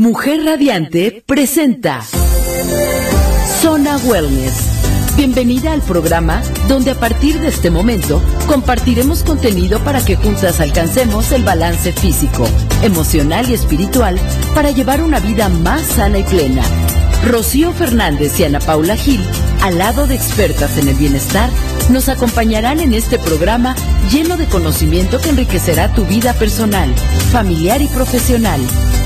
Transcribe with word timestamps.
Mujer 0.00 0.42
Radiante 0.46 1.22
presenta 1.26 2.00
Zona 3.60 3.98
Wellness. 3.98 5.14
Bienvenida 5.14 5.72
al 5.72 5.82
programa 5.82 6.42
donde 6.68 6.92
a 6.92 6.94
partir 6.94 7.38
de 7.38 7.48
este 7.48 7.70
momento 7.70 8.22
compartiremos 8.46 9.22
contenido 9.22 9.78
para 9.80 10.02
que 10.02 10.16
juntas 10.16 10.58
alcancemos 10.58 11.32
el 11.32 11.44
balance 11.44 11.92
físico, 11.92 12.48
emocional 12.82 13.50
y 13.50 13.52
espiritual 13.52 14.18
para 14.54 14.70
llevar 14.70 15.02
una 15.02 15.20
vida 15.20 15.50
más 15.50 15.82
sana 15.82 16.20
y 16.20 16.22
plena. 16.22 16.62
Rocío 17.24 17.72
Fernández 17.72 18.40
y 18.40 18.44
Ana 18.44 18.60
Paula 18.60 18.96
Gil, 18.96 19.20
al 19.62 19.76
lado 19.76 20.06
de 20.06 20.14
expertas 20.14 20.78
en 20.78 20.88
el 20.88 20.96
bienestar, 20.96 21.50
nos 21.90 22.08
acompañarán 22.08 22.80
en 22.80 22.94
este 22.94 23.18
programa 23.18 23.74
lleno 24.10 24.38
de 24.38 24.46
conocimiento 24.46 25.20
que 25.20 25.28
enriquecerá 25.28 25.92
tu 25.92 26.06
vida 26.06 26.32
personal, 26.32 26.94
familiar 27.30 27.82
y 27.82 27.88
profesional. 27.88 28.60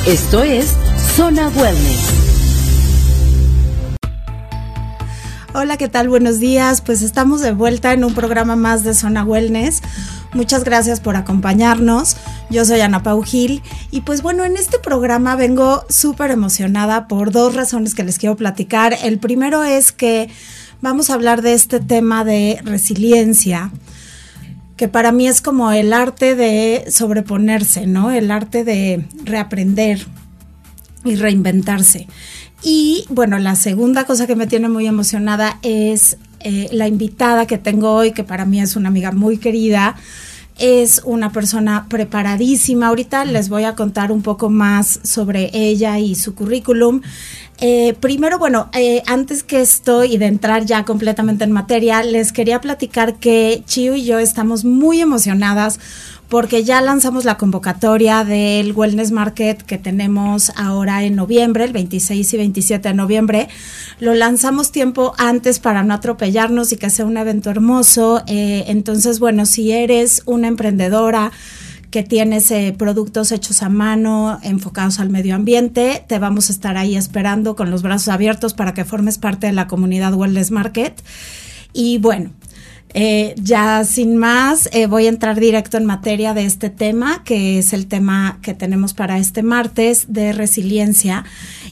Esto 0.06 0.44
es 0.44 0.74
Zona 1.16 1.48
Wellness. 1.48 2.24
Hola, 5.56 5.76
¿qué 5.76 5.88
tal? 5.88 6.08
Buenos 6.08 6.38
días. 6.38 6.80
Pues 6.80 7.02
estamos 7.02 7.40
de 7.40 7.52
vuelta 7.52 7.92
en 7.92 8.04
un 8.04 8.14
programa 8.14 8.54
más 8.54 8.84
de 8.84 8.94
Zona 8.94 9.24
Wellness. 9.24 9.82
Muchas 10.34 10.64
gracias 10.64 10.98
por 10.98 11.14
acompañarnos. 11.14 12.16
Yo 12.50 12.64
soy 12.64 12.80
Ana 12.80 13.04
Pau 13.04 13.22
Gil 13.22 13.62
y 13.92 14.00
pues 14.00 14.20
bueno, 14.20 14.44
en 14.44 14.56
este 14.56 14.80
programa 14.80 15.36
vengo 15.36 15.84
súper 15.88 16.32
emocionada 16.32 17.06
por 17.06 17.30
dos 17.30 17.54
razones 17.54 17.94
que 17.94 18.02
les 18.02 18.18
quiero 18.18 18.34
platicar. 18.36 18.96
El 19.04 19.18
primero 19.18 19.62
es 19.62 19.92
que 19.92 20.28
vamos 20.82 21.08
a 21.08 21.14
hablar 21.14 21.40
de 21.40 21.54
este 21.54 21.78
tema 21.78 22.24
de 22.24 22.60
resiliencia 22.64 23.70
que 24.76 24.88
para 24.88 25.12
mí 25.12 25.28
es 25.28 25.40
como 25.40 25.70
el 25.70 25.92
arte 25.92 26.34
de 26.34 26.84
sobreponerse, 26.90 27.86
¿no? 27.86 28.10
El 28.10 28.32
arte 28.32 28.64
de 28.64 29.06
reaprender 29.22 30.04
y 31.04 31.14
reinventarse. 31.14 32.08
Y 32.60 33.04
bueno, 33.08 33.38
la 33.38 33.54
segunda 33.54 34.02
cosa 34.04 34.26
que 34.26 34.34
me 34.34 34.48
tiene 34.48 34.68
muy 34.68 34.88
emocionada 34.88 35.58
es 35.62 36.16
eh, 36.44 36.68
la 36.72 36.86
invitada 36.86 37.46
que 37.46 37.58
tengo 37.58 37.90
hoy, 37.92 38.12
que 38.12 38.22
para 38.22 38.44
mí 38.44 38.60
es 38.60 38.76
una 38.76 38.88
amiga 38.88 39.10
muy 39.10 39.38
querida. 39.38 39.96
Es 40.56 41.02
una 41.04 41.32
persona 41.32 41.86
preparadísima. 41.88 42.86
Ahorita 42.86 43.24
les 43.24 43.48
voy 43.48 43.64
a 43.64 43.74
contar 43.74 44.12
un 44.12 44.22
poco 44.22 44.50
más 44.50 45.00
sobre 45.02 45.50
ella 45.52 45.98
y 45.98 46.14
su 46.14 46.36
currículum. 46.36 47.00
Eh, 47.58 47.94
primero, 47.98 48.38
bueno, 48.38 48.68
eh, 48.72 49.02
antes 49.06 49.42
que 49.42 49.60
esto 49.60 50.04
y 50.04 50.16
de 50.16 50.26
entrar 50.26 50.64
ya 50.64 50.84
completamente 50.84 51.44
en 51.44 51.52
materia, 51.52 52.02
les 52.02 52.32
quería 52.32 52.60
platicar 52.60 53.14
que 53.16 53.62
Chio 53.66 53.94
y 53.94 54.04
yo 54.04 54.18
estamos 54.18 54.64
muy 54.64 55.00
emocionadas 55.00 55.80
porque 56.34 56.64
ya 56.64 56.80
lanzamos 56.80 57.24
la 57.24 57.36
convocatoria 57.36 58.24
del 58.24 58.72
Wellness 58.72 59.12
Market 59.12 59.62
que 59.62 59.78
tenemos 59.78 60.50
ahora 60.56 61.04
en 61.04 61.14
noviembre, 61.14 61.62
el 61.62 61.72
26 61.72 62.34
y 62.34 62.36
27 62.36 62.88
de 62.88 62.94
noviembre. 62.94 63.48
Lo 64.00 64.14
lanzamos 64.14 64.72
tiempo 64.72 65.14
antes 65.16 65.60
para 65.60 65.84
no 65.84 65.94
atropellarnos 65.94 66.72
y 66.72 66.76
que 66.76 66.90
sea 66.90 67.06
un 67.06 67.18
evento 67.18 67.50
hermoso. 67.50 68.24
Eh, 68.26 68.64
entonces, 68.66 69.20
bueno, 69.20 69.46
si 69.46 69.70
eres 69.70 70.22
una 70.26 70.48
emprendedora, 70.48 71.30
que 71.92 72.02
tienes 72.02 72.50
eh, 72.50 72.74
productos 72.76 73.30
hechos 73.30 73.62
a 73.62 73.68
mano, 73.68 74.40
enfocados 74.42 74.98
al 74.98 75.10
medio 75.10 75.36
ambiente. 75.36 76.04
Te 76.08 76.18
vamos 76.18 76.50
a 76.50 76.52
estar 76.52 76.76
ahí 76.76 76.96
esperando 76.96 77.54
con 77.54 77.70
los 77.70 77.82
brazos 77.82 78.08
abiertos 78.08 78.54
para 78.54 78.74
que 78.74 78.84
formes 78.84 79.18
parte 79.18 79.46
de 79.46 79.52
la 79.52 79.68
comunidad 79.68 80.12
Wellness 80.14 80.50
Market. 80.50 81.00
Y 81.72 81.98
bueno, 81.98 82.30
eh, 82.96 83.34
ya 83.36 83.84
sin 83.84 84.16
más, 84.16 84.68
eh, 84.72 84.86
voy 84.86 85.06
a 85.06 85.08
entrar 85.08 85.40
directo 85.40 85.76
en 85.76 85.84
materia 85.84 86.32
de 86.32 86.44
este 86.44 86.70
tema, 86.70 87.22
que 87.24 87.58
es 87.58 87.72
el 87.72 87.88
tema 87.88 88.38
que 88.40 88.54
tenemos 88.54 88.94
para 88.94 89.18
este 89.18 89.42
martes 89.42 90.06
de 90.08 90.32
resiliencia. 90.32 91.24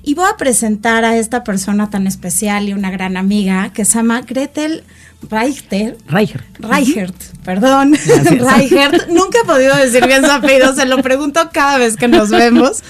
Y 0.02 0.14
voy 0.14 0.26
a 0.28 0.36
presentar 0.36 1.04
a 1.04 1.16
esta 1.16 1.44
persona 1.44 1.90
tan 1.90 2.08
especial 2.08 2.68
y 2.68 2.72
una 2.72 2.90
gran 2.90 3.16
amiga 3.16 3.72
que 3.72 3.84
se 3.84 3.94
llama 3.94 4.22
Gretel 4.22 4.82
Reichert. 5.30 6.00
Reichert. 6.10 6.44
Reichert, 6.58 7.22
perdón. 7.44 7.92
Reichert. 8.24 9.08
Nunca 9.08 9.38
he 9.44 9.46
podido 9.46 9.76
decir 9.76 10.04
bien 10.08 10.24
su 10.24 10.30
apellido, 10.30 10.74
se 10.74 10.86
lo 10.86 11.02
pregunto 11.02 11.50
cada 11.52 11.78
vez 11.78 11.96
que 11.96 12.08
nos 12.08 12.30
vemos. 12.30 12.82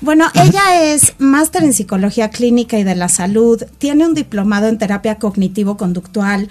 Bueno, 0.00 0.26
ella 0.34 0.82
es 0.82 1.14
máster 1.18 1.64
en 1.64 1.72
psicología 1.72 2.30
clínica 2.30 2.78
y 2.78 2.84
de 2.84 2.94
la 2.94 3.08
salud, 3.08 3.62
tiene 3.78 4.06
un 4.06 4.14
diplomado 4.14 4.68
en 4.68 4.78
terapia 4.78 5.18
cognitivo-conductual, 5.18 6.48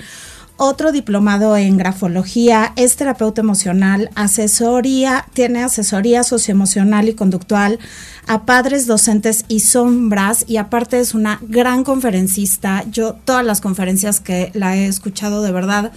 otro 0.58 0.92
diplomado 0.92 1.58
en 1.58 1.78
grafología, 1.78 2.74
es 2.76 2.96
terapeuta 2.96 3.42
emocional, 3.42 4.10
asesoría, 4.16 5.26
tiene 5.34 5.64
asesoría 5.64 6.24
socioemocional 6.24 7.10
y 7.10 7.14
conductual 7.14 7.80
a 8.28 8.46
padres, 8.46 8.88
docentes 8.88 9.46
y 9.48 9.60
sombras 9.60 10.46
y 10.48 10.58
aparte 10.58 11.00
es 11.00 11.14
una 11.14 11.40
gran 11.42 11.84
conferencista. 11.84 12.84
Yo 12.92 13.14
todas 13.14 13.46
las 13.46 13.62
conferencias 13.62 14.20
que 14.20 14.52
la 14.54 14.78
he 14.78 14.88
escuchado 14.88 15.44
de 15.44 15.52
verdad 15.52 15.92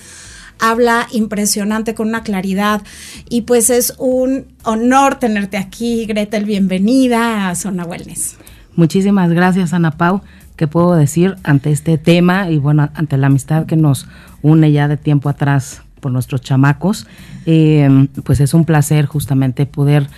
habla 0.58 1.06
impresionante 1.12 1.94
con 1.94 2.08
una 2.08 2.22
claridad 2.22 2.82
y 3.28 3.42
pues 3.42 3.70
es 3.70 3.94
un 3.98 4.46
honor 4.64 5.16
tenerte 5.16 5.56
aquí, 5.56 6.04
Gretel, 6.06 6.44
bienvenida 6.44 7.48
a 7.48 7.54
Zona 7.54 7.84
Wellness. 7.84 8.36
Muchísimas 8.74 9.30
gracias, 9.30 9.72
Ana 9.72 9.92
Pau. 9.92 10.22
¿Qué 10.56 10.66
puedo 10.66 10.94
decir 10.94 11.36
ante 11.44 11.70
este 11.70 11.98
tema 11.98 12.50
y 12.50 12.58
bueno, 12.58 12.90
ante 12.94 13.16
la 13.16 13.28
amistad 13.28 13.66
que 13.66 13.76
nos 13.76 14.08
une 14.42 14.72
ya 14.72 14.88
de 14.88 14.96
tiempo 14.96 15.28
atrás 15.28 15.82
por 16.00 16.12
nuestros 16.12 16.40
chamacos? 16.40 17.06
Eh, 17.46 18.08
pues 18.24 18.40
es 18.40 18.54
un 18.54 18.64
placer 18.64 19.06
justamente 19.06 19.66
poder 19.66 20.08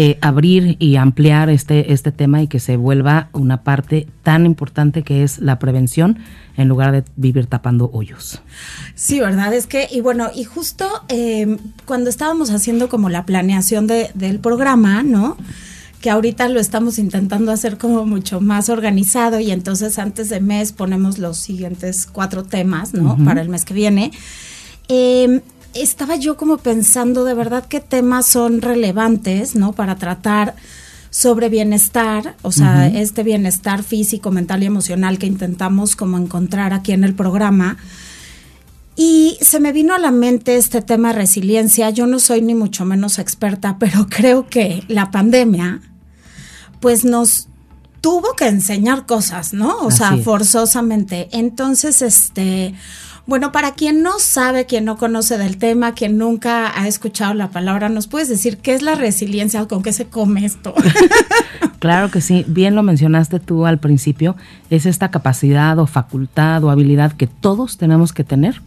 eh, 0.00 0.16
abrir 0.20 0.76
y 0.78 0.96
ampliar 0.96 1.48
este, 1.48 1.92
este 1.92 2.12
tema 2.12 2.40
y 2.42 2.46
que 2.46 2.60
se 2.60 2.76
vuelva 2.76 3.30
una 3.32 3.62
parte 3.62 4.06
tan 4.22 4.46
importante 4.46 5.02
que 5.02 5.24
es 5.24 5.38
la 5.38 5.58
prevención 5.58 6.18
en 6.56 6.68
lugar 6.68 6.92
de 6.92 7.04
vivir 7.16 7.46
tapando 7.46 7.90
hoyos. 7.92 8.40
Sí, 8.94 9.18
verdad, 9.18 9.52
es 9.54 9.66
que, 9.66 9.88
y 9.90 10.00
bueno, 10.00 10.30
y 10.34 10.44
justo 10.44 10.88
eh, 11.08 11.56
cuando 11.84 12.10
estábamos 12.10 12.50
haciendo 12.50 12.88
como 12.88 13.08
la 13.08 13.24
planeación 13.24 13.86
de, 13.86 14.10
del 14.14 14.38
programa, 14.38 15.02
¿no? 15.02 15.36
Que 16.00 16.10
ahorita 16.10 16.48
lo 16.48 16.60
estamos 16.60 16.98
intentando 16.98 17.50
hacer 17.50 17.76
como 17.76 18.06
mucho 18.06 18.40
más 18.40 18.68
organizado 18.68 19.40
y 19.40 19.50
entonces 19.50 19.98
antes 19.98 20.28
de 20.28 20.40
mes 20.40 20.72
ponemos 20.72 21.18
los 21.18 21.38
siguientes 21.38 22.06
cuatro 22.06 22.44
temas, 22.44 22.94
¿no? 22.94 23.16
Para 23.24 23.40
el 23.40 23.48
mes 23.48 23.64
que 23.64 23.74
viene. 23.74 24.12
Em, 24.88 25.40
estaba 25.74 26.16
yo 26.16 26.36
como 26.36 26.58
pensando 26.58 27.24
de 27.24 27.34
verdad 27.34 27.66
qué 27.68 27.80
temas 27.80 28.26
son 28.26 28.62
relevantes, 28.62 29.54
¿no? 29.54 29.72
Para 29.72 29.96
tratar 29.96 30.54
sobre 31.10 31.48
bienestar, 31.48 32.36
o 32.42 32.52
sea, 32.52 32.86
este 32.86 33.22
bienestar 33.22 33.82
físico, 33.82 34.30
mental 34.30 34.62
y 34.62 34.66
emocional 34.66 35.18
que 35.18 35.26
intentamos 35.26 35.96
como 35.96 36.18
encontrar 36.18 36.72
aquí 36.72 36.92
en 36.92 37.02
el 37.02 37.14
programa. 37.14 37.78
Y 39.00 39.38
se 39.40 39.60
me 39.60 39.70
vino 39.70 39.94
a 39.94 39.98
la 40.00 40.10
mente 40.10 40.56
este 40.56 40.82
tema 40.82 41.12
de 41.12 41.20
resiliencia. 41.20 41.88
Yo 41.90 42.08
no 42.08 42.18
soy 42.18 42.42
ni 42.42 42.56
mucho 42.56 42.84
menos 42.84 43.20
experta, 43.20 43.76
pero 43.80 44.08
creo 44.10 44.48
que 44.48 44.82
la 44.88 45.12
pandemia 45.12 45.80
pues 46.80 47.04
nos 47.04 47.46
tuvo 48.00 48.34
que 48.34 48.48
enseñar 48.48 49.06
cosas, 49.06 49.52
¿no? 49.52 49.78
O 49.78 49.92
sea, 49.92 50.16
forzosamente. 50.16 51.28
Entonces, 51.30 52.02
este, 52.02 52.74
bueno, 53.26 53.52
para 53.52 53.72
quien 53.72 54.02
no 54.02 54.18
sabe, 54.18 54.66
quien 54.66 54.84
no 54.84 54.96
conoce 54.96 55.38
del 55.38 55.58
tema, 55.58 55.92
quien 55.92 56.18
nunca 56.18 56.80
ha 56.80 56.88
escuchado 56.88 57.34
la 57.34 57.50
palabra, 57.50 57.88
¿nos 57.88 58.08
puedes 58.08 58.28
decir 58.28 58.58
qué 58.58 58.74
es 58.74 58.82
la 58.82 58.94
resiliencia 58.96 59.62
o 59.62 59.68
con 59.68 59.82
qué 59.82 59.92
se 59.92 60.06
come 60.06 60.44
esto? 60.44 60.74
claro 61.78 62.10
que 62.10 62.20
sí, 62.20 62.44
bien 62.48 62.74
lo 62.74 62.82
mencionaste 62.82 63.38
tú 63.38 63.66
al 63.66 63.78
principio, 63.78 64.36
es 64.70 64.86
esta 64.86 65.10
capacidad 65.10 65.78
o 65.78 65.86
facultad 65.86 66.64
o 66.64 66.70
habilidad 66.70 67.12
que 67.12 67.26
todos 67.26 67.76
tenemos 67.76 68.12
que 68.12 68.24
tener 68.24 68.62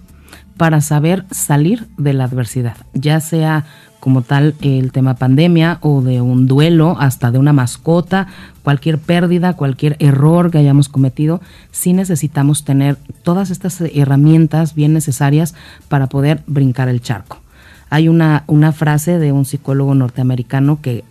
para 0.57 0.81
saber 0.81 1.25
salir 1.31 1.87
de 1.97 2.13
la 2.13 2.25
adversidad, 2.25 2.77
ya 2.93 3.19
sea 3.19 3.65
como 3.99 4.23
tal 4.23 4.55
el 4.61 4.91
tema 4.91 5.13
pandemia 5.13 5.77
o 5.81 6.01
de 6.01 6.21
un 6.21 6.47
duelo, 6.47 6.97
hasta 6.99 7.31
de 7.31 7.37
una 7.37 7.53
mascota, 7.53 8.27
cualquier 8.63 8.97
pérdida, 8.97 9.53
cualquier 9.53 9.95
error 9.99 10.49
que 10.49 10.57
hayamos 10.57 10.89
cometido, 10.89 11.39
sí 11.71 11.93
necesitamos 11.93 12.65
tener 12.65 12.97
todas 13.23 13.51
estas 13.51 13.79
herramientas 13.79 14.73
bien 14.73 14.93
necesarias 14.93 15.53
para 15.87 16.07
poder 16.07 16.41
brincar 16.47 16.89
el 16.89 17.01
charco. 17.01 17.39
Hay 17.91 18.07
una, 18.07 18.43
una 18.47 18.71
frase 18.71 19.19
de 19.19 19.31
un 19.31 19.45
psicólogo 19.45 19.93
norteamericano 19.93 20.81
que 20.81 21.03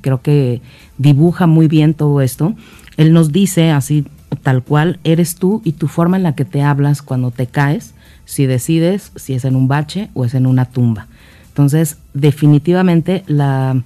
creo 0.00 0.22
que 0.22 0.62
dibuja 0.98 1.46
muy 1.46 1.66
bien 1.66 1.94
todo 1.94 2.20
esto. 2.20 2.54
Él 2.96 3.12
nos 3.12 3.32
dice 3.32 3.70
así 3.70 4.06
tal 4.42 4.62
cual, 4.62 4.98
eres 5.04 5.36
tú 5.36 5.60
y 5.64 5.72
tu 5.72 5.88
forma 5.88 6.16
en 6.16 6.22
la 6.22 6.34
que 6.34 6.44
te 6.44 6.62
hablas 6.62 7.02
cuando 7.02 7.30
te 7.30 7.46
caes, 7.46 7.94
si 8.32 8.46
decides 8.46 9.12
si 9.14 9.34
es 9.34 9.44
en 9.44 9.56
un 9.56 9.68
bache 9.68 10.08
o 10.14 10.24
es 10.24 10.32
en 10.32 10.46
una 10.46 10.64
tumba. 10.64 11.06
Entonces, 11.48 11.98
definitivamente 12.14 13.24
la, 13.26 13.82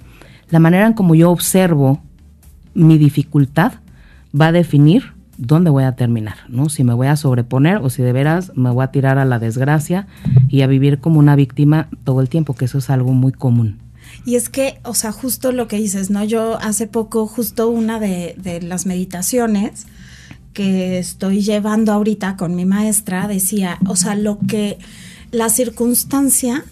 manera 0.49 0.87
en 0.87 0.93
como 0.93 1.15
yo 1.15 1.31
observo 1.31 2.01
mi 2.73 2.97
dificultad 2.97 3.73
va 4.39 4.47
a 4.47 4.51
definir 4.53 5.11
dónde 5.37 5.69
voy 5.69 5.83
a 5.83 5.97
terminar, 5.97 6.37
¿no? 6.47 6.69
Si 6.69 6.85
me 6.85 6.93
voy 6.93 7.07
a 7.07 7.17
sobreponer 7.17 7.79
o 7.79 7.89
si 7.89 8.03
de 8.03 8.13
veras 8.13 8.53
me 8.55 8.69
voy 8.69 8.85
a 8.85 8.87
tirar 8.87 9.17
a 9.17 9.25
la 9.25 9.37
desgracia 9.37 10.07
y 10.47 10.61
a 10.61 10.67
vivir 10.67 10.99
como 10.99 11.19
una 11.19 11.35
víctima 11.35 11.89
todo 12.05 12.21
el 12.21 12.29
tiempo, 12.29 12.55
que 12.55 12.65
eso 12.65 12.77
es 12.77 12.89
algo 12.89 13.11
muy 13.11 13.33
común. 13.33 13.79
Y 14.25 14.35
es 14.35 14.47
que, 14.47 14.79
o 14.83 14.93
sea, 14.93 15.11
justo 15.11 15.51
lo 15.51 15.67
que 15.67 15.75
dices, 15.75 16.09
¿no? 16.09 16.23
Yo 16.23 16.57
hace 16.61 16.87
poco, 16.87 17.27
justo 17.27 17.67
una 17.67 17.99
de, 17.99 18.35
de 18.37 18.61
las 18.61 18.85
meditaciones 18.85 19.87
que 20.57 20.97
estoy 20.97 21.43
llevando 21.43 21.93
ahorita 21.93 22.35
con 22.35 22.55
mi 22.55 22.65
maestra, 22.65 23.27
decía, 23.27 23.77
o 23.87 23.95
sea, 23.95 24.15
lo 24.15 24.39
que 24.39 24.79
la 25.29 25.49
circunstancia 25.49 26.65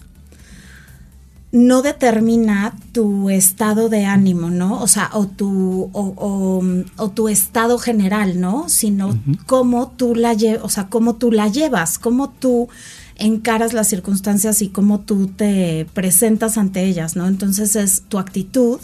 no 1.52 1.82
determina 1.82 2.74
tu 2.90 3.30
estado 3.30 3.88
de 3.88 4.04
ánimo, 4.04 4.50
¿no? 4.50 4.82
O 4.82 4.88
sea, 4.88 5.10
o 5.12 5.28
tu, 5.28 5.88
o, 5.92 7.10
tu 7.14 7.28
estado 7.28 7.78
general, 7.78 8.40
¿no? 8.40 8.68
Sino 8.68 9.16
cómo 9.46 9.92
tú 9.96 10.16
la 10.16 10.34
llevas, 10.34 10.64
o 10.64 10.68
sea, 10.68 10.88
cómo 10.88 11.14
tú 11.14 11.30
la 11.30 11.46
llevas, 11.46 12.00
cómo 12.00 12.30
tú 12.30 12.68
encaras 13.14 13.72
las 13.72 13.86
circunstancias 13.86 14.62
y 14.62 14.68
cómo 14.68 14.98
tú 14.98 15.28
te 15.28 15.86
presentas 15.94 16.58
ante 16.58 16.82
ellas, 16.82 17.14
¿no? 17.14 17.28
Entonces 17.28 17.76
es 17.76 18.02
tu 18.08 18.18
actitud 18.18 18.80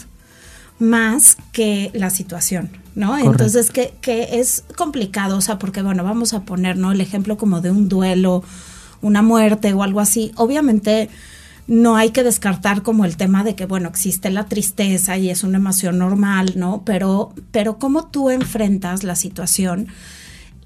más 0.83 1.37
que 1.51 1.89
la 1.93 2.09
situación, 2.09 2.69
¿no? 2.95 3.17
Entonces 3.17 3.71
que, 3.71 3.93
que 4.01 4.39
es 4.39 4.63
complicado, 4.75 5.37
o 5.37 5.41
sea, 5.41 5.57
porque 5.57 5.81
bueno, 5.81 6.03
vamos 6.03 6.33
a 6.33 6.41
poner, 6.41 6.77
¿no? 6.77 6.91
El 6.91 7.01
ejemplo 7.01 7.37
como 7.37 7.61
de 7.61 7.71
un 7.71 7.89
duelo, 7.89 8.43
una 9.01 9.21
muerte 9.21 9.73
o 9.73 9.83
algo 9.83 9.99
así. 9.99 10.31
Obviamente 10.35 11.09
no 11.67 11.95
hay 11.95 12.11
que 12.11 12.23
descartar 12.23 12.83
como 12.83 13.05
el 13.05 13.15
tema 13.15 13.43
de 13.43 13.55
que, 13.55 13.65
bueno, 13.65 13.87
existe 13.87 14.29
la 14.29 14.45
tristeza 14.45 15.17
y 15.17 15.29
es 15.29 15.43
una 15.43 15.57
emoción 15.57 15.97
normal, 15.97 16.53
¿no? 16.55 16.83
Pero, 16.85 17.33
pero 17.51 17.79
cómo 17.79 18.07
tú 18.07 18.29
enfrentas 18.29 19.03
la 19.03 19.15
situación 19.15 19.87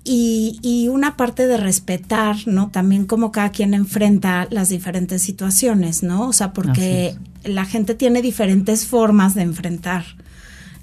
y, 0.03 0.59
y 0.63 0.87
una 0.87 1.17
parte 1.17 1.47
de 1.47 1.57
respetar, 1.57 2.37
¿no? 2.47 2.69
También 2.69 3.05
cómo 3.05 3.31
cada 3.31 3.51
quien 3.51 3.73
enfrenta 3.73 4.47
las 4.49 4.69
diferentes 4.69 5.21
situaciones, 5.21 6.01
¿no? 6.01 6.27
O 6.27 6.33
sea, 6.33 6.53
porque 6.53 7.15
la 7.47 7.65
gente 7.65 7.95
tiene 7.95 8.21
diferentes 8.21 8.85
formas 8.85 9.35
de 9.35 9.41
enfrentar 9.41 10.05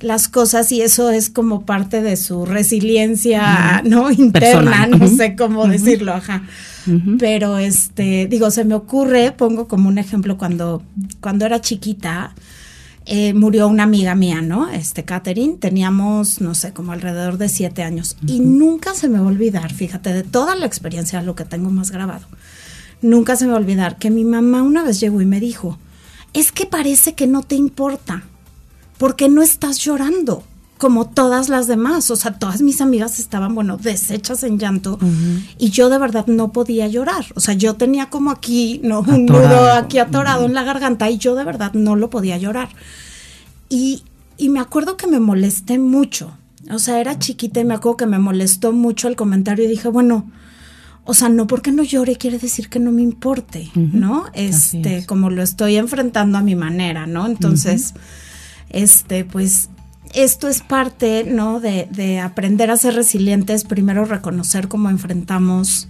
las 0.01 0.29
cosas 0.29 0.71
y 0.73 0.83
eso 0.83 1.11
es 1.11 1.31
como 1.31 1.65
parte 1.65 2.03
de 2.03 2.17
su 2.17 2.45
resiliencia, 2.47 3.83
¿no? 3.85 4.11
Interna, 4.11 4.87
no 4.87 5.09
sé 5.09 5.35
cómo 5.37 5.67
decirlo, 5.67 6.13
ajá. 6.13 6.43
Pero 7.19 7.57
este, 7.57 8.27
digo, 8.27 8.51
se 8.51 8.65
me 8.65 8.75
ocurre, 8.75 9.33
pongo 9.33 9.67
como 9.67 9.89
un 9.89 9.97
ejemplo 9.97 10.37
cuando, 10.37 10.83
cuando 11.21 11.47
era 11.47 11.61
chiquita, 11.63 12.35
eh, 13.07 13.33
murió 13.33 13.69
una 13.69 13.85
amiga 13.85 14.15
mía, 14.15 14.43
¿no? 14.43 14.69
Este, 14.69 15.05
Catherine, 15.05 15.57
teníamos, 15.59 16.43
no 16.43 16.55
sé, 16.55 16.73
como 16.73 16.93
alrededor 16.93 17.39
de 17.39 17.49
siete 17.49 17.83
años. 17.83 18.17
Y 18.27 18.41
nunca 18.41 18.95
se 18.95 19.09
me 19.09 19.19
va 19.19 19.25
a 19.25 19.29
olvidar, 19.29 19.73
fíjate, 19.73 20.13
de 20.13 20.23
toda 20.23 20.55
la 20.57 20.67
experiencia, 20.67 21.23
lo 21.23 21.35
que 21.35 21.45
tengo 21.45 21.71
más 21.71 21.91
grabado. 21.91 22.27
Nunca 23.01 23.37
se 23.37 23.47
me 23.47 23.53
va 23.53 23.59
a 23.59 23.61
olvidar 23.61 23.97
que 23.97 24.11
mi 24.11 24.25
mamá 24.25 24.63
una 24.63 24.85
vez 24.85 25.01
llegó 25.01 25.23
y 25.23 25.27
me 25.27 25.41
dijo, 25.41 25.79
es 26.35 26.53
que 26.53 26.67
parece 26.67 27.15
que 27.15 27.27
no 27.27 27.43
te 27.43 27.55
importa 27.55 28.25
porque 28.99 29.29
no 29.29 29.43
estás 29.43 29.79
llorando 29.79 30.45
como 30.79 31.09
todas 31.09 31.49
las 31.49 31.67
demás. 31.67 32.11
O 32.11 32.17
sea, 32.17 32.39
todas 32.39 32.61
mis 32.61 32.81
amigas 32.81 33.19
estaban, 33.19 33.55
bueno, 33.55 33.77
deshechas 33.77 34.43
en 34.43 34.59
llanto 34.59 34.99
y 35.59 35.71
yo 35.71 35.89
de 35.89 35.99
verdad 35.99 36.27
no 36.27 36.53
podía 36.53 36.89
llorar. 36.89 37.25
O 37.37 37.41
sea, 37.41 37.55
yo 37.55 37.75
tenía 37.75 38.11
como 38.11 38.31
aquí, 38.31 38.81
¿no? 38.83 39.01
Un 39.01 39.27
nudo 39.27 39.73
aquí 39.73 39.99
atorado 39.99 40.45
en 40.45 40.55
la 40.55 40.65
garganta 40.65 41.09
y 41.09 41.19
yo 41.19 41.35
de 41.35 41.45
verdad 41.45 41.73
no 41.73 41.97
lo 41.97 42.11
podía 42.11 42.37
llorar. 42.37 42.69
Y, 43.69 44.03
y 44.37 44.49
me 44.49 44.61
acuerdo 44.61 44.97
que 44.97 45.07
me 45.07 45.21
molesté 45.21 45.79
mucho. 45.79 46.37
O 46.71 46.79
sea, 46.79 47.01
era 47.01 47.19
chiquita 47.19 47.61
y 47.61 47.65
me 47.65 47.75
acuerdo 47.75 47.97
que 47.97 48.07
me 48.07 48.19
molestó 48.19 48.73
mucho 48.73 49.09
el 49.09 49.17
comentario 49.17 49.65
y 49.65 49.69
dije, 49.69 49.89
bueno, 49.89 50.31
o 51.05 51.15
sea, 51.15 51.29
no 51.29 51.47
porque 51.47 51.71
no 51.71 51.83
llore 51.83 52.17
quiere 52.17 52.39
decir 52.39 52.69
que 52.69 52.79
no 52.79 52.91
me 52.91 53.03
importe, 53.03 53.71
¿no? 53.75 54.25
Este, 54.33 55.05
como 55.05 55.29
lo 55.29 55.43
estoy 55.43 55.77
enfrentando 55.77 56.39
a 56.39 56.41
mi 56.41 56.55
manera, 56.55 57.07
¿no? 57.07 57.27
Entonces, 57.27 57.95
este, 58.71 59.25
pues 59.25 59.69
esto 60.15 60.49
es 60.49 60.63
parte, 60.63 61.25
¿no? 61.25 61.61
De, 61.61 61.89
de, 61.91 62.21
aprender 62.21 62.71
a 62.71 62.77
ser 62.79 62.95
resilientes, 62.95 63.65
primero 63.65 64.07
reconocer 64.07 64.69
cómo 64.69 64.89
enfrentamos, 64.89 65.89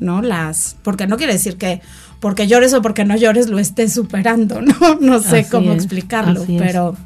¿no? 0.00 0.20
Las, 0.20 0.76
porque 0.82 1.06
no 1.06 1.16
quiere 1.16 1.34
decir 1.34 1.56
que 1.58 1.80
porque 2.18 2.48
llores 2.48 2.72
o 2.74 2.82
porque 2.82 3.04
no 3.04 3.16
llores 3.16 3.48
lo 3.48 3.60
estés 3.60 3.92
superando, 3.92 4.60
¿no? 4.62 4.96
No 5.00 5.20
sé 5.20 5.46
cómo 5.48 5.72
explicarlo, 5.72 6.44
pero... 6.58 6.96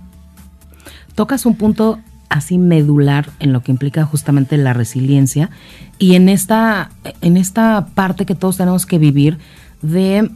Tocas 1.15 1.45
un 1.45 1.57
punto 1.57 1.99
así 2.31 2.56
medular 2.56 3.29
en 3.41 3.53
lo 3.53 3.62
que 3.62 3.73
implica 3.73 4.06
justamente 4.06 4.56
la 4.56 4.73
resiliencia 4.73 5.50
y 5.99 6.15
en 6.15 6.31
esta, 6.31 6.91
en 7.21 7.37
esta 7.37 7.88
parte 7.94 8.25
que 8.25 8.35
todos 8.35 8.56
tenemos 8.56 8.87
que 8.87 8.99
vivir 8.99 9.38
de 9.82 10.31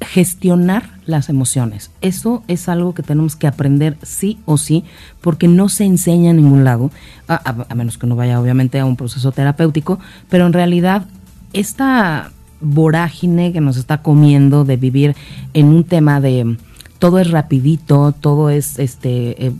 gestionar 0.00 0.90
las 1.06 1.28
emociones. 1.28 1.90
Eso 2.00 2.42
es 2.48 2.68
algo 2.68 2.94
que 2.94 3.02
tenemos 3.02 3.36
que 3.36 3.46
aprender 3.46 3.96
sí 4.02 4.38
o 4.46 4.56
sí, 4.56 4.84
porque 5.20 5.48
no 5.48 5.68
se 5.68 5.84
enseña 5.84 6.30
en 6.30 6.36
ningún 6.36 6.64
lado, 6.64 6.90
a, 7.28 7.74
menos 7.74 7.98
que 7.98 8.06
uno 8.06 8.16
vaya 8.16 8.40
obviamente 8.40 8.78
a 8.78 8.84
un 8.84 8.96
proceso 8.96 9.32
terapéutico, 9.32 9.98
pero 10.28 10.46
en 10.46 10.52
realidad 10.52 11.06
esta 11.52 12.30
vorágine 12.60 13.52
que 13.52 13.60
nos 13.60 13.76
está 13.76 14.02
comiendo 14.02 14.64
de 14.64 14.76
vivir 14.76 15.16
en 15.52 15.66
un 15.66 15.84
tema 15.84 16.20
de 16.20 16.56
todo 17.02 17.18
es 17.18 17.32
rapidito, 17.32 18.14
todo 18.20 18.48
es 18.48 18.78
este, 18.78 19.46
eh, 19.46 19.52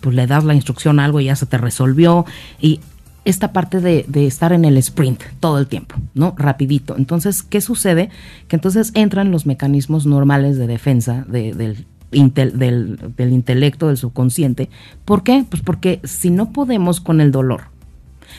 pues 0.00 0.16
le 0.16 0.26
das 0.26 0.44
la 0.44 0.54
instrucción 0.54 0.98
a 0.98 1.04
algo 1.04 1.20
y 1.20 1.26
ya 1.26 1.36
se 1.36 1.44
te 1.44 1.58
resolvió 1.58 2.24
y 2.58 2.80
esta 3.26 3.52
parte 3.52 3.82
de, 3.82 4.06
estar 4.26 4.54
en 4.54 4.64
el 4.64 4.78
sprint 4.78 5.20
todo 5.38 5.58
el 5.58 5.66
tiempo, 5.66 5.96
¿no? 6.14 6.34
Rapidito. 6.38 6.96
Entonces, 6.96 7.42
¿qué 7.42 7.60
sucede? 7.60 8.08
Que 8.48 8.56
entonces 8.56 8.92
entran 8.94 9.30
los 9.30 9.44
mecanismos 9.44 10.06
normales 10.06 10.56
de 10.56 10.66
defensa 10.66 11.26
del, 11.28 11.84
del, 12.12 12.98
del 13.14 13.32
intelecto, 13.34 13.88
del 13.88 13.98
subconsciente. 13.98 14.70
¿Por 15.04 15.22
qué? 15.22 15.44
Pues 15.46 15.60
porque 15.60 16.00
si 16.02 16.30
no 16.30 16.50
podemos 16.50 17.02
con 17.02 17.20
el 17.20 17.30
dolor, 17.30 17.64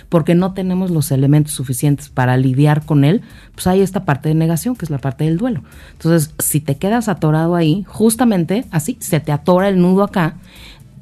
porque 0.09 0.35
no 0.35 0.53
tenemos 0.53 0.91
los 0.91 1.11
elementos 1.11 1.53
suficientes 1.53 2.09
para 2.09 2.38
lidiar 2.38 2.85
con 2.85 3.03
él, 3.03 3.21
pues 3.53 3.67
hay 3.67 3.81
esta 3.81 4.05
parte 4.05 4.29
de 4.29 4.35
negación, 4.35 4.75
que 4.75 4.85
es 4.85 4.91
la 4.91 4.97
parte 4.97 5.23
del 5.23 5.38
duelo. 5.38 5.63
Entonces, 5.94 6.33
si 6.39 6.59
te 6.59 6.75
quedas 6.75 7.07
atorado 7.09 7.55
ahí, 7.55 7.83
justamente 7.88 8.65
así, 8.71 8.97
se 8.99 9.19
te 9.19 9.31
atora 9.31 9.69
el 9.69 9.81
nudo 9.81 10.03
acá, 10.03 10.35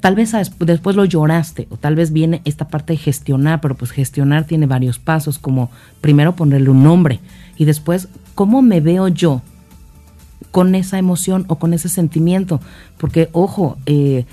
tal 0.00 0.14
vez 0.14 0.32
después 0.60 0.96
lo 0.96 1.04
lloraste 1.04 1.66
o 1.70 1.76
tal 1.76 1.96
vez 1.96 2.12
viene 2.12 2.42
esta 2.44 2.68
parte 2.68 2.92
de 2.92 2.98
gestionar, 2.98 3.60
pero 3.60 3.74
pues 3.74 3.90
gestionar 3.90 4.44
tiene 4.44 4.66
varios 4.66 4.98
pasos, 4.98 5.38
como 5.38 5.70
primero 6.00 6.36
ponerle 6.36 6.70
un 6.70 6.82
nombre 6.82 7.20
y 7.56 7.64
después 7.64 8.08
cómo 8.34 8.62
me 8.62 8.80
veo 8.80 9.08
yo 9.08 9.42
con 10.50 10.74
esa 10.74 10.98
emoción 10.98 11.44
o 11.48 11.56
con 11.56 11.74
ese 11.74 11.88
sentimiento, 11.88 12.60
porque 12.98 13.28
ojo, 13.32 13.78
eh, 13.86 14.26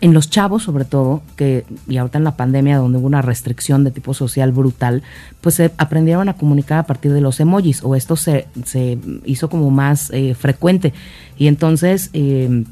en 0.00 0.12
los 0.12 0.28
chavos 0.28 0.62
sobre 0.62 0.84
todo, 0.84 1.22
que 1.36 1.64
y 1.88 1.96
ahorita 1.96 2.18
en 2.18 2.24
la 2.24 2.36
pandemia 2.36 2.78
donde 2.78 2.98
hubo 2.98 3.06
una 3.06 3.22
restricción 3.22 3.84
de 3.84 3.90
tipo 3.90 4.14
social 4.14 4.52
brutal, 4.52 5.02
pues 5.40 5.54
se 5.54 5.72
aprendieron 5.78 6.28
a 6.28 6.34
comunicar 6.34 6.78
a 6.78 6.86
partir 6.86 7.12
de 7.12 7.20
los 7.20 7.40
emojis 7.40 7.82
o 7.82 7.94
esto 7.94 8.16
se, 8.16 8.46
se 8.64 8.98
hizo 9.24 9.48
como 9.48 9.70
más 9.70 10.10
eh, 10.10 10.34
frecuente. 10.34 10.92
Y 11.36 11.46
entonces... 11.46 12.10
Eh, 12.12 12.64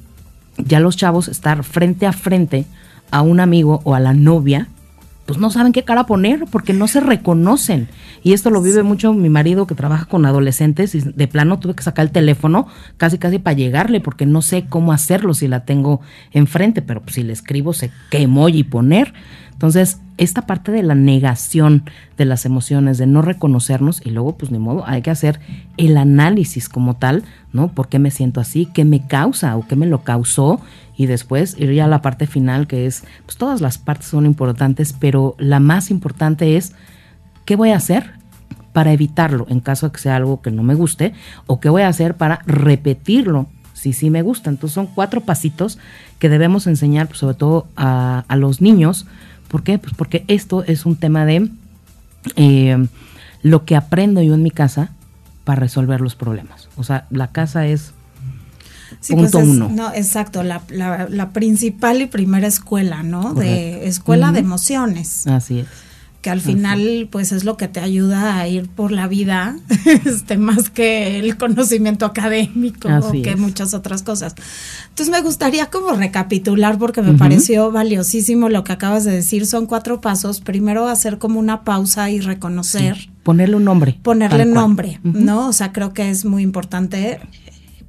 ya 0.58 0.80
los 0.80 0.96
chavos 0.96 1.28
estar 1.28 1.64
frente 1.64 2.06
a 2.06 2.12
frente 2.12 2.66
a 3.10 3.22
un 3.22 3.40
amigo 3.40 3.80
o 3.84 3.94
a 3.94 4.00
la 4.00 4.14
novia, 4.14 4.68
pues 5.26 5.38
no 5.38 5.50
saben 5.50 5.72
qué 5.72 5.84
cara 5.84 6.06
poner 6.06 6.44
porque 6.50 6.72
no 6.72 6.86
se 6.86 7.00
reconocen. 7.00 7.88
Y 8.22 8.32
esto 8.32 8.50
lo 8.50 8.62
vive 8.62 8.82
mucho 8.82 9.12
mi 9.12 9.28
marido 9.28 9.66
que 9.66 9.74
trabaja 9.74 10.04
con 10.04 10.26
adolescentes 10.26 10.94
y 10.94 11.00
de 11.00 11.28
plano 11.28 11.58
tuve 11.58 11.74
que 11.74 11.82
sacar 11.82 12.06
el 12.06 12.12
teléfono 12.12 12.66
casi 12.96 13.18
casi 13.18 13.38
para 13.38 13.56
llegarle 13.56 14.00
porque 14.00 14.26
no 14.26 14.42
sé 14.42 14.66
cómo 14.68 14.92
hacerlo 14.92 15.34
si 15.34 15.48
la 15.48 15.64
tengo 15.64 16.00
enfrente, 16.32 16.82
pero 16.82 17.02
pues 17.02 17.14
si 17.14 17.22
le 17.22 17.32
escribo 17.32 17.72
sé 17.72 17.90
qué 18.10 18.22
emoji 18.22 18.64
poner. 18.64 19.12
Entonces, 19.54 20.00
esta 20.18 20.42
parte 20.42 20.72
de 20.72 20.82
la 20.82 20.94
negación 20.94 21.84
de 22.18 22.24
las 22.24 22.44
emociones, 22.44 22.98
de 22.98 23.06
no 23.06 23.22
reconocernos, 23.22 24.02
y 24.04 24.10
luego, 24.10 24.36
pues 24.36 24.50
ni 24.50 24.58
modo, 24.58 24.84
hay 24.86 25.00
que 25.00 25.10
hacer 25.10 25.40
el 25.76 25.96
análisis 25.96 26.68
como 26.68 26.96
tal, 26.96 27.22
¿no? 27.52 27.68
¿Por 27.68 27.88
qué 27.88 27.98
me 27.98 28.10
siento 28.10 28.40
así? 28.40 28.66
¿Qué 28.66 28.84
me 28.84 29.06
causa 29.06 29.56
o 29.56 29.66
qué 29.66 29.76
me 29.76 29.86
lo 29.86 30.02
causó? 30.02 30.60
Y 30.96 31.06
después 31.06 31.56
ir 31.58 31.72
ya 31.72 31.86
a 31.86 31.88
la 31.88 32.02
parte 32.02 32.26
final, 32.26 32.66
que 32.66 32.86
es, 32.86 33.04
pues 33.26 33.36
todas 33.36 33.60
las 33.60 33.78
partes 33.78 34.06
son 34.06 34.26
importantes, 34.26 34.92
pero 34.92 35.34
la 35.38 35.60
más 35.60 35.90
importante 35.90 36.56
es, 36.56 36.72
¿qué 37.44 37.56
voy 37.56 37.70
a 37.70 37.76
hacer 37.76 38.12
para 38.72 38.92
evitarlo 38.92 39.46
en 39.48 39.60
caso 39.60 39.86
de 39.86 39.92
que 39.92 40.00
sea 40.00 40.16
algo 40.16 40.40
que 40.40 40.50
no 40.50 40.62
me 40.62 40.74
guste? 40.74 41.12
¿O 41.46 41.60
qué 41.60 41.68
voy 41.68 41.82
a 41.82 41.88
hacer 41.88 42.16
para 42.16 42.40
repetirlo 42.46 43.46
si 43.72 43.92
sí 43.92 44.10
me 44.10 44.22
gusta? 44.22 44.50
Entonces 44.50 44.74
son 44.74 44.86
cuatro 44.86 45.20
pasitos 45.20 45.78
que 46.18 46.28
debemos 46.28 46.66
enseñar, 46.66 47.08
pues, 47.08 47.18
sobre 47.18 47.34
todo 47.34 47.66
a, 47.76 48.24
los 48.36 48.60
niños, 48.60 49.06
¿Por 49.48 49.62
qué? 49.62 49.78
Pues 49.78 49.94
porque 49.94 50.24
esto 50.26 50.64
es 50.64 50.84
un 50.84 50.96
tema 50.96 51.24
de 51.24 51.48
eh, 52.34 52.88
lo 53.42 53.64
que 53.64 53.76
aprendo 53.76 54.20
yo 54.20 54.34
en 54.34 54.42
mi 54.42 54.50
casa 54.50 54.90
para 55.44 55.60
resolver 55.60 56.00
los 56.00 56.16
problemas. 56.16 56.68
O 56.76 56.82
sea, 56.82 57.06
la 57.10 57.30
casa 57.30 57.66
es 57.66 57.94
punto 59.12 59.38
pues 59.38 59.48
uno. 59.48 59.68
No, 59.68 59.92
exacto, 59.94 60.42
la, 60.42 60.60
principal 61.32 62.02
y 62.02 62.06
primera 62.06 62.46
escuela, 62.46 63.02
¿no? 63.02 63.34
De 63.34 63.86
escuela 63.86 64.32
de 64.32 64.40
emociones. 64.40 65.26
Así 65.26 65.60
es. 65.60 65.66
que 66.22 66.30
al 66.30 66.40
final 66.40 67.08
pues 67.10 67.32
es 67.32 67.44
lo 67.44 67.58
que 67.58 67.68
te 67.68 67.80
ayuda 67.80 68.38
a 68.38 68.48
ir 68.48 68.68
por 68.70 68.92
la 68.92 69.08
vida, 69.08 69.58
este, 70.06 70.38
más 70.38 70.70
que 70.70 71.18
el 71.18 71.36
conocimiento 71.36 72.06
académico 72.06 72.88
o 72.88 73.12
que 73.12 73.36
muchas 73.36 73.74
otras 73.74 74.02
cosas. 74.02 74.34
Entonces 74.88 75.12
me 75.12 75.20
gustaría 75.22 75.66
como 75.66 75.90
recapitular 75.90 76.78
porque 76.78 77.02
me 77.02 77.14
pareció 77.14 77.72
valiosísimo 77.72 78.48
lo 78.48 78.64
que 78.64 78.72
acabas 78.72 79.04
de 79.04 79.10
decir. 79.10 79.44
Son 79.44 79.66
cuatro 79.66 80.00
pasos. 80.00 80.40
Primero 80.40 80.86
hacer 80.86 81.18
como 81.18 81.40
una 81.40 81.64
pausa 81.64 82.10
y 82.10 82.20
reconocer. 82.20 83.08
Ponerle 83.24 83.56
un 83.56 83.64
nombre. 83.64 83.98
Ponerle 84.02 84.44
nombre, 84.44 85.00
¿no? 85.02 85.48
O 85.48 85.52
sea, 85.52 85.72
creo 85.72 85.92
que 85.92 86.10
es 86.10 86.24
muy 86.24 86.42
importante 86.42 87.20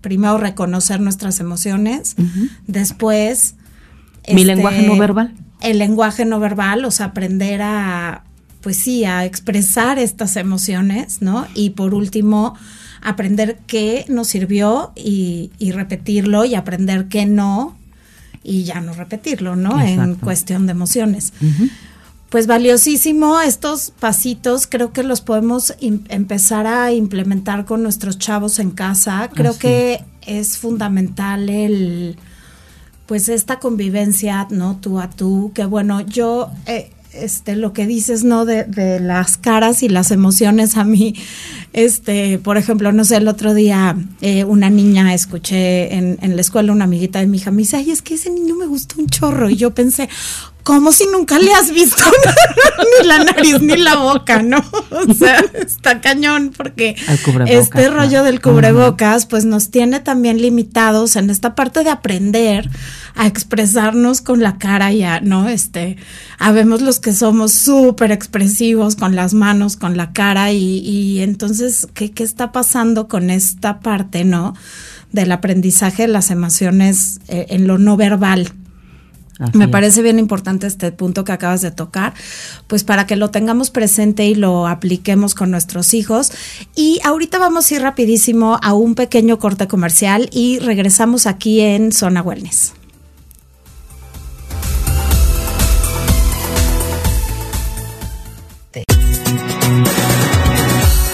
primero 0.05 0.37
reconocer 0.37 0.99
nuestras 0.99 1.39
emociones, 1.39 2.15
después... 2.67 3.55
Mi 4.27 4.41
este, 4.41 4.45
lenguaje 4.45 4.83
no 4.83 4.97
verbal. 4.99 5.33
El 5.61 5.79
lenguaje 5.79 6.25
no 6.25 6.39
verbal, 6.39 6.85
o 6.85 6.91
sea, 6.91 7.07
aprender 7.07 7.63
a, 7.63 8.23
pues 8.61 8.77
sí, 8.77 9.03
a 9.03 9.25
expresar 9.25 9.97
estas 9.97 10.35
emociones, 10.35 11.23
¿no? 11.23 11.47
Y 11.55 11.71
por 11.71 11.95
último, 11.95 12.55
aprender 13.01 13.57
qué 13.65 14.05
nos 14.07 14.27
sirvió 14.27 14.91
y, 14.95 15.49
repetirlo 15.71 16.45
y 16.45 16.53
aprender 16.53 17.07
qué 17.07 17.25
no 17.25 17.75
y 18.43 18.61
ya 18.63 18.81
no 18.81 18.93
repetirlo, 18.93 19.55
¿no? 19.55 19.81
En 19.81 20.13
cuestión 20.17 20.67
de 20.67 20.73
emociones 20.73 21.33
pues 22.35 22.47
valiosísimo 22.47 23.39
estos 23.39 23.93
pasitos, 23.97 24.67
creo 24.67 24.91
que 24.91 25.03
los 25.03 25.21
podemos 25.21 25.73
empezar 25.79 26.67
a 26.67 26.91
implementar 26.91 27.63
con 27.63 27.81
nuestros 27.81 28.19
chavos 28.19 28.59
en 28.59 28.71
casa. 28.71 29.29
Creo 29.33 29.57
que 29.57 30.03
es 30.27 30.57
fundamental 30.57 31.47
el 31.47 32.17
pues 33.05 33.29
esta 33.29 33.59
convivencia, 33.59 34.47
¿no? 34.49 34.75
Tú 34.81 34.99
a 34.99 35.09
tú, 35.09 35.53
que 35.55 35.63
bueno, 35.63 36.01
yo 36.01 36.51
eh, 36.65 36.91
este, 37.13 37.55
lo 37.55 37.71
que 37.71 37.87
dices, 37.87 38.25
¿no? 38.25 38.43
De, 38.43 38.65
de, 38.65 38.99
las 38.99 39.37
caras 39.37 39.81
y 39.81 39.87
las 39.87 40.11
emociones 40.11 40.75
a 40.75 40.83
mí, 40.83 41.15
este, 41.71 42.37
por 42.39 42.57
ejemplo, 42.57 42.91
no 42.91 43.05
sé, 43.05 43.15
el 43.15 43.29
otro 43.29 43.53
día 43.53 43.95
eh, 44.19 44.43
una 44.43 44.69
niña 44.69 45.13
escuché 45.13 45.95
en, 45.95 46.17
en, 46.21 46.35
la 46.35 46.41
escuela, 46.41 46.73
una 46.73 46.83
amiguita 46.83 47.19
de 47.19 47.27
mi 47.27 47.37
hija, 47.37 47.51
me 47.51 47.59
dice, 47.59 47.77
ay, 47.77 47.91
es 47.91 48.01
que 48.01 48.15
ese 48.15 48.29
niño 48.29 48.55
me 48.55 48.65
gustó 48.65 48.99
un 48.99 49.07
chorro. 49.07 49.49
Y 49.49 49.55
yo 49.55 49.73
pensé, 49.73 50.09
como 50.65 50.91
si 50.91 51.05
nunca 51.05 51.37
le 51.37 51.53
has 51.53 51.69
visto 51.69 52.03
ni 53.01 53.07
la 53.07 53.23
nariz 53.23 53.61
ni 53.61 53.77
la 53.77 53.97
boca, 53.97 54.41
¿no? 54.41 54.57
O 54.89 55.13
sea, 55.13 55.39
está 55.53 56.01
cañón 56.01 56.51
porque 56.57 56.95
este 57.45 57.87
rollo 57.91 58.23
del 58.23 58.41
cubrebocas 58.41 59.27
pues 59.27 59.45
nos 59.45 59.69
tiene 59.69 59.99
también 59.99 60.41
limitados 60.41 61.17
en 61.17 61.29
esta 61.29 61.53
parte 61.53 61.83
de 61.83 61.91
aprender 61.91 62.67
a 63.13 63.27
expresarnos 63.27 64.21
con 64.21 64.41
la 64.41 64.57
cara 64.57 64.91
ya, 64.91 65.19
¿no? 65.21 65.49
Este, 65.49 65.97
habemos 66.39 66.81
los 66.81 66.99
que 66.99 67.13
somos 67.13 67.51
súper 67.51 68.11
expresivos 68.11 68.95
con 68.95 69.15
las 69.15 69.35
manos, 69.35 69.77
con 69.77 69.95
la 69.95 70.13
cara 70.13 70.51
y, 70.51 70.79
y 70.79 71.21
entonces, 71.21 71.87
¿qué, 71.93 72.09
¿qué 72.09 72.23
está 72.23 72.51
pasando 72.51 73.07
con 73.07 73.29
esta 73.29 73.81
parte, 73.81 74.25
¿no? 74.25 74.55
Del 75.11 75.31
aprendizaje 75.31 76.03
de 76.03 76.07
las 76.07 76.31
emociones 76.31 77.19
eh, 77.27 77.45
en 77.49 77.67
lo 77.67 77.77
no 77.77 77.97
verbal, 77.97 78.51
me 79.53 79.67
parece 79.67 80.01
bien 80.01 80.19
importante 80.19 80.67
este 80.67 80.91
punto 80.91 81.23
que 81.23 81.31
acabas 81.31 81.61
de 81.61 81.71
tocar, 81.71 82.13
pues 82.67 82.83
para 82.83 83.05
que 83.05 83.15
lo 83.15 83.31
tengamos 83.31 83.69
presente 83.69 84.25
y 84.25 84.35
lo 84.35 84.67
apliquemos 84.67 85.35
con 85.35 85.51
nuestros 85.51 85.93
hijos. 85.93 86.31
Y 86.75 86.99
ahorita 87.03 87.37
vamos 87.37 87.69
a 87.69 87.75
ir 87.75 87.81
rapidísimo 87.81 88.59
a 88.61 88.73
un 88.73 88.95
pequeño 88.95 89.37
corte 89.39 89.67
comercial 89.67 90.29
y 90.31 90.59
regresamos 90.59 91.27
aquí 91.27 91.59
en 91.59 91.91
Zona 91.91 92.21
Wellness. 92.21 92.73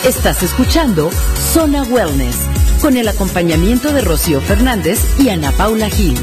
Estás 0.06 0.44
escuchando 0.44 1.12
Zona 1.54 1.84
Wellness 1.84 2.36
con 2.82 2.98
el 2.98 3.08
acompañamiento 3.08 3.94
de 3.94 4.02
Rocío 4.02 4.42
Fernández 4.42 5.00
y 5.20 5.30
Ana 5.30 5.52
Paula 5.52 5.90
Gil. 5.90 6.18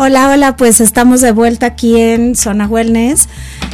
Hola, 0.00 0.30
hola, 0.30 0.56
pues 0.56 0.80
estamos 0.80 1.22
de 1.22 1.32
vuelta 1.32 1.66
aquí 1.66 2.00
en 2.00 2.36
Zona 2.36 2.68
Wellness. 2.68 3.28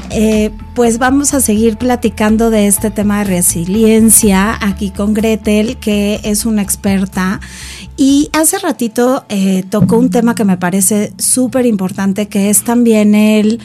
Eh, 0.09 0.53
pues 0.75 0.97
vamos 0.97 1.35
a 1.35 1.41
seguir 1.41 1.77
platicando 1.77 2.49
de 2.49 2.67
este 2.67 2.91
tema 2.91 3.19
de 3.19 3.25
resiliencia 3.25 4.57
aquí 4.59 4.91
con 4.91 5.13
Gretel, 5.13 5.77
que 5.77 6.21
es 6.25 6.47
una 6.47 6.63
experta. 6.63 7.41
Y 7.99 8.31
hace 8.33 8.59
ratito 8.59 9.27
eh, 9.29 9.65
tocó 9.69 9.99
un 9.99 10.09
tema 10.09 10.35
que 10.35 10.47
me 10.47 10.57
parece 10.57 11.13
súper 11.19 11.67
importante, 11.67 12.27
que 12.27 12.49
es 12.49 12.65
también 12.65 13.15
el 13.15 13.61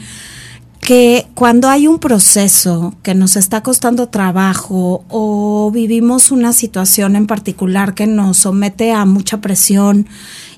que 0.80 1.28
cuando 1.34 1.68
hay 1.68 1.86
un 1.86 1.98
proceso 1.98 2.94
que 3.02 3.14
nos 3.14 3.36
está 3.36 3.62
costando 3.62 4.08
trabajo 4.08 5.04
o 5.08 5.70
vivimos 5.72 6.30
una 6.30 6.52
situación 6.52 7.16
en 7.16 7.26
particular 7.26 7.94
que 7.94 8.06
nos 8.06 8.38
somete 8.38 8.92
a 8.92 9.06
mucha 9.06 9.40
presión 9.40 10.08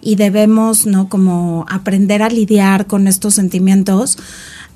y 0.03 0.17
debemos, 0.17 0.85
¿no? 0.85 1.09
Como 1.09 1.65
aprender 1.71 2.23
a 2.23 2.29
lidiar 2.29 2.87
con 2.87 3.07
estos 3.07 3.35
sentimientos, 3.35 4.19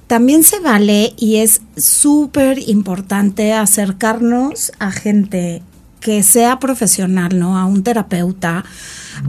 también 0.06 0.44
se 0.44 0.60
vale 0.60 1.14
y 1.18 1.36
es 1.36 1.60
súper 1.76 2.60
importante 2.68 3.52
acercarnos 3.52 4.72
a 4.78 4.92
gente 4.92 5.62
que 6.00 6.22
sea 6.22 6.60
profesional, 6.60 7.36
¿no? 7.36 7.58
A 7.58 7.64
un 7.64 7.82
terapeuta. 7.82 8.64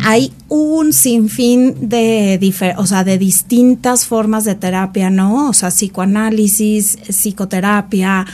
Hay 0.03 0.31
un 0.47 0.93
sinfín 0.93 1.89
de, 1.89 2.39
o 2.77 2.85
sea, 2.85 3.03
de 3.03 3.17
distintas 3.17 4.05
formas 4.05 4.43
de 4.43 4.53
terapia, 4.53 5.09
¿no? 5.09 5.49
O 5.49 5.53
sea, 5.53 5.69
psicoanálisis, 5.69 6.99
psicoterapia. 7.09 8.27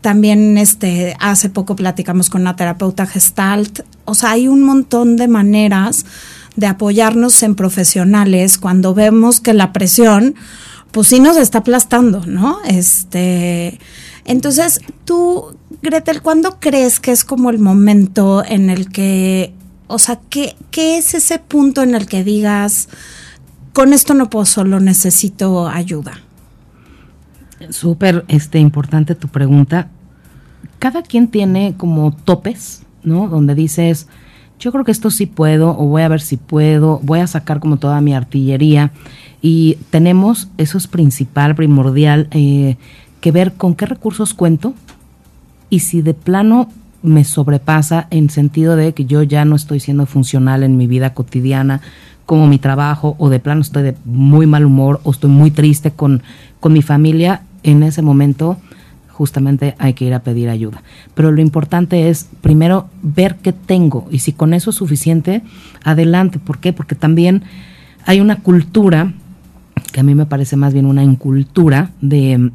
También 0.00 0.56
este, 0.56 1.14
hace 1.20 1.50
poco 1.50 1.76
platicamos 1.76 2.30
con 2.30 2.40
una 2.40 2.56
terapeuta 2.56 3.04
gestalt. 3.06 3.80
O 4.06 4.14
sea, 4.14 4.30
hay 4.30 4.48
un 4.48 4.62
montón 4.62 5.16
de 5.16 5.28
maneras 5.28 6.06
de 6.56 6.66
apoyarnos 6.66 7.42
en 7.42 7.54
profesionales 7.54 8.58
cuando 8.58 8.94
vemos 8.94 9.40
que 9.40 9.54
la 9.54 9.72
presión, 9.72 10.34
pues 10.90 11.08
sí 11.08 11.20
nos 11.20 11.36
está 11.36 11.58
aplastando, 11.58 12.24
¿no? 12.26 12.58
Este, 12.66 13.78
entonces, 14.24 14.80
tú, 15.04 15.56
Gretel, 15.82 16.22
¿cuándo 16.22 16.58
crees 16.60 17.00
que 17.00 17.12
es 17.12 17.24
como 17.24 17.50
el 17.50 17.58
momento 17.58 18.44
en 18.44 18.70
el 18.70 18.90
que, 18.90 19.54
o 19.86 19.98
sea, 19.98 20.20
qué, 20.28 20.56
qué 20.70 20.98
es 20.98 21.14
ese 21.14 21.38
punto 21.38 21.82
en 21.82 21.94
el 21.94 22.06
que 22.06 22.24
digas, 22.24 22.88
con 23.72 23.92
esto 23.92 24.14
no 24.14 24.30
puedo 24.30 24.46
solo, 24.46 24.80
necesito 24.80 25.68
ayuda? 25.68 26.20
Súper 27.70 28.24
este, 28.28 28.58
importante 28.58 29.14
tu 29.14 29.28
pregunta. 29.28 29.88
Cada 30.78 31.02
quien 31.02 31.28
tiene 31.28 31.74
como 31.76 32.12
topes, 32.12 32.82
¿no? 33.02 33.28
Donde 33.28 33.54
dices, 33.54 34.06
yo 34.60 34.70
creo 34.70 34.84
que 34.84 34.92
esto 34.92 35.10
sí 35.10 35.26
puedo, 35.26 35.70
o 35.70 35.86
voy 35.86 36.02
a 36.02 36.08
ver 36.08 36.20
si 36.20 36.36
puedo, 36.36 37.00
voy 37.02 37.20
a 37.20 37.26
sacar 37.26 37.60
como 37.60 37.78
toda 37.78 38.00
mi 38.02 38.14
artillería. 38.14 38.92
Y 39.40 39.78
tenemos, 39.88 40.48
eso 40.58 40.76
es 40.76 40.86
principal, 40.86 41.54
primordial, 41.54 42.28
eh, 42.30 42.76
que 43.20 43.32
ver 43.32 43.54
con 43.54 43.74
qué 43.74 43.86
recursos 43.86 44.34
cuento 44.34 44.74
y 45.70 45.80
si 45.80 46.02
de 46.02 46.14
plano 46.14 46.68
me 47.02 47.24
sobrepasa 47.24 48.06
en 48.10 48.28
sentido 48.28 48.76
de 48.76 48.92
que 48.92 49.06
yo 49.06 49.22
ya 49.22 49.46
no 49.46 49.56
estoy 49.56 49.80
siendo 49.80 50.04
funcional 50.04 50.62
en 50.62 50.76
mi 50.76 50.86
vida 50.86 51.14
cotidiana, 51.14 51.80
como 52.26 52.46
mi 52.46 52.58
trabajo, 52.58 53.16
o 53.18 53.30
de 53.30 53.40
plano 53.40 53.62
estoy 53.62 53.82
de 53.82 53.96
muy 54.04 54.46
mal 54.46 54.66
humor, 54.66 55.00
o 55.04 55.10
estoy 55.10 55.30
muy 55.30 55.50
triste 55.50 55.90
con, 55.90 56.22
con 56.60 56.72
mi 56.74 56.82
familia, 56.82 57.42
en 57.62 57.82
ese 57.82 58.02
momento 58.02 58.58
justamente 59.20 59.74
hay 59.76 59.92
que 59.92 60.06
ir 60.06 60.14
a 60.14 60.22
pedir 60.22 60.48
ayuda. 60.48 60.82
Pero 61.14 61.30
lo 61.30 61.42
importante 61.42 62.08
es 62.08 62.26
primero 62.40 62.88
ver 63.02 63.36
qué 63.36 63.52
tengo 63.52 64.08
y 64.10 64.20
si 64.20 64.32
con 64.32 64.54
eso 64.54 64.70
es 64.70 64.76
suficiente, 64.76 65.42
adelante. 65.84 66.38
¿Por 66.38 66.56
qué? 66.56 66.72
Porque 66.72 66.94
también 66.94 67.42
hay 68.06 68.20
una 68.20 68.36
cultura, 68.36 69.12
que 69.92 70.00
a 70.00 70.02
mí 70.04 70.14
me 70.14 70.24
parece 70.24 70.56
más 70.56 70.72
bien 70.72 70.86
una 70.86 71.04
incultura 71.04 71.90
de 72.00 72.50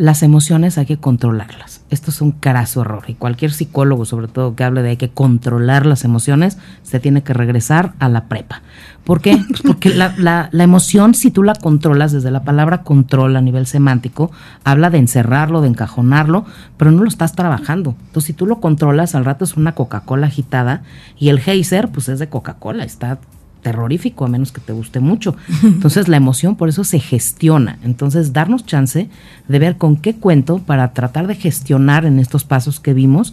las 0.00 0.22
emociones 0.22 0.78
hay 0.78 0.86
que 0.86 0.96
controlarlas. 0.96 1.82
Esto 1.90 2.10
es 2.10 2.22
un 2.22 2.30
carazo 2.32 2.80
error 2.80 3.04
y 3.08 3.12
cualquier 3.12 3.52
psicólogo, 3.52 4.06
sobre 4.06 4.28
todo 4.28 4.56
que 4.56 4.64
hable 4.64 4.80
de 4.80 4.88
hay 4.88 4.96
que 4.96 5.10
controlar 5.10 5.84
las 5.84 6.04
emociones, 6.04 6.56
se 6.82 7.00
tiene 7.00 7.22
que 7.22 7.34
regresar 7.34 7.92
a 7.98 8.08
la 8.08 8.24
prepa. 8.24 8.62
¿Por 9.04 9.20
qué? 9.20 9.36
Pues 9.46 9.60
porque 9.66 9.90
la, 9.90 10.14
la, 10.16 10.48
la, 10.52 10.64
emoción, 10.64 11.12
si 11.12 11.30
tú 11.30 11.42
la 11.42 11.54
controlas 11.54 12.12
desde 12.12 12.30
la 12.30 12.44
palabra 12.44 12.82
control 12.82 13.36
a 13.36 13.42
nivel 13.42 13.66
semántico, 13.66 14.30
habla 14.64 14.88
de 14.88 14.96
encerrarlo, 14.96 15.60
de 15.60 15.68
encajonarlo, 15.68 16.46
pero 16.78 16.92
no 16.92 17.02
lo 17.02 17.08
estás 17.10 17.34
trabajando. 17.34 17.94
Entonces, 18.06 18.28
si 18.28 18.32
tú 18.32 18.46
lo 18.46 18.58
controlas, 18.58 19.14
al 19.14 19.26
rato 19.26 19.44
es 19.44 19.58
una 19.58 19.74
Coca-Cola 19.74 20.28
agitada 20.28 20.82
y 21.18 21.28
el 21.28 21.40
geyser, 21.40 21.90
pues 21.90 22.08
es 22.08 22.18
de 22.18 22.30
Coca-Cola, 22.30 22.84
está 22.84 23.18
terrorífico, 23.60 24.24
a 24.24 24.28
menos 24.28 24.52
que 24.52 24.60
te 24.60 24.72
guste 24.72 25.00
mucho. 25.00 25.36
Entonces 25.62 26.08
la 26.08 26.16
emoción 26.16 26.56
por 26.56 26.68
eso 26.68 26.84
se 26.84 26.98
gestiona. 26.98 27.78
Entonces 27.82 28.32
darnos 28.32 28.66
chance 28.66 29.08
de 29.48 29.58
ver 29.58 29.76
con 29.76 29.96
qué 29.96 30.14
cuento 30.14 30.58
para 30.58 30.92
tratar 30.92 31.26
de 31.26 31.34
gestionar 31.34 32.04
en 32.04 32.18
estos 32.18 32.44
pasos 32.44 32.80
que 32.80 32.94
vimos 32.94 33.32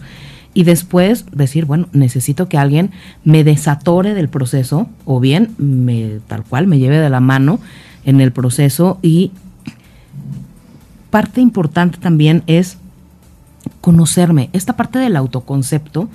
y 0.54 0.64
después 0.64 1.26
decir, 1.32 1.66
bueno, 1.66 1.88
necesito 1.92 2.48
que 2.48 2.58
alguien 2.58 2.90
me 3.24 3.44
desatore 3.44 4.14
del 4.14 4.28
proceso 4.28 4.88
o 5.04 5.20
bien 5.20 5.54
me 5.58 6.20
tal 6.26 6.42
cual 6.44 6.66
me 6.66 6.78
lleve 6.78 6.98
de 6.98 7.10
la 7.10 7.20
mano 7.20 7.60
en 8.04 8.20
el 8.20 8.32
proceso 8.32 8.98
y 9.02 9.32
parte 11.10 11.40
importante 11.40 11.98
también 11.98 12.42
es 12.46 12.78
conocerme. 13.80 14.50
Esta 14.52 14.76
parte 14.76 14.98
del 14.98 15.16
autoconcepto 15.16 16.08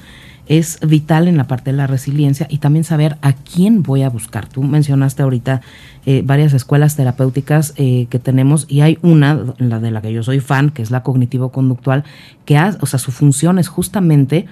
es 0.48 0.80
vital 0.86 1.28
en 1.28 1.38
la 1.38 1.46
parte 1.46 1.72
de 1.72 1.78
la 1.78 1.88
resiliencia 1.88 2.48
y 2.50 2.58
también 2.58 2.84
saber 2.84 3.18
a 3.22 3.34
quién 3.34 3.82
voy 3.82 4.04
a 4.04 4.10
buscar. 4.10 4.48
Tú 4.48 4.62
mencionaste 4.64 5.24
ahorita 5.24 5.62
eh, 6.06 6.22
varias 6.26 6.54
escuelas 6.54 6.96
terapéuticas 6.96 7.74
eh, 7.78 8.08
que 8.10 8.20
tenemos 8.20 8.66
y 8.68 8.82
hay 8.82 8.98
una, 9.02 9.40
la 9.58 9.80
de 9.80 9.92
la 9.92 10.02
que 10.02 10.12
yo 10.12 10.24
soy 10.24 10.42
fan, 10.42 10.70
que 10.70 10.82
es 10.82 10.92
la 10.92 11.04
cognitivo-conductual, 11.04 12.04
que 12.46 12.60
o 12.82 12.86
sea, 12.86 13.00
su 13.00 13.12
función 13.12 13.58
es 13.58 13.68
justamente 13.68 14.46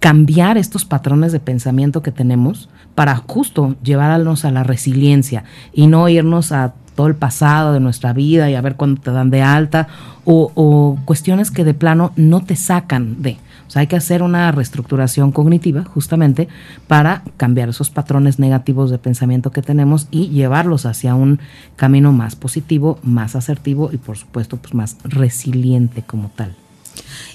cambiar 0.00 0.58
estos 0.58 0.84
patrones 0.84 1.32
de 1.32 1.40
pensamiento 1.40 2.02
que 2.02 2.10
tenemos 2.10 2.68
para 2.94 3.16
justo 3.16 3.76
llevarnos 3.82 4.44
a 4.44 4.50
la 4.50 4.62
resiliencia 4.62 5.44
y 5.72 5.86
no 5.86 6.08
irnos 6.08 6.52
a 6.52 6.74
todo 6.94 7.06
el 7.06 7.16
pasado 7.16 7.72
de 7.72 7.80
nuestra 7.80 8.12
vida 8.12 8.50
y 8.50 8.54
a 8.54 8.60
ver 8.60 8.76
cuándo 8.76 9.00
te 9.00 9.10
dan 9.10 9.30
de 9.30 9.42
alta 9.42 9.88
o 10.24 10.98
cuestiones 11.04 11.50
que 11.50 11.64
de 11.64 11.74
plano 11.74 12.12
no 12.16 12.42
te 12.44 12.56
sacan 12.56 13.20
de. 13.22 13.36
O 13.66 13.70
sea, 13.70 13.80
hay 13.80 13.86
que 13.86 13.96
hacer 13.96 14.22
una 14.22 14.50
reestructuración 14.52 15.32
cognitiva 15.32 15.84
justamente 15.84 16.48
para 16.86 17.22
cambiar 17.36 17.68
esos 17.68 17.90
patrones 17.90 18.38
negativos 18.38 18.90
de 18.90 18.98
pensamiento 18.98 19.50
que 19.50 19.62
tenemos 19.62 20.08
y 20.10 20.28
llevarlos 20.28 20.86
hacia 20.86 21.14
un 21.14 21.40
camino 21.76 22.12
más 22.12 22.36
positivo, 22.36 22.98
más 23.02 23.36
asertivo 23.36 23.90
y 23.92 23.96
por 23.96 24.16
supuesto 24.16 24.56
pues 24.56 24.74
más 24.74 24.96
resiliente 25.04 26.02
como 26.02 26.30
tal. 26.30 26.54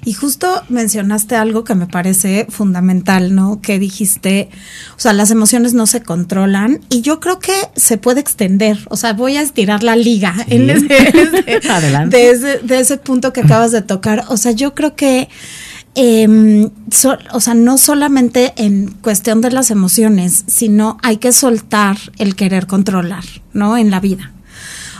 Y 0.05 0.13
justo 0.13 0.63
mencionaste 0.69 1.36
algo 1.36 1.63
que 1.63 1.75
me 1.75 1.88
parece 1.88 2.48
fundamental, 2.50 3.36
¿no? 3.36 3.59
Que 3.62 3.79
dijiste, 3.79 4.50
o 4.95 5.00
sea, 5.00 5.13
las 5.13 5.31
emociones 5.31 5.74
no 5.74 5.88
se 5.88 6.01
controlan 6.01 6.79
y 6.89 7.01
yo 7.01 7.19
creo 7.19 7.39
que 7.39 7.53
se 7.75 7.98
puede 7.98 8.21
extender, 8.21 8.79
o 8.89 8.95
sea, 8.95 9.13
voy 9.13 9.36
a 9.38 9.41
estirar 9.41 9.83
la 9.83 9.95
liga 9.95 10.36
en 10.48 10.69
ese, 10.69 10.88
de 12.59 12.79
ese 12.79 12.98
punto 12.98 13.33
que 13.33 13.41
acabas 13.41 13.71
de 13.71 13.81
tocar. 13.81 14.24
O 14.29 14.38
sea, 14.38 14.53
yo 14.53 14.74
creo 14.74 14.95
que 14.95 15.27
eh, 15.96 16.69
o 17.34 17.39
sea, 17.39 17.53
no 17.53 17.77
solamente 17.77 18.53
en 18.58 18.91
cuestión 19.01 19.41
de 19.41 19.51
las 19.51 19.72
emociones, 19.72 20.43
sino 20.48 20.98
hay 21.03 21.17
que 21.17 21.31
soltar 21.31 21.98
el 22.17 22.36
querer 22.36 22.67
controlar, 22.67 23.24
¿no? 23.53 23.77
En 23.77 23.91
la 23.91 24.00
vida. 24.00 24.31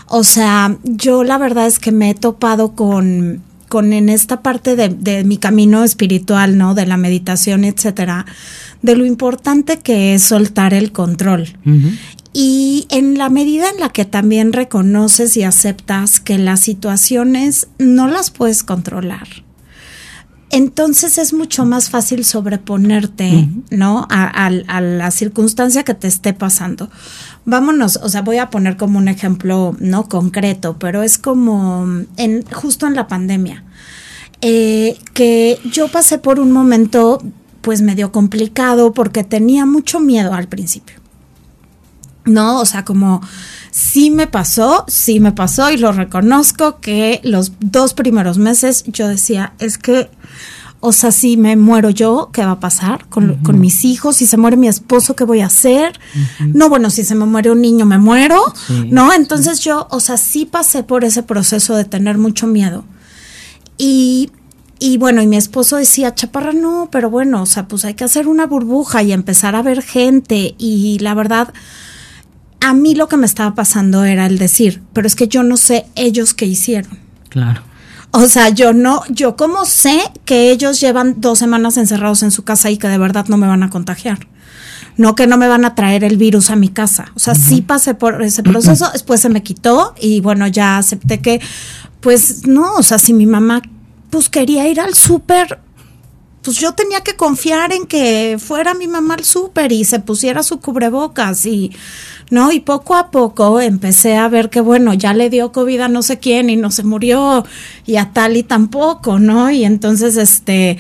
O 0.08 0.24
sea, 0.24 0.78
yo 0.84 1.24
la 1.24 1.38
verdad 1.38 1.68
es 1.68 1.80
que 1.80 1.92
me 1.92 2.10
he 2.10 2.16
topado 2.16 2.74
con, 2.74 3.44
con 3.70 3.94
en 3.94 4.10
esta 4.10 4.42
parte 4.42 4.76
de, 4.76 4.90
de 4.90 5.24
mi 5.24 5.38
camino 5.38 5.84
espiritual, 5.84 6.58
¿no? 6.58 6.74
De 6.74 6.88
la 6.88 6.98
meditación, 6.98 7.64
etcétera, 7.64 8.26
de 8.82 8.96
lo 8.96 9.06
importante 9.06 9.80
que 9.80 10.14
es 10.14 10.24
soltar 10.24 10.74
el 10.74 10.92
control. 10.92 11.48
Y 12.34 12.88
en 12.90 13.18
la 13.18 13.30
medida 13.30 13.70
en 13.70 13.80
la 13.80 13.90
que 13.90 14.06
también 14.06 14.54
reconoces 14.54 15.36
y 15.38 15.44
aceptas 15.44 16.20
que 16.20 16.38
las 16.38 16.60
situaciones 16.60 17.68
no 17.80 18.08
las 18.08 18.32
puedes 18.32 18.64
controlar, 18.64 19.28
entonces 20.50 21.18
es 21.18 21.34
mucho 21.34 21.66
más 21.66 21.90
fácil 21.90 22.26
sobreponerte, 22.26 23.48
¿no? 23.70 24.08
A, 24.10 24.50
la 24.50 25.12
circunstancia 25.12 25.84
que 25.84 25.94
te 25.94 26.08
esté 26.08 26.34
pasando. 26.34 26.90
Vámonos, 27.46 28.00
o 28.02 28.10
sea, 28.10 28.22
voy 28.22 28.38
a 28.38 28.50
poner 28.50 28.78
como 28.78 28.98
un 28.98 29.08
ejemplo, 29.08 29.76
no 29.80 30.08
concreto, 30.10 30.78
pero 30.80 31.04
es 31.04 31.18
como 31.18 31.86
en 32.18 32.46
justo 32.52 32.88
en 32.88 32.96
la 32.96 33.08
pandemia, 33.08 33.64
eh, 34.42 34.98
que 35.14 35.60
yo 35.72 35.88
pasé 35.90 36.18
por 36.18 36.40
un 36.40 36.52
momento, 36.52 37.22
pues 37.62 37.82
medio 37.82 38.12
complicado, 38.12 38.94
porque 38.94 39.24
tenía 39.24 39.66
mucho 39.66 40.00
miedo 40.00 40.34
al 40.34 40.48
principio. 40.48 41.00
¿no? 42.30 42.60
O 42.60 42.66
sea, 42.66 42.86
como 42.86 43.22
sí 43.72 44.12
me 44.12 44.28
pasó, 44.28 44.86
sí 44.88 45.20
me 45.20 45.32
pasó 45.32 45.70
y 45.72 45.78
lo 45.78 45.92
reconozco 45.92 46.80
que 46.80 47.20
los 47.24 47.54
dos 47.60 47.94
primeros 47.94 48.38
meses 48.38 48.84
yo 48.88 49.08
decía, 49.08 49.54
es 49.60 49.78
que, 49.78 50.10
o 50.82 50.92
sea, 50.92 51.12
si 51.12 51.36
me 51.38 51.56
muero 51.56 51.90
yo, 51.90 52.30
¿qué 52.32 52.44
va 52.46 52.52
a 52.52 52.60
pasar 52.60 53.08
con, 53.10 53.38
mis 53.60 53.84
hijos? 53.84 54.18
Si 54.18 54.26
se 54.26 54.38
muere 54.38 54.58
mi 54.58 54.68
esposo, 54.68 55.16
¿qué 55.16 55.24
voy 55.24 55.42
a 55.42 55.48
hacer? 55.48 56.00
No, 56.40 56.70
bueno, 56.70 56.90
si 56.90 57.04
se 57.04 57.16
me 57.16 57.26
muere 57.26 57.52
un 57.52 57.62
niño, 57.62 57.86
me 57.86 57.98
muero, 57.98 58.42
¿no? 58.88 59.14
Entonces 59.14 59.60
yo, 59.60 59.88
o 59.92 60.00
sea, 60.00 60.18
sí 60.18 60.46
pasé 60.46 60.84
por 60.84 61.04
ese 61.04 61.24
proceso 61.24 61.76
de 61.76 61.86
tener 61.86 62.18
mucho 62.18 62.48
miedo. 62.48 62.86
Y 63.78 64.32
y 64.82 64.98
bueno, 64.98 65.22
y 65.22 65.28
mi 65.28 65.36
esposo 65.36 65.76
decía, 65.76 66.16
Chaparra, 66.16 66.54
no, 66.54 66.88
pero 66.90 67.10
bueno, 67.10 67.42
o 67.42 67.46
sea, 67.46 67.68
pues 67.68 67.84
hay 67.84 67.96
que 67.96 68.06
hacer 68.06 68.30
una 68.30 68.48
burbuja 68.48 69.04
y 69.04 69.12
empezar 69.12 69.56
a 69.56 69.62
ver 69.62 69.82
gente. 69.82 70.56
Y 70.58 70.98
la 71.00 71.14
verdad, 71.14 71.54
a 72.62 72.74
mí 72.74 72.96
lo 72.96 73.10
que 73.10 73.18
me 73.18 73.26
estaba 73.26 73.56
pasando 73.56 74.06
era 74.06 74.26
el 74.26 74.38
decir, 74.38 74.82
pero 74.94 75.06
es 75.06 75.16
que 75.16 75.28
yo 75.28 75.44
no 75.44 75.58
sé 75.58 75.86
ellos 75.96 76.34
qué 76.34 76.46
hicieron. 76.46 76.98
Claro. 77.28 77.62
O 78.12 78.28
sea, 78.28 78.50
yo 78.50 78.74
no, 78.74 79.04
yo 79.10 79.36
como 79.36 79.66
sé 79.66 80.00
que 80.26 80.52
ellos 80.52 80.80
llevan 80.80 81.22
dos 81.22 81.40
semanas 81.40 81.78
encerrados 81.78 82.24
en 82.24 82.32
su 82.32 82.44
casa 82.44 82.72
y 82.72 82.78
que 82.78 82.88
de 82.88 82.98
verdad 82.98 83.26
no 83.28 83.38
me 83.38 83.48
van 83.48 83.64
a 83.64 83.70
contagiar. 83.70 84.28
No 84.98 85.16
que 85.16 85.28
no 85.28 85.38
me 85.38 85.48
van 85.48 85.64
a 85.64 85.76
traer 85.76 86.04
el 86.04 86.18
virus 86.18 86.50
a 86.50 86.56
mi 86.56 86.70
casa. 86.70 87.12
O 87.16 87.20
sea, 87.20 87.36
sí 87.36 87.62
pasé 87.62 87.94
por 87.94 88.22
ese 88.22 88.44
proceso, 88.44 88.90
después 88.92 89.22
se 89.22 89.30
me 89.30 89.44
quitó 89.44 89.94
y 90.00 90.20
bueno, 90.22 90.48
ya 90.48 90.78
acepté 90.78 91.22
que, 91.22 91.40
pues 92.02 92.48
no, 92.48 92.74
o 92.74 92.84
sea, 92.84 92.98
si 92.98 93.14
mi 93.14 93.26
mamá 93.26 93.62
pues 94.10 94.28
quería 94.28 94.68
ir 94.68 94.82
al 94.82 94.96
súper, 94.96 95.60
pues 96.42 96.58
yo 96.58 96.74
tenía 96.74 97.02
que 97.02 97.16
confiar 97.16 97.72
en 97.74 97.86
que 97.86 98.38
fuera 98.40 98.74
mi 98.74 98.88
mamá 98.88 99.16
al 99.16 99.26
súper 99.26 99.72
y 99.72 99.84
se 99.84 100.00
pusiera 100.00 100.44
su 100.44 100.60
cubrebocas 100.60 101.46
y 101.46 101.72
¿no? 102.30 102.52
Y 102.52 102.60
poco 102.60 102.96
a 102.96 103.12
poco 103.12 103.60
empecé 103.60 104.16
a 104.16 104.28
ver 104.28 104.50
que, 104.50 104.62
bueno, 104.62 104.94
ya 104.94 105.14
le 105.14 105.30
dio 105.30 105.52
COVID 105.52 105.82
a 105.82 105.88
no 105.88 106.02
sé 106.04 106.20
quién 106.20 106.50
y 106.50 106.56
no 106.56 106.72
se 106.72 106.84
murió 106.84 107.46
y 107.86 107.98
a 107.98 108.12
tal 108.14 108.38
y 108.38 108.44
tampoco, 108.44 109.20
¿no? 109.20 109.52
Y 109.52 109.66
entonces, 109.66 110.18
este... 110.18 110.78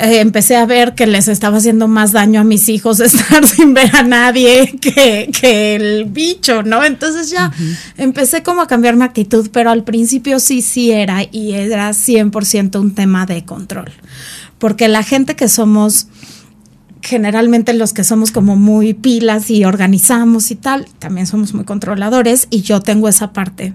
Eh, 0.00 0.20
empecé 0.20 0.54
a 0.54 0.64
ver 0.64 0.94
que 0.94 1.08
les 1.08 1.26
estaba 1.26 1.56
haciendo 1.56 1.88
más 1.88 2.12
daño 2.12 2.40
a 2.40 2.44
mis 2.44 2.68
hijos 2.68 3.00
estar 3.00 3.44
sin 3.44 3.74
ver 3.74 3.94
a 3.96 4.04
nadie 4.04 4.78
que, 4.80 5.28
que 5.38 5.74
el 5.74 6.04
bicho, 6.04 6.62
¿no? 6.62 6.84
Entonces 6.84 7.30
ya 7.30 7.52
empecé 7.96 8.44
como 8.44 8.62
a 8.62 8.68
cambiar 8.68 8.94
mi 8.94 9.02
actitud, 9.02 9.50
pero 9.52 9.70
al 9.70 9.82
principio 9.82 10.38
sí, 10.38 10.62
sí 10.62 10.92
era 10.92 11.24
y 11.24 11.52
era 11.52 11.90
100% 11.90 12.80
un 12.80 12.94
tema 12.94 13.26
de 13.26 13.44
control. 13.44 13.90
Porque 14.58 14.86
la 14.86 15.02
gente 15.02 15.34
que 15.34 15.48
somos 15.48 16.06
generalmente 17.02 17.72
los 17.74 17.92
que 17.92 18.04
somos 18.04 18.30
como 18.30 18.54
muy 18.56 18.94
pilas 18.94 19.50
y 19.50 19.64
organizamos 19.64 20.50
y 20.50 20.56
tal, 20.56 20.86
también 20.98 21.26
somos 21.26 21.54
muy 21.54 21.64
controladores 21.64 22.46
y 22.50 22.62
yo 22.62 22.80
tengo 22.80 23.08
esa 23.08 23.32
parte. 23.32 23.74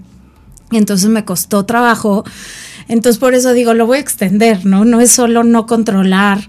Entonces 0.70 1.10
me 1.10 1.24
costó 1.24 1.64
trabajo. 1.66 2.24
Entonces 2.88 3.18
por 3.18 3.34
eso 3.34 3.52
digo, 3.52 3.74
lo 3.74 3.86
voy 3.86 3.98
a 3.98 4.00
extender, 4.00 4.64
¿no? 4.66 4.84
No 4.84 5.00
es 5.00 5.12
solo 5.12 5.44
no 5.44 5.66
controlar 5.66 6.48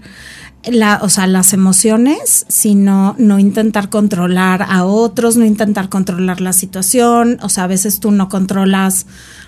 la, 0.64 0.98
o 1.02 1.08
sea, 1.08 1.26
las 1.26 1.52
emociones, 1.52 2.46
sino 2.48 3.14
no 3.18 3.38
intentar 3.38 3.88
controlar 3.88 4.62
a 4.68 4.84
otros, 4.84 5.36
no 5.36 5.44
intentar 5.44 5.88
controlar 5.88 6.40
la 6.40 6.52
situación. 6.52 7.38
O 7.42 7.48
sea, 7.48 7.64
a 7.64 7.68
veces 7.68 8.00
tú 8.00 8.10
no 8.10 8.28
controlas 8.28 9.06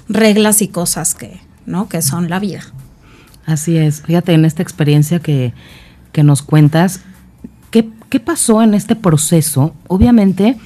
reglas 0.09 0.63
y 0.63 0.69
cosas 0.69 1.15
que, 1.15 1.41
¿no? 1.67 1.89
Que 1.89 2.03
son 2.03 2.31
la 2.31 2.39
vida. 2.39 2.63
Así 3.47 3.77
es. 3.77 4.03
Fíjate, 4.03 4.33
en 4.33 4.45
esta 4.45 4.63
experiencia 4.63 5.19
que, 5.19 5.55
que 6.13 6.23
nos 6.23 6.43
cuentas, 6.43 7.01
¿Qué 8.09 8.21
pasó 8.21 8.63
en 8.63 8.75
este 8.75 8.97
proceso? 8.97 9.75
Obviamente, 9.87 10.57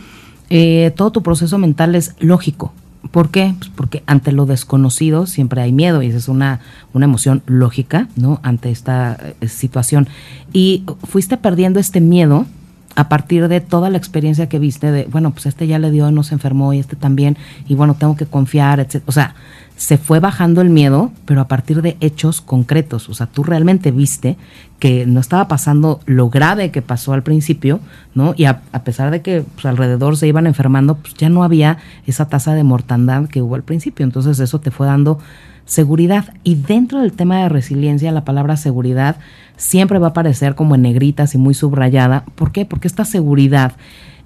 eh, 0.49 0.93
todo 0.95 1.11
tu 1.11 1.23
proceso 1.23 1.59
mental 1.59 1.95
es 1.97 2.15
lógico. 2.21 2.73
¿Por 3.11 3.31
qué? 3.31 3.55
Pues 3.59 3.71
porque 3.75 4.03
ante 4.07 4.33
lo 4.33 4.47
desconocido 4.47 5.27
siempre 5.27 5.61
hay 5.61 5.73
miedo 5.73 6.03
y 6.03 6.07
esa 6.07 6.19
es 6.19 6.29
una, 6.29 6.61
una 6.93 7.05
emoción 7.05 7.43
lógica, 7.47 8.09
¿no? 8.17 8.41
Ante 8.43 8.71
esta 8.71 9.19
eh, 9.41 9.49
situación. 9.49 10.09
Y 10.53 10.85
fuiste 11.05 11.37
perdiendo 11.37 11.81
este 11.81 12.01
miedo 12.01 12.47
a 12.95 13.09
partir 13.09 13.49
de 13.49 13.61
toda 13.61 13.91
la 13.91 13.99
experiencia 13.99 14.49
que 14.49 14.59
viste 14.59 14.91
de, 14.91 15.05
bueno, 15.05 15.31
pues 15.31 15.47
este 15.47 15.67
ya 15.67 15.79
le 15.79 15.91
dio, 15.91 16.11
no 16.11 16.23
se 16.23 16.35
enfermó 16.35 16.73
y 16.73 16.79
este 16.79 16.97
también, 16.97 17.37
y 17.67 17.75
bueno, 17.75 17.95
tengo 17.95 18.17
que 18.17 18.27
confiar, 18.27 18.81
etc. 18.81 19.03
O 19.07 19.13
sea, 19.13 19.35
se 19.77 19.99
fue 19.99 20.21
bajando 20.21 20.61
el 20.61 20.71
miedo, 20.71 21.11
pero 21.25 21.41
a 21.41 21.49
partir 21.49 21.83
de 21.83 21.97
hechos 22.01 22.41
concretos. 22.41 23.09
O 23.09 23.15
sea, 23.15 23.27
tú 23.27 23.43
realmente 23.43 23.91
viste 23.91 24.37
que 24.79 25.07
no 25.07 25.21
estaba 25.21 25.49
pasando 25.49 26.01
lo 26.07 26.29
grave 26.31 26.71
que 26.71 26.83
pasó 26.83 27.15
al 27.15 27.23
principio, 27.23 27.81
¿no? 28.15 28.35
Y 28.37 28.45
a, 28.45 28.61
pesar 28.85 29.11
de 29.11 29.23
que 29.23 29.43
pues, 29.55 29.67
alrededor 29.67 30.17
se 30.17 30.29
iban 30.29 30.47
enfermando, 30.47 30.97
pues 30.97 31.15
ya 31.15 31.29
no 31.31 31.43
había 31.43 31.79
esa 32.07 32.29
tasa 32.29 32.55
de 32.55 32.63
mortandad 32.63 33.27
que 33.27 33.43
hubo 33.43 33.55
al 33.55 33.63
principio. 33.63 34.05
Entonces 34.05 34.39
eso 34.39 34.61
te 34.61 34.71
fue 34.71 34.87
dando 34.87 35.19
seguridad. 35.65 36.35
Y 36.45 36.57
dentro 36.57 37.01
del 37.01 37.13
tema 37.13 37.43
de 37.43 37.49
resiliencia, 37.49 38.13
la 38.13 38.25
palabra 38.25 38.57
seguridad 38.57 39.17
siempre 39.57 39.99
va 39.99 40.09
a 40.09 40.11
aparecer 40.11 40.55
como 40.55 40.75
en 40.75 40.83
negritas 40.83 41.35
y 41.35 41.39
muy 41.39 41.55
subrayada. 41.55 42.25
¿Por 42.35 42.53
qué? 42.53 42.65
Porque 42.65 42.89
esta 42.89 43.05
seguridad 43.05 43.73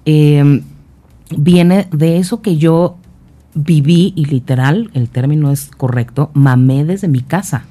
eh, 0.05 0.61
viene 1.35 1.87
de 1.91 2.17
eso 2.17 2.41
que 2.41 2.57
yo 2.57 2.97
viví 3.53 4.13
y 4.15 4.25
literal, 4.25 4.91
el 4.93 5.09
término 5.09 5.51
es 5.51 5.71
correcto, 5.75 6.29
mamé 6.33 6.85
desde 6.85 7.07
mi 7.07 7.21
casa. 7.21 7.65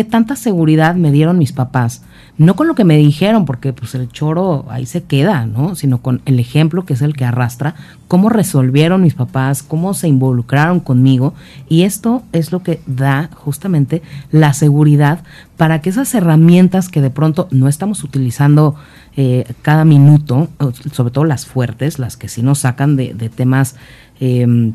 ¿Qué 0.00 0.04
tanta 0.04 0.34
seguridad 0.34 0.94
me 0.94 1.12
dieron 1.12 1.36
mis 1.36 1.52
papás? 1.52 2.00
No 2.38 2.56
con 2.56 2.66
lo 2.66 2.74
que 2.74 2.84
me 2.84 2.96
dijeron, 2.96 3.44
porque 3.44 3.74
pues 3.74 3.94
el 3.94 4.08
choro 4.08 4.64
ahí 4.70 4.86
se 4.86 5.02
queda, 5.02 5.44
¿no? 5.44 5.74
Sino 5.74 6.00
con 6.00 6.22
el 6.24 6.40
ejemplo 6.40 6.86
que 6.86 6.94
es 6.94 7.02
el 7.02 7.12
que 7.12 7.26
arrastra, 7.26 7.74
cómo 8.08 8.30
resolvieron 8.30 9.02
mis 9.02 9.12
papás, 9.12 9.62
cómo 9.62 9.92
se 9.92 10.08
involucraron 10.08 10.80
conmigo. 10.80 11.34
Y 11.68 11.82
esto 11.82 12.22
es 12.32 12.50
lo 12.50 12.62
que 12.62 12.80
da 12.86 13.28
justamente 13.34 14.00
la 14.32 14.54
seguridad 14.54 15.22
para 15.58 15.82
que 15.82 15.90
esas 15.90 16.14
herramientas 16.14 16.88
que 16.88 17.02
de 17.02 17.10
pronto 17.10 17.46
no 17.50 17.68
estamos 17.68 18.02
utilizando 18.02 18.76
eh, 19.18 19.52
cada 19.60 19.84
minuto, 19.84 20.48
sobre 20.92 21.12
todo 21.12 21.26
las 21.26 21.44
fuertes, 21.44 21.98
las 21.98 22.16
que 22.16 22.28
sí 22.28 22.40
nos 22.40 22.60
sacan 22.60 22.96
de, 22.96 23.12
temas 23.28 23.76
em, 24.18 24.72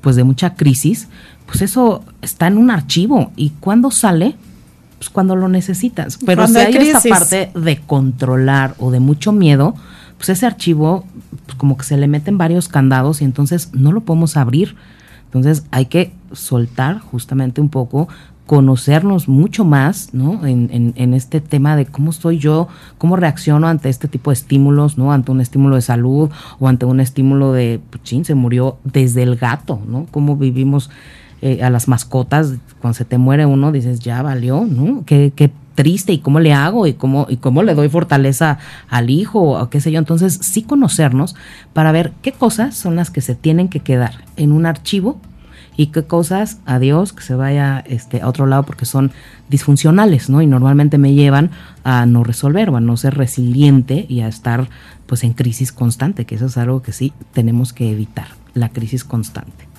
pues 0.00 0.16
de 0.16 0.24
mucha 0.24 0.56
crisis, 0.56 1.08
pues 1.46 1.62
eso 1.62 2.04
está 2.22 2.46
en 2.46 2.58
un 2.58 2.70
archivo 2.70 3.32
y 3.36 3.50
cuando 3.60 3.90
sale, 3.90 4.36
pues 4.98 5.10
cuando 5.10 5.36
lo 5.36 5.48
necesitas. 5.48 6.18
Pero 6.24 6.46
si 6.46 6.56
hay, 6.56 6.76
esta 6.76 7.02
parte 7.08 7.50
de 7.54 7.78
controlar 7.78 8.74
o 8.78 8.90
de 8.90 9.00
mucho 9.00 9.32
miedo, 9.32 9.74
pues 10.16 10.30
ese 10.30 10.46
archivo 10.46 11.04
pues 11.46 11.56
como 11.56 11.76
que 11.76 11.84
se 11.84 11.96
le 11.96 12.08
meten 12.08 12.38
varios 12.38 12.68
candados 12.68 13.20
y 13.20 13.24
entonces 13.24 13.70
no 13.72 13.92
lo 13.92 14.02
podemos 14.02 14.36
abrir. 14.36 14.76
Entonces 15.26 15.64
hay 15.70 15.86
que 15.86 16.12
soltar 16.32 17.00
justamente 17.00 17.60
un 17.60 17.68
poco, 17.68 18.08
conocernos 18.46 19.26
mucho 19.26 19.64
más, 19.64 20.12
¿no? 20.12 20.46
En, 20.46 20.92
en, 20.96 21.14
este 21.14 21.40
tema 21.40 21.76
de 21.76 21.86
cómo 21.86 22.10
estoy 22.10 22.38
yo, 22.38 22.68
cómo 22.98 23.16
reacciono 23.16 23.66
ante 23.66 23.88
este 23.88 24.06
tipo 24.06 24.30
de 24.30 24.34
estímulos, 24.34 24.98
¿no? 24.98 25.12
Ante 25.12 25.32
un 25.32 25.40
estímulo 25.40 25.76
de 25.76 25.82
salud 25.82 26.30
o 26.60 26.68
ante 26.68 26.84
un 26.84 27.00
estímulo 27.00 27.52
de, 27.52 27.80
pues, 27.90 28.26
se 28.26 28.34
murió 28.34 28.78
desde 28.84 29.22
el 29.22 29.36
gato, 29.36 29.80
¿no? 29.88 30.06
Cómo 30.10 30.36
vivimos 30.36 30.90
eh, 31.46 31.62
a 31.62 31.68
las 31.68 31.88
mascotas, 31.88 32.54
cuando 32.80 32.94
se 32.94 33.04
te 33.04 33.18
muere 33.18 33.44
uno, 33.44 33.70
dices, 33.70 34.00
ya 34.00 34.22
valió, 34.22 34.64
¿no? 34.64 35.04
Qué, 35.04 35.30
qué 35.36 35.52
triste 35.74 36.14
y 36.14 36.18
cómo 36.18 36.40
le 36.40 36.54
hago 36.54 36.86
y 36.86 36.94
cómo, 36.94 37.26
y 37.28 37.36
cómo 37.36 37.62
le 37.62 37.74
doy 37.74 37.90
fortaleza 37.90 38.56
al 38.88 39.10
hijo 39.10 39.60
o 39.60 39.68
qué 39.68 39.82
sé 39.82 39.92
yo. 39.92 39.98
Entonces, 39.98 40.38
sí 40.40 40.62
conocernos 40.62 41.36
para 41.74 41.92
ver 41.92 42.12
qué 42.22 42.32
cosas 42.32 42.74
son 42.74 42.96
las 42.96 43.10
que 43.10 43.20
se 43.20 43.34
tienen 43.34 43.68
que 43.68 43.80
quedar 43.80 44.24
en 44.38 44.52
un 44.52 44.64
archivo 44.64 45.20
y 45.76 45.88
qué 45.88 46.04
cosas, 46.04 46.60
adiós, 46.64 47.12
que 47.12 47.22
se 47.22 47.34
vaya 47.34 47.84
este, 47.86 48.22
a 48.22 48.28
otro 48.28 48.46
lado 48.46 48.62
porque 48.62 48.86
son 48.86 49.12
disfuncionales, 49.50 50.30
¿no? 50.30 50.40
Y 50.40 50.46
normalmente 50.46 50.96
me 50.96 51.12
llevan 51.12 51.50
a 51.82 52.06
no 52.06 52.24
resolver 52.24 52.70
o 52.70 52.76
a 52.76 52.80
no 52.80 52.96
ser 52.96 53.18
resiliente 53.18 54.06
y 54.08 54.20
a 54.22 54.28
estar 54.28 54.70
pues 55.04 55.24
en 55.24 55.34
crisis 55.34 55.72
constante, 55.72 56.24
que 56.24 56.36
eso 56.36 56.46
es 56.46 56.56
algo 56.56 56.80
que 56.80 56.92
sí 56.92 57.12
tenemos 57.34 57.74
que 57.74 57.90
evitar, 57.90 58.28
la 58.54 58.70
crisis 58.70 59.04
constante. 59.04 59.73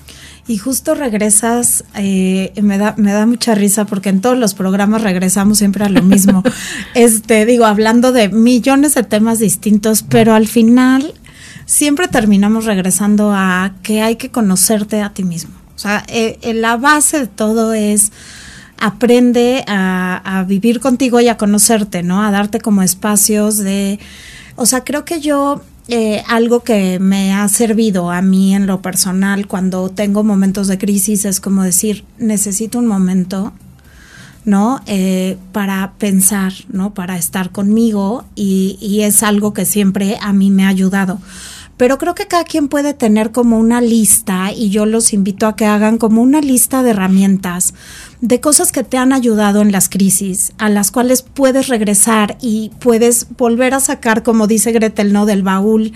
Y 0.48 0.58
justo 0.58 0.94
regresas, 0.94 1.84
eh, 1.94 2.52
me, 2.62 2.78
da, 2.78 2.94
me 2.96 3.12
da 3.12 3.26
mucha 3.26 3.54
risa 3.56 3.84
porque 3.84 4.10
en 4.10 4.20
todos 4.20 4.38
los 4.38 4.54
programas 4.54 5.02
regresamos 5.02 5.58
siempre 5.58 5.84
a 5.84 5.88
lo 5.88 6.02
mismo. 6.02 6.44
este, 6.94 7.46
digo, 7.46 7.66
hablando 7.66 8.12
de 8.12 8.28
millones 8.28 8.94
de 8.94 9.02
temas 9.02 9.40
distintos, 9.40 10.04
pero 10.04 10.34
al 10.34 10.46
final 10.46 11.14
siempre 11.66 12.06
terminamos 12.06 12.64
regresando 12.64 13.32
a 13.32 13.74
que 13.82 14.02
hay 14.02 14.16
que 14.16 14.30
conocerte 14.30 15.02
a 15.02 15.12
ti 15.12 15.24
mismo. 15.24 15.54
O 15.74 15.78
sea, 15.78 16.04
eh, 16.08 16.38
eh, 16.42 16.54
la 16.54 16.76
base 16.76 17.20
de 17.20 17.26
todo 17.26 17.74
es 17.74 18.12
aprende 18.78 19.64
a, 19.66 20.44
vivir 20.46 20.80
contigo 20.80 21.20
y 21.20 21.28
a 21.28 21.36
conocerte, 21.36 22.02
¿no? 22.02 22.22
A 22.22 22.30
darte 22.30 22.60
como 22.60 22.82
espacios 22.82 23.58
de... 23.58 23.98
O 24.54 24.66
sea, 24.66 24.84
creo 24.84 25.04
que 25.04 25.20
yo 25.20 25.62
eh, 25.88 26.22
algo 26.28 26.60
que 26.60 26.98
me 26.98 27.32
ha 27.32 27.48
servido 27.48 28.10
a 28.10 28.22
mí 28.22 28.54
en 28.54 28.66
lo 28.66 28.82
personal 28.82 29.46
cuando 29.46 29.88
tengo 29.88 30.24
momentos 30.24 30.68
de 30.68 30.78
crisis 30.78 31.24
es 31.24 31.40
como 31.40 31.62
decir, 31.62 32.04
necesito 32.18 32.78
un 32.78 32.86
momento, 32.86 33.52
¿no? 34.44 34.80
para 35.52 35.94
pensar, 35.98 36.52
¿no? 36.68 36.94
Para 36.94 37.16
estar 37.16 37.50
conmigo 37.50 38.24
y, 38.36 38.78
y, 38.80 39.02
es 39.02 39.24
algo 39.24 39.52
que 39.52 39.64
siempre 39.64 40.18
a 40.20 40.32
mí 40.32 40.52
me 40.52 40.64
ha 40.64 40.68
ayudado 40.68 41.18
pero 41.76 41.98
creo 41.98 42.14
que 42.14 42.26
cada 42.26 42.44
quien 42.44 42.68
puede 42.68 42.94
tener 42.94 43.32
como 43.32 43.58
una 43.58 43.80
lista 43.80 44.52
y 44.52 44.70
yo 44.70 44.86
los 44.86 45.12
invito 45.12 45.46
a 45.46 45.56
que 45.56 45.66
hagan 45.66 45.98
como 45.98 46.22
una 46.22 46.40
lista 46.40 46.82
de 46.82 46.90
herramientas, 46.90 47.74
de 48.20 48.40
cosas 48.40 48.72
que 48.72 48.82
te 48.82 48.96
han 48.96 49.12
ayudado 49.12 49.60
en 49.60 49.72
las 49.72 49.88
crisis, 49.88 50.52
a 50.58 50.68
las 50.68 50.90
cuales 50.90 51.22
puedes 51.22 51.68
regresar 51.68 52.38
y 52.40 52.70
puedes 52.78 53.26
volver 53.36 53.74
a 53.74 53.80
sacar, 53.80 54.22
como 54.22 54.46
dice 54.46 54.72
Gretel, 54.72 55.12
¿no? 55.12 55.26
Del 55.26 55.42
baúl. 55.42 55.92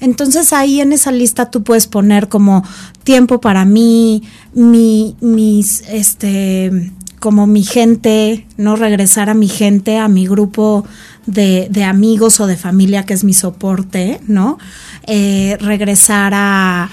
Entonces 0.00 0.52
ahí 0.52 0.80
en 0.80 0.92
esa 0.92 1.12
lista 1.12 1.50
tú 1.50 1.62
puedes 1.62 1.86
poner 1.86 2.28
como 2.28 2.64
tiempo 3.04 3.40
para 3.40 3.64
mí, 3.64 4.22
mi, 4.54 5.16
mis, 5.20 5.82
este, 5.88 6.92
como 7.20 7.46
mi 7.46 7.62
gente, 7.62 8.46
no 8.56 8.76
regresar 8.76 9.28
a 9.28 9.34
mi 9.34 9.48
gente, 9.48 9.98
a 9.98 10.08
mi 10.08 10.26
grupo 10.26 10.86
de, 11.26 11.68
de 11.70 11.84
amigos 11.84 12.40
o 12.40 12.46
de 12.46 12.56
familia 12.56 13.04
que 13.04 13.14
es 13.14 13.24
mi 13.24 13.34
soporte, 13.34 14.20
¿no? 14.26 14.58
Eh, 15.06 15.56
regresar 15.60 16.32
a, 16.34 16.90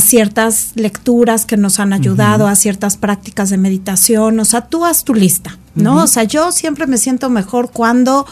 ciertas 0.00 0.72
lecturas 0.74 1.46
que 1.46 1.56
nos 1.56 1.78
han 1.78 1.92
ayudado, 1.92 2.46
a 2.46 2.56
ciertas 2.56 2.96
prácticas 2.96 3.50
de 3.50 3.58
meditación, 3.58 4.40
o 4.40 4.44
sea, 4.44 4.62
tú 4.62 4.84
haz 4.84 5.04
tu 5.04 5.14
lista, 5.14 5.58
¿no? 5.74 6.02
O 6.02 6.06
sea, 6.06 6.24
yo 6.24 6.52
siempre 6.52 6.86
me 6.86 6.98
siento 6.98 7.30
mejor 7.30 7.70
cuando 7.70 8.26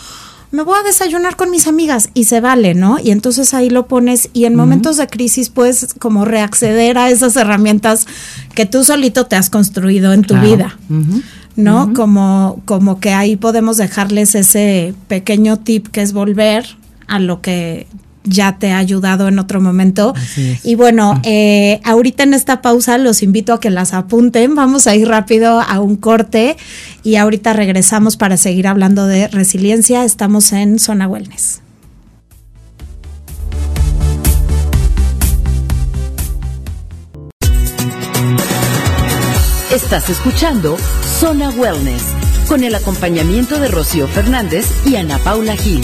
me 0.53 0.63
voy 0.63 0.79
a 0.79 0.83
desayunar 0.83 1.37
con 1.37 1.51
mis 1.51 1.67
amigas 1.67 2.11
y 2.13 2.25
se 2.25 2.41
vale, 2.41 2.75
¿no? 2.75 2.99
Y 3.03 3.11
entonces 3.11 3.55
ahí 3.55 3.71
lo 3.71 3.87
pones 3.87 4.29
y 4.35 4.45
en 4.45 4.55
momentos 4.55 4.99
de 4.99 5.07
crisis 5.07 5.49
puedes 5.49 5.95
como 5.99 6.27
reacceder 6.27 6.99
a 6.99 7.11
esas 7.11 7.37
herramientas 7.37 8.07
que 8.55 8.67
tú 8.67 8.85
solito 8.85 9.27
te 9.27 9.37
has 9.37 9.49
construido 9.49 10.13
en 10.13 10.23
tu 10.23 10.37
vida. 10.39 10.79
¿No? 11.55 11.93
Como, 11.93 12.63
como 12.65 12.99
que 12.99 13.13
ahí 13.13 13.37
podemos 13.37 13.77
dejarles 13.77 14.35
ese 14.35 14.95
pequeño 15.09 15.59
tip 15.59 15.89
que 15.89 16.01
es 16.01 16.15
volver 16.15 16.67
a 17.09 17.19
lo 17.19 17.43
que 17.43 17.87
ya 18.25 18.59
te 18.59 18.73
ha 18.73 18.79
ayudado 18.79 19.29
en 19.29 19.39
otro 19.39 19.61
momento. 19.61 20.15
Y 20.65 20.75
bueno, 20.75 21.21
eh, 21.25 21.81
ahorita 21.85 22.23
en 22.23 22.35
esta 22.35 22.63
pausa 22.63 22.99
los 22.99 23.23
invito 23.23 23.53
a 23.53 23.61
que 23.61 23.71
las 23.71 23.95
apunten. 23.95 24.55
Vamos 24.55 24.87
a 24.87 24.95
ir 24.95 25.09
rápido 25.09 25.61
a 25.61 25.81
un 25.81 25.97
corte 25.97 26.57
y 27.03 27.17
ahorita 27.17 27.53
regresamos 27.53 28.17
para 28.17 28.37
seguir 28.37 28.67
hablando 28.67 29.07
de 29.07 29.29
resiliencia. 29.29 30.05
Estamos 30.05 30.53
en 30.53 30.79
Zona 30.79 31.09
Wellness. 31.09 31.63
Estás 39.73 40.11
escuchando 40.11 40.77
Zona 41.19 41.49
Wellness 41.49 42.03
con 42.47 42.63
el 42.63 42.75
acompañamiento 42.75 43.59
de 43.59 43.69
Rocío 43.69 44.07
Fernández 44.07 44.67
y 44.85 44.97
Ana 44.97 45.17
Paula 45.19 45.57
Gil. 45.57 45.83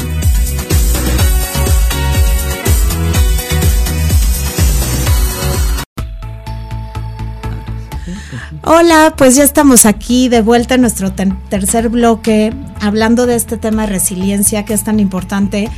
Hola, 8.64 9.14
pues 9.16 9.37
ya 9.37 9.44
estamos 9.44 9.87
aquí 9.87 10.29
de 10.29 10.42
vuelta 10.42 10.75
en 10.75 10.81
nuestro 10.81 11.12
tercer 11.12 11.88
bloque, 11.88 12.53
hablando 12.81 13.27
de 13.27 13.37
este 13.37 13.57
tema 13.57 13.83
de 13.83 13.92
resiliencia 13.92 14.64
que 14.64 14.75
es 14.75 14.83
tan 14.83 14.99
importante. 14.99 15.71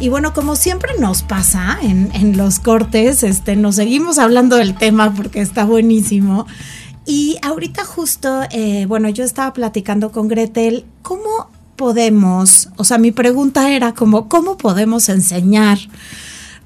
Y 0.00 0.10
bueno, 0.10 0.34
como 0.34 0.54
siempre 0.54 0.92
nos 1.00 1.22
pasa 1.22 1.78
en, 1.82 2.36
los 2.36 2.58
cortes, 2.58 3.22
este, 3.22 3.56
nos 3.56 3.76
seguimos 3.76 4.18
hablando 4.18 4.56
del 4.56 4.74
tema 4.74 5.14
porque 5.14 5.40
está 5.40 5.64
buenísimo. 5.64 6.46
Y 7.06 7.38
ahorita 7.40 7.84
justo, 7.84 8.42
eh, 8.50 8.84
bueno, 8.86 9.08
yo 9.08 9.24
estaba 9.24 9.54
platicando 9.54 10.12
con 10.12 10.28
Gretel, 10.28 10.84
¿cómo 11.00 11.48
podemos, 11.76 12.68
o 12.76 12.84
sea, 12.84 12.98
mi 12.98 13.12
pregunta 13.12 13.70
era 13.70 13.94
como, 13.94 14.28
¿cómo 14.28 14.58
podemos 14.58 15.08
enseñar? 15.08 15.78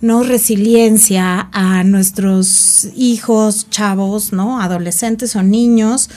No 0.00 0.22
resiliencia 0.22 1.48
a 1.52 1.84
nuestros 1.84 2.88
hijos, 2.96 3.68
chavos, 3.68 4.32
¿no? 4.32 4.60
Adolescentes 4.60 5.36
o 5.36 5.42
niños, 5.42 6.08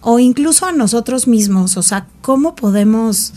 o 0.00 0.18
incluso 0.18 0.66
a 0.66 0.72
nosotros 0.72 1.26
mismos. 1.26 1.76
O 1.76 1.82
sea, 1.82 2.06
¿cómo 2.20 2.54
podemos 2.54 3.32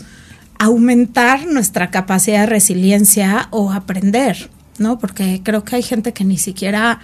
aumentar 0.58 1.46
nuestra 1.46 1.90
capacidad 1.90 2.40
de 2.40 2.46
resiliencia 2.46 3.48
o 3.50 3.72
aprender? 3.72 4.50
¿No? 4.78 4.98
Porque 4.98 5.40
creo 5.42 5.64
que 5.64 5.76
hay 5.76 5.82
gente 5.82 6.12
que 6.12 6.24
ni 6.24 6.38
siquiera 6.38 7.00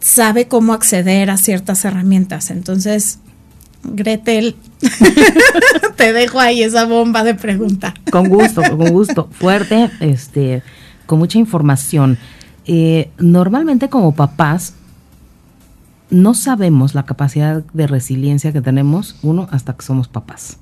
sabe 0.00 0.48
cómo 0.48 0.72
acceder 0.72 1.30
a 1.30 1.36
ciertas 1.36 1.84
herramientas. 1.84 2.50
Entonces, 2.50 3.20
Gretel, 3.84 4.56
te 5.96 6.12
dejo 6.12 6.40
ahí 6.40 6.64
esa 6.64 6.84
bomba 6.84 7.22
de 7.22 7.36
pregunta. 7.36 7.94
Con 8.10 8.28
gusto, 8.28 8.62
con 8.62 8.90
gusto. 8.90 9.28
Fuerte, 9.38 9.90
este 10.00 10.64
con 11.06 11.18
mucha 11.18 11.38
información. 11.38 12.18
Eh, 12.64 13.10
normalmente 13.18 13.88
como 13.88 14.14
papás 14.14 14.74
no 16.10 16.34
sabemos 16.34 16.94
la 16.94 17.04
capacidad 17.04 17.64
de 17.72 17.86
resiliencia 17.86 18.52
que 18.52 18.60
tenemos, 18.60 19.16
uno, 19.22 19.48
hasta 19.50 19.72
que 19.72 19.82
somos 19.82 20.08
papás. 20.08 20.58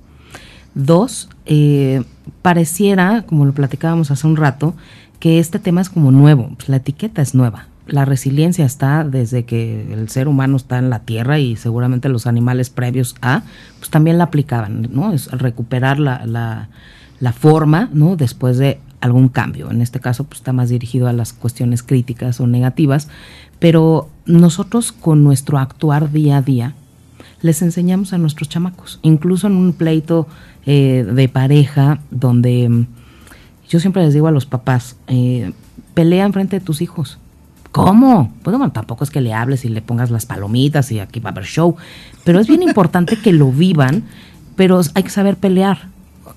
Dos, 0.75 1.29
eh, 1.47 2.05
pareciera, 2.43 3.23
como 3.23 3.45
lo 3.45 3.53
platicábamos 3.53 4.11
hace 4.13 4.27
un 4.27 4.37
rato, 4.37 4.75
que 5.19 5.41
este 5.41 5.59
tema 5.59 5.81
es 5.81 5.91
como 5.91 6.13
nuevo, 6.13 6.53
pues 6.57 6.69
la 6.69 6.77
etiqueta 6.77 7.21
es 7.21 7.35
nueva. 7.35 7.67
la 7.93 8.05
resiliencia 8.05 8.65
está 8.65 9.05
desde 9.05 9.45
que 9.45 9.93
el 9.93 10.09
ser 10.09 10.29
humano 10.29 10.57
está 10.57 10.79
en 10.79 10.91
la 10.91 11.01
tierra 11.01 11.39
y 11.39 11.57
seguramente 11.57 12.09
los 12.09 12.27
animales 12.27 12.71
previos 12.71 13.17
a, 13.21 13.43
pues 13.79 13.91
también 13.91 14.19
la 14.19 14.25
aplicaban, 14.25 14.89
¿no? 14.93 15.13
Es 15.13 15.31
recuperar 15.31 15.99
la, 15.99 16.25
la, 16.27 16.69
la 17.19 17.33
forma, 17.33 17.89
¿no? 17.93 18.17
Después 18.17 18.59
de 18.59 18.81
algún 19.01 19.29
cambio. 19.29 19.71
En 19.71 19.81
este 19.83 20.01
caso, 20.01 20.25
pues 20.25 20.41
está 20.41 20.53
más 20.53 20.69
dirigido 20.69 21.09
a 21.09 21.13
las 21.13 21.33
cuestiones 21.33 21.83
críticas 21.83 22.41
o 22.41 22.47
negativas, 22.47 23.09
pero 23.59 24.09
nosotros 24.27 24.93
con 24.93 25.25
nuestro 25.25 25.59
actuar 25.59 26.11
día 26.13 26.39
a 26.39 26.43
día 26.43 26.75
les 27.43 27.63
enseñamos 27.63 28.13
a 28.13 28.19
nuestros 28.19 28.49
chamacos, 28.49 28.99
incluso 29.03 29.47
en 29.47 29.55
un 29.55 29.73
pleito 29.73 30.27
eh, 30.67 31.07
de 31.11 31.29
pareja 31.29 32.01
donde 32.11 32.69
mm, 32.69 32.87
yo 33.69 33.81
siempre 33.81 34.05
les 34.05 34.13
digo 34.13 34.27
a 34.27 34.33
los 34.33 34.47
papás, 34.47 34.97
eh, 35.07 35.53
pelea 35.95 36.27
enfrente 36.27 36.59
de 36.59 36.65
tus 36.65 36.83
hijos. 36.83 37.19
¿Cómo? 37.73 38.33
Pues 38.43 38.57
bueno, 38.57 38.73
tampoco 38.73 39.05
es 39.05 39.11
que 39.11 39.21
le 39.21 39.33
hables 39.33 39.65
y 39.65 39.69
le 39.69 39.81
pongas 39.81 40.11
las 40.11 40.27
palomitas 40.27 40.91
y 40.91 40.99
aquí 40.99 41.21
va 41.21 41.31
a 41.31 41.33
haber 41.33 41.45
show, 41.45 41.77
pero 42.25 42.41
es 42.41 42.49
bien 42.49 42.63
importante 42.63 43.17
que 43.17 43.33
lo 43.33 43.53
vivan, 43.53 44.03
pero 44.57 44.81
hay 44.95 45.03
que 45.05 45.11
saber 45.11 45.37
pelear 45.37 45.89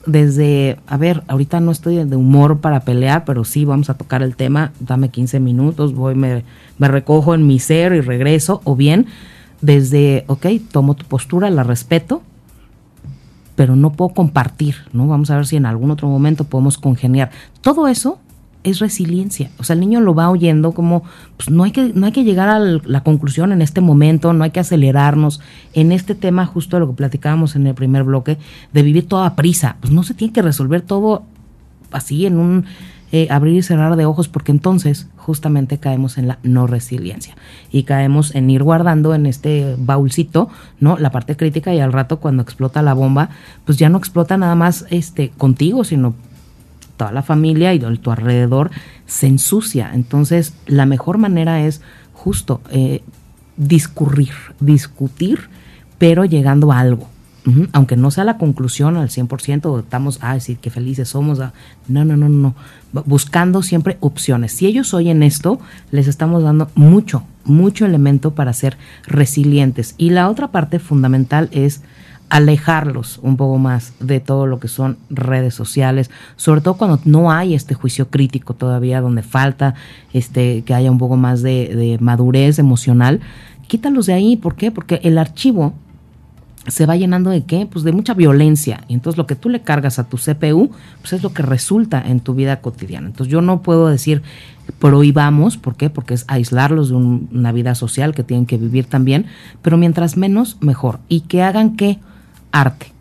desde, 0.05 0.79
a 0.87 0.97
ver, 0.97 1.23
ahorita 1.27 1.59
no 1.59 1.71
estoy 1.71 2.03
de 2.03 2.15
humor 2.15 2.59
para 2.59 2.81
pelear, 2.81 3.25
pero 3.25 3.43
sí 3.43 3.65
vamos 3.65 3.89
a 3.89 3.95
tocar 3.95 4.23
el 4.23 4.35
tema, 4.35 4.71
dame 4.79 5.09
15 5.09 5.39
minutos, 5.39 5.93
voy, 5.93 6.15
me, 6.15 6.43
me 6.77 6.87
recojo 6.87 7.35
en 7.35 7.47
mi 7.47 7.59
ser 7.59 7.93
y 7.93 8.01
regreso, 8.01 8.61
o 8.63 8.75
bien 8.75 9.07
desde, 9.61 10.25
ok, 10.27 10.47
tomo 10.71 10.95
tu 10.95 11.05
postura, 11.05 11.49
la 11.49 11.63
respeto, 11.63 12.21
pero 13.55 13.75
no 13.75 13.93
puedo 13.93 14.09
compartir, 14.09 14.75
¿no? 14.91 15.07
Vamos 15.07 15.29
a 15.29 15.37
ver 15.37 15.45
si 15.45 15.55
en 15.55 15.65
algún 15.65 15.91
otro 15.91 16.07
momento 16.07 16.43
podemos 16.43 16.77
congeniar. 16.77 17.31
Todo 17.61 17.87
eso 17.87 18.19
es 18.63 18.79
resiliencia. 18.79 19.49
O 19.57 19.63
sea, 19.63 19.73
el 19.73 19.79
niño 19.79 20.01
lo 20.01 20.15
va 20.15 20.29
oyendo 20.29 20.71
como, 20.71 21.03
pues 21.37 21.49
no 21.49 21.63
hay 21.63 21.71
que, 21.71 21.91
no 21.93 22.05
hay 22.05 22.11
que 22.11 22.23
llegar 22.23 22.49
a 22.49 22.59
la 22.59 23.03
conclusión 23.03 23.51
en 23.51 23.61
este 23.61 23.81
momento, 23.81 24.33
no 24.33 24.43
hay 24.43 24.51
que 24.51 24.59
acelerarnos 24.59 25.41
en 25.73 25.91
este 25.91 26.15
tema, 26.15 26.45
justo 26.45 26.79
lo 26.79 26.87
que 26.87 26.93
platicábamos 26.93 27.55
en 27.55 27.67
el 27.67 27.75
primer 27.75 28.03
bloque, 28.03 28.37
de 28.71 28.83
vivir 28.83 29.07
toda 29.07 29.35
prisa. 29.35 29.77
Pues 29.81 29.93
no 29.93 30.03
se 30.03 30.13
tiene 30.13 30.33
que 30.33 30.41
resolver 30.41 30.81
todo 30.81 31.23
así 31.91 32.25
en 32.25 32.37
un 32.37 32.65
eh, 33.15 33.27
abrir 33.29 33.55
y 33.55 33.61
cerrar 33.61 33.95
de 33.95 34.07
ojos, 34.07 34.27
porque 34.27 34.51
entonces 34.51 35.07
justamente 35.17 35.77
caemos 35.77 36.17
en 36.17 36.27
la 36.27 36.39
no 36.41 36.65
resiliencia 36.65 37.35
y 37.71 37.83
caemos 37.83 38.33
en 38.33 38.49
ir 38.49 38.63
guardando 38.63 39.13
en 39.13 39.27
este 39.27 39.75
baulcito, 39.77 40.49
¿no? 40.79 40.97
La 40.97 41.11
parte 41.11 41.37
crítica 41.37 41.75
y 41.75 41.79
al 41.79 41.93
rato 41.93 42.19
cuando 42.19 42.41
explota 42.41 42.81
la 42.81 42.95
bomba, 42.95 43.29
pues 43.65 43.77
ya 43.77 43.89
no 43.89 43.99
explota 43.99 44.35
nada 44.37 44.55
más 44.55 44.87
este 44.89 45.29
contigo, 45.29 45.83
sino 45.83 46.15
toda 46.97 47.11
la 47.11 47.23
familia 47.23 47.73
y 47.73 47.79
tu 47.79 48.11
alrededor 48.11 48.71
se 49.05 49.27
ensucia. 49.27 49.91
Entonces, 49.93 50.53
la 50.65 50.85
mejor 50.85 51.17
manera 51.17 51.65
es 51.65 51.81
justo 52.13 52.61
eh, 52.69 53.01
discurrir, 53.57 54.33
discutir, 54.59 55.49
pero 55.97 56.25
llegando 56.25 56.71
a 56.71 56.79
algo. 56.79 57.09
Aunque 57.73 57.97
no 57.97 58.09
sea 58.09 58.23
la 58.23 58.37
conclusión 58.37 58.95
al 58.95 59.09
100%, 59.09 59.79
estamos, 59.79 60.17
ah, 60.21 60.39
sí, 60.39 60.57
qué 60.61 60.69
felices 60.69 61.09
somos. 61.09 61.41
Ah, 61.41 61.51
no, 61.89 62.05
no, 62.05 62.15
no, 62.15 62.29
no. 62.29 62.55
Buscando 63.05 63.61
siempre 63.63 63.97
opciones. 63.99 64.53
Si 64.53 64.65
ellos 64.65 64.93
oyen 64.93 65.21
esto, 65.23 65.59
les 65.91 66.07
estamos 66.07 66.43
dando 66.43 66.69
mucho, 66.75 67.25
mucho 67.43 67.85
elemento 67.85 68.33
para 68.33 68.53
ser 68.53 68.77
resilientes. 69.05 69.93
Y 69.97 70.11
la 70.11 70.29
otra 70.29 70.51
parte 70.51 70.79
fundamental 70.79 71.49
es 71.51 71.81
alejarlos 72.33 73.19
un 73.21 73.37
poco 73.37 73.59
más 73.59 73.93
de 73.99 74.19
todo 74.19 74.47
lo 74.47 74.59
que 74.59 74.67
son 74.67 74.97
redes 75.11 75.53
sociales, 75.53 76.09
sobre 76.35 76.61
todo 76.61 76.73
cuando 76.73 76.99
no 77.05 77.31
hay 77.31 77.53
este 77.53 77.75
juicio 77.75 78.07
crítico 78.09 78.55
todavía, 78.55 79.01
donde 79.01 79.21
falta 79.21 79.75
este 80.13 80.63
que 80.63 80.73
haya 80.73 80.89
un 80.89 80.97
poco 80.97 81.15
más 81.15 81.43
de, 81.43 81.99
madurez 82.01 82.57
emocional, 82.57 83.19
quítalos 83.67 84.07
de 84.07 84.13
ahí, 84.13 84.35
¿por 84.35 84.55
qué? 84.55 84.71
Porque 84.71 84.99
el 85.03 85.19
archivo 85.19 85.75
se 86.67 86.87
va 86.87 86.95
llenando 86.95 87.29
de 87.29 87.43
qué? 87.43 87.67
Pues 87.67 87.85
de 87.85 87.91
mucha 87.91 88.15
violencia. 88.15 88.83
Y 88.87 88.95
entonces 88.95 89.19
lo 89.19 89.27
que 89.27 89.35
tú 89.35 89.49
le 89.49 89.61
cargas 89.61 89.99
a 89.99 90.09
tu 90.09 90.17
CPU, 90.17 90.71
pues 91.01 91.13
es 91.13 91.21
lo 91.21 91.33
que 91.33 91.43
resulta 91.43 92.01
en 92.01 92.19
tu 92.19 92.33
vida 92.33 92.61
cotidiana. 92.61 93.05
Entonces 93.05 93.31
yo 93.31 93.41
no 93.41 93.61
puedo 93.61 93.89
decir 93.89 94.23
prohibamos, 94.79 95.57
¿por 95.57 95.75
qué? 95.75 95.91
Porque 95.91 96.15
es 96.15 96.25
aislarlos 96.27 96.89
de 96.89 96.95
una 96.95 97.51
vida 97.51 97.75
social 97.75 98.15
que 98.15 98.23
tienen 98.23 98.47
que 98.47 98.57
vivir 98.57 98.85
también, 98.85 99.27
pero 99.61 99.77
mientras 99.77 100.17
menos, 100.17 100.57
mejor. 100.61 100.99
Y 101.09 101.21
que 101.21 101.43
hagan 101.43 101.75
que 101.75 101.99
arte, 102.53 102.93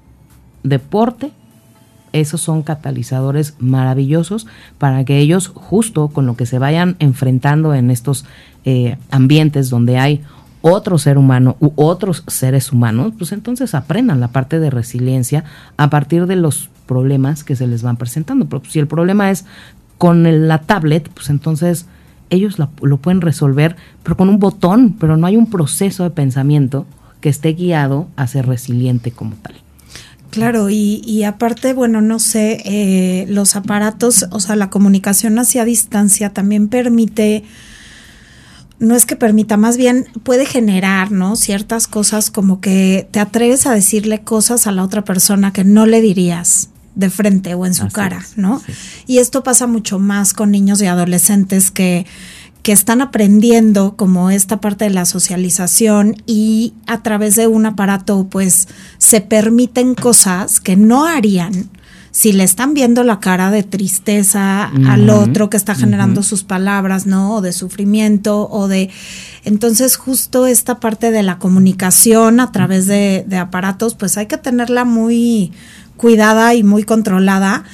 deporte, 0.65 1.31
esos 2.13 2.41
son 2.41 2.63
catalizadores 2.63 3.55
maravillosos 3.59 4.47
para 4.79 5.05
que 5.05 5.19
ellos, 5.19 5.49
justo 5.49 6.09
con 6.09 6.27
lo 6.27 6.37
que 6.37 6.47
se 6.47 6.59
vayan 6.59 6.97
enfrentando 6.99 7.75
en 7.75 7.91
estos 7.91 8.25
eh, 8.65 8.97
ambientes 9.11 9.71
donde 9.71 9.99
hay 9.99 10.23
otro 10.61 10.99
ser 10.99 11.19
humano 11.19 11.57
u 11.61 11.73
otros 11.77 12.23
seres 12.27 12.73
humanos, 12.73 13.13
pues 13.17 13.33
entonces 13.33 13.75
aprendan 13.75 14.21
la 14.21 14.29
parte 14.29 14.61
de 14.61 14.71
resiliencia 14.71 15.45
a 15.77 15.91
partir 15.91 16.27
de 16.27 16.37
los 16.37 16.71
problemas 16.87 17.45
que 17.45 17.57
se 17.57 17.67
les 17.67 17.83
van 17.83 17.97
presentando. 17.97 18.47
Pero 18.49 18.63
si 18.69 18.79
el 18.79 18.87
problema 18.87 19.31
es 19.31 19.45
con 19.99 20.49
la 20.49 20.59
tablet, 20.59 21.09
pues 21.09 21.31
entonces 21.31 21.87
ellos 22.31 22.59
lo 22.59 22.97
pueden 22.99 23.21
resolver, 23.21 23.77
pero 24.03 24.17
con 24.17 24.29
un 24.29 24.39
botón, 24.39 24.97
pero 24.99 25.17
no 25.17 25.27
hay 25.27 25.37
un 25.37 25.51
proceso 25.51 26.05
de 26.05 26.11
pensamiento 26.11 26.87
que 27.23 27.31
esté 27.31 27.55
guiado 27.55 28.09
a 28.17 28.27
ser 28.27 28.47
resiliente 28.47 29.13
como 29.13 29.37
tal. 29.37 29.55
Claro, 30.33 30.71
y, 30.71 31.25
aparte, 31.25 31.75
bueno, 31.75 32.01
no 32.01 32.19
sé, 32.19 32.63
eh, 32.65 33.27
los 33.29 33.55
aparatos, 33.55 34.25
o 34.31 34.41
sea, 34.41 34.57
la 34.57 34.71
comunicación 34.71 35.39
hacia 35.39 35.67
distancia 35.67 36.31
también 36.31 36.69
permite, 36.69 37.45
no 38.79 38.95
es 38.95 39.05
que 39.05 39.15
permita, 39.15 39.59
más 39.59 39.77
bien 39.77 40.07
puede 40.23 40.47
generar, 40.47 41.13
¿no? 41.13 41.37
Ciertas 41.37 41.87
cosas 41.87 42.31
como 42.31 42.63
que 42.63 43.07
te 43.11 43.21
atreves 43.21 43.67
a 43.67 43.75
decirle 43.75 44.23
cosas 44.23 44.67
a 44.67 44.73
la 44.73 44.85
otra 44.85 45.05
persona 45.05 45.53
que 45.53 45.65
no 45.65 45.85
le 45.85 46.01
dirías 46.01 46.71
de 46.95 47.11
frente 47.11 47.53
o 47.55 47.67
en 47.67 47.75
su 47.75 47.89
cara, 47.89 48.25
¿no? 48.37 48.63
Y 49.07 49.19
esto 49.19 49.43
pasa 49.43 49.67
mucho 49.67 49.99
más 49.99 50.33
con 50.33 50.51
niños 50.51 50.81
y 50.81 50.87
adolescentes 50.87 51.71
que 51.71 52.07
que 52.63 52.73
están 52.73 53.01
aprendiendo 53.01 53.97
como 53.97 54.31
esta 54.31 54.61
parte 54.61 54.85
de 54.85 54.91
la 54.91 55.05
socialización 55.05 56.17
y 56.27 56.75
a 56.87 57.03
través 57.03 57.35
de 57.35 57.47
un 57.49 57.67
aparato 57.67 58.27
pues 58.31 58.69
se 58.99 59.21
permiten 59.21 59.95
cosas 59.95 60.61
que 60.61 60.77
no 60.77 61.07
harían 61.07 61.71
si 62.13 62.33
le 62.33 62.45
están 62.45 62.75
viendo 62.75 63.05
la 63.05 63.21
cara 63.21 63.51
de 63.51 63.63
tristeza 63.63 64.65
al 64.65 65.09
otro 65.09 65.49
que 65.49 65.57
está 65.57 65.75
generando 65.75 66.23
sus 66.23 66.45
palabras, 66.45 67.07
¿no? 67.07 67.37
O 67.37 67.41
de 67.41 67.55
sufrimiento 67.55 68.51
o 68.51 68.69
de... 68.69 68.91
Entonces 69.45 69.97
justo 69.97 70.47
esta 70.47 70.79
parte 70.79 71.11
de 71.11 71.23
la 71.23 71.39
comunicación 71.39 72.39
a 72.41 72.53
través 72.53 72.87
de, 72.87 73.25
aparatos 73.41 73.95
pues 73.95 74.19
hay 74.19 74.27
que 74.27 74.37
tenerla 74.37 74.85
muy 74.85 75.53
cuidada 75.97 76.55
y 76.55 76.63
muy 76.63 76.83
controlada. 76.83 77.65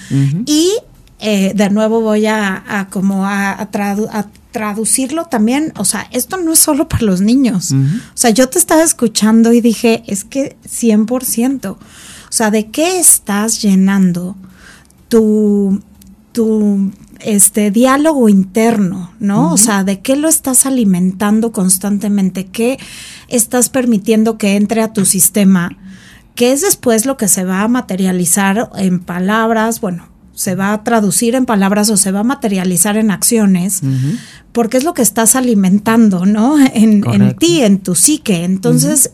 Y 0.47 0.71
eh, 1.19 1.53
de 1.57 1.71
nuevo 1.71 2.01
voy 2.01 2.27
a, 2.27 2.87
como 2.91 3.27
a, 3.27 3.51
a, 3.61 4.27
traducirlo 4.59 5.27
también, 5.27 5.73
o 5.77 5.85
sea, 5.85 6.09
esto 6.11 6.37
no 6.37 6.53
es 6.53 6.59
solo 6.59 6.89
para 6.89 7.05
los 7.05 7.21
niños. 7.21 7.71
O 7.71 8.17
sea, 8.17 8.31
yo 8.31 8.49
te 8.49 8.59
estaba 8.59 8.83
escuchando 8.83 9.53
y 9.53 9.61
dije, 9.61 10.03
es 10.09 10.25
que 10.25 10.57
100%. 10.69 11.69
O 11.71 11.79
sea, 12.29 12.51
¿de 12.51 12.67
qué 12.67 12.99
estás 12.99 13.63
llenando 13.63 14.35
tu, 15.07 15.81
tu 16.33 16.91
este 17.21 17.71
diálogo 17.71 18.29
interno, 18.29 19.13
¿no? 19.21 19.53
O 19.53 19.59
sea, 19.59 19.85
¿de 19.85 20.01
qué 20.01 20.17
lo 20.17 20.29
estás 20.29 20.67
alimentando 20.67 21.53
constantemente? 21.53 22.47
¿Qué 22.47 22.81
estás 23.29 23.69
permitiendo 23.69 24.39
que 24.39 24.57
entre 24.57 24.83
a 24.83 24.93
tu 24.93 25.05
sistema? 25.05 25.71
¿Qué 26.35 26.51
es 26.51 26.63
después 26.63 27.07
lo 27.07 27.17
que 27.17 27.29
se 27.29 27.45
va 27.45 27.63
a 27.63 27.69
materializar 27.69 28.71
en 28.75 28.99
palabras? 28.99 29.81
Bueno, 29.81 30.09
se 30.39 30.55
va 30.55 30.73
a 30.73 30.85
traducir 30.85 31.35
en 31.35 31.47
palabras 31.47 31.91
o 31.91 31.97
se 31.97 32.13
va 32.13 32.21
a 32.21 32.25
materializar 32.25 32.97
en 32.97 33.11
acciones, 33.11 33.81
porque 34.53 34.77
es 34.77 34.85
lo 34.85 34.95
que 34.95 35.03
estás 35.03 35.35
alimentando, 35.35 36.27
¿no? 36.27 36.57
En, 36.75 37.03
ti, 37.37 37.63
en 37.63 37.81
tu 37.81 37.97
psique. 37.97 38.45
Entonces, 38.45 39.11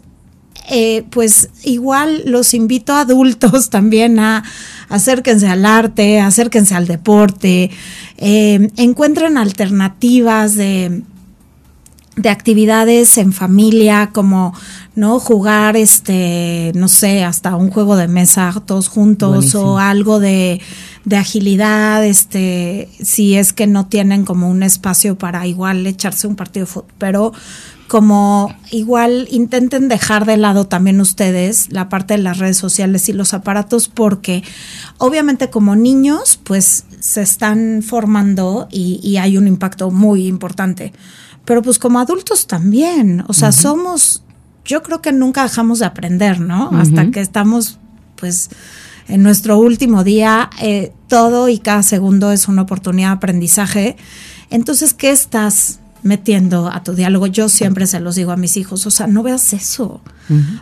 eh, 0.69 1.05
pues 1.09 1.49
igual 1.63 2.25
los 2.27 2.53
invito 2.53 2.93
a 2.93 3.01
adultos 3.01 3.71
también 3.71 4.19
a 4.19 4.45
acérquense 4.91 5.49
al 5.49 5.65
arte, 5.65 6.21
acérquense 6.21 6.75
al 6.75 6.87
deporte, 6.87 7.71
eh, 8.19 8.69
encuentren 8.77 9.39
alternativas 9.39 10.57
de 10.57 11.05
de 12.17 12.29
actividades 12.29 13.19
en 13.19 13.33
familia 13.33 14.11
como 14.13 14.55
no 14.95 15.19
jugar 15.19 15.77
este 15.77 16.71
no 16.75 16.87
sé 16.87 17.25
hasta 17.25 17.57
un 17.57 17.71
juego 17.71 17.97
de 17.97 18.07
mesa 18.07 18.55
todos 18.65 18.89
juntos 18.89 19.55
o 19.57 19.79
algo 19.79 20.21
de, 20.21 20.61
de, 21.05 21.17
agilidad 21.17 22.05
este 22.05 22.89
si 23.03 23.35
es 23.35 23.53
que 23.53 23.67
no 23.67 23.87
tienen 23.87 24.25
como 24.25 24.49
un 24.49 24.63
espacio 24.63 25.19
para 25.19 25.47
igual 25.47 25.87
echarse 25.87 26.29
un 26.29 26.37
partido 26.37 26.67
de 26.67 26.73
fútbol 26.73 26.93
pero 26.99 27.33
como 27.89 28.55
igual 28.71 29.27
intenten 29.31 29.89
dejar 29.89 30.25
de 30.25 30.37
lado 30.37 30.67
también 30.67 31.01
ustedes 31.01 31.73
la 31.73 31.89
parte 31.89 32.15
de 32.15 32.23
las 32.23 32.39
redes 32.39 32.57
sociales 32.57 33.09
y 33.09 33.13
los 33.13 33.35
aparatos 33.35 33.89
porque 33.89 34.45
obviamente 34.99 35.51
como 35.51 35.75
niños 35.75 36.39
pues 36.45 36.85
se 37.01 37.23
están 37.23 37.83
formando 37.83 38.69
y, 38.71 39.01
y 39.03 39.17
hay 39.17 39.37
un 39.37 39.49
impacto 39.49 39.91
muy 39.91 40.29
importante 40.29 40.93
pero 41.45 41.63
pues 41.63 41.79
como 41.79 41.99
adultos 41.99 42.47
también, 42.47 43.25
o 43.29 43.33
sea, 43.33 43.53
somos, 43.53 44.23
yo 44.65 44.83
creo 44.83 45.03
que 45.03 45.13
nunca 45.13 45.43
dejamos 45.43 45.79
de 45.79 45.87
aprender, 45.87 46.41
¿no? 46.41 46.71
Hasta 46.73 47.11
que 47.11 47.21
estamos, 47.21 47.79
pues, 48.17 48.51
en 49.09 49.23
nuestro 49.23 49.59
último 49.59 50.05
día, 50.05 50.49
eh, 50.61 50.93
todo 51.09 51.49
y 51.49 51.59
cada 51.59 51.83
segundo 51.83 52.33
es 52.33 52.49
una 52.49 52.63
oportunidad 52.63 53.09
de 53.09 53.15
aprendizaje. 53.17 53.97
Entonces, 54.51 54.95
¿qué 54.95 55.11
estás 55.11 55.81
metiendo 56.05 56.69
a 56.69 56.85
tu 56.85 56.95
diálogo? 56.95 57.27
Yo 57.27 57.49
siempre 57.49 57.89
se 57.89 57.99
los 57.99 58.15
digo 58.15 58.31
a 58.31 58.37
mis 58.37 58.57
hijos, 58.57 58.87
o 58.87 58.91
sea, 58.91 59.09
no 59.09 59.25
veas 59.25 59.53
eso, 59.53 60.01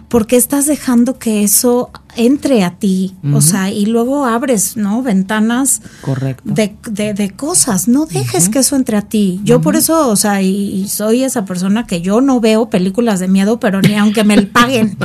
porque 0.08 0.36
estás 0.36 0.66
dejando 0.66 1.18
que 1.18 1.44
eso 1.44 1.90
entre 2.16 2.62
a 2.62 2.78
ti, 2.78 3.16
o 3.32 3.40
sea, 3.40 3.70
y 3.70 3.86
luego 3.86 4.26
abres, 4.26 4.76
¿no? 4.76 5.02
Ventanas 5.02 5.80
Correcto. 6.02 6.42
De, 6.44 7.14
de, 7.14 7.30
cosas, 7.30 7.88
no 7.88 8.06
dejes 8.06 8.48
que 8.48 8.58
eso 8.58 8.76
entre 8.76 8.96
a 8.96 9.02
ti. 9.02 9.40
Yo 9.44 9.60
por 9.60 9.76
eso, 9.76 10.08
o 10.08 10.16
sea, 10.16 10.42
y, 10.42 10.88
soy 10.88 11.22
esa 11.24 11.44
persona 11.44 11.86
que 11.86 12.00
yo 12.02 12.20
no 12.20 12.40
veo 12.40 12.68
películas 12.68 13.18
de 13.18 13.28
miedo, 13.28 13.60
pero 13.60 13.80
ni 13.80 13.96
aunque 13.96 14.24
me 14.24 14.42
paguen, 14.42 14.96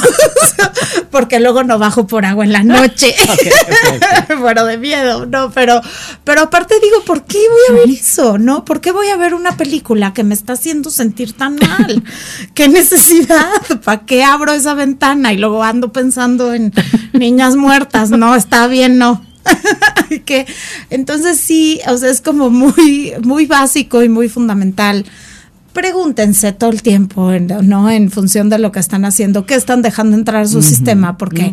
porque 1.10 1.40
luego 1.40 1.62
no 1.62 1.78
bajo 1.78 2.06
por 2.06 2.24
agua 2.24 2.44
en 2.44 2.52
la 2.52 2.64
noche, 2.64 3.14
bueno, 4.40 4.64
de 4.64 4.78
miedo, 4.78 5.26
no, 5.26 5.50
pero, 5.52 5.80
pero 6.24 6.42
aparte 6.42 6.74
digo, 6.82 7.04
¿por 7.04 7.24
qué 7.24 7.38
voy 7.38 7.78
a 7.78 7.80
ver 7.80 7.90
eso, 7.90 8.38
no? 8.38 8.64
¿Por 8.64 8.80
qué 8.80 8.90
voy 8.92 9.08
a 9.08 9.16
ver 9.16 9.34
una 9.34 9.56
película 9.56 9.69
que 10.14 10.24
me 10.24 10.34
está 10.34 10.54
haciendo 10.54 10.90
sentir 10.90 11.32
tan 11.32 11.56
mal? 11.56 12.02
¿Qué 12.54 12.68
necesidad? 12.68 13.50
¿Para 13.84 14.04
qué 14.04 14.24
abro 14.24 14.52
esa 14.52 14.74
ventana? 14.74 15.32
Y 15.32 15.38
luego 15.38 15.62
ando 15.62 15.92
pensando 15.92 16.54
en 16.54 16.72
niñas 17.12 17.56
muertas, 17.56 18.10
no, 18.10 18.34
está 18.34 18.66
bien, 18.66 18.98
no. 18.98 19.24
que 20.24 20.46
entonces 20.90 21.38
sí, 21.38 21.80
o 21.88 21.96
sea, 21.96 22.10
es 22.10 22.20
como 22.20 22.50
muy, 22.50 23.12
muy 23.22 23.46
básico 23.46 24.02
y 24.02 24.08
muy 24.08 24.28
fundamental. 24.28 25.04
Pregúntense 25.72 26.52
todo 26.52 26.70
el 26.70 26.82
tiempo, 26.82 27.30
¿no? 27.62 27.90
En 27.90 28.10
función 28.10 28.48
de 28.48 28.58
lo 28.58 28.72
que 28.72 28.80
están 28.80 29.04
haciendo, 29.04 29.46
qué 29.46 29.54
están 29.54 29.82
dejando 29.82 30.16
entrar 30.16 30.42
a 30.42 30.48
su 30.48 30.62
sistema, 30.62 31.16
porque, 31.16 31.52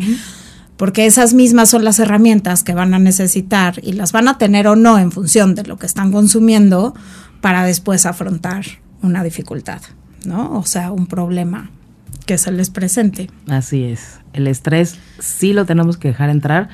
porque 0.76 1.06
esas 1.06 1.34
mismas 1.34 1.70
son 1.70 1.84
las 1.84 2.00
herramientas 2.00 2.64
que 2.64 2.74
van 2.74 2.94
a 2.94 2.98
necesitar 2.98 3.80
y 3.82 3.92
las 3.92 4.10
van 4.10 4.26
a 4.26 4.36
tener 4.36 4.66
o 4.66 4.74
no 4.74 4.98
en 4.98 5.12
función 5.12 5.54
de 5.54 5.62
lo 5.64 5.78
que 5.78 5.86
están 5.86 6.10
consumiendo 6.10 6.94
para 7.40 7.64
después 7.64 8.06
afrontar 8.06 8.64
una 9.02 9.22
dificultad, 9.22 9.80
¿no? 10.24 10.58
O 10.58 10.64
sea, 10.64 10.92
un 10.92 11.06
problema 11.06 11.70
que 12.26 12.38
se 12.38 12.52
les 12.52 12.70
presente. 12.70 13.30
Así 13.48 13.84
es. 13.84 14.20
El 14.32 14.46
estrés 14.46 14.98
sí 15.18 15.52
lo 15.52 15.64
tenemos 15.64 15.96
que 15.96 16.08
dejar 16.08 16.30
entrar, 16.30 16.68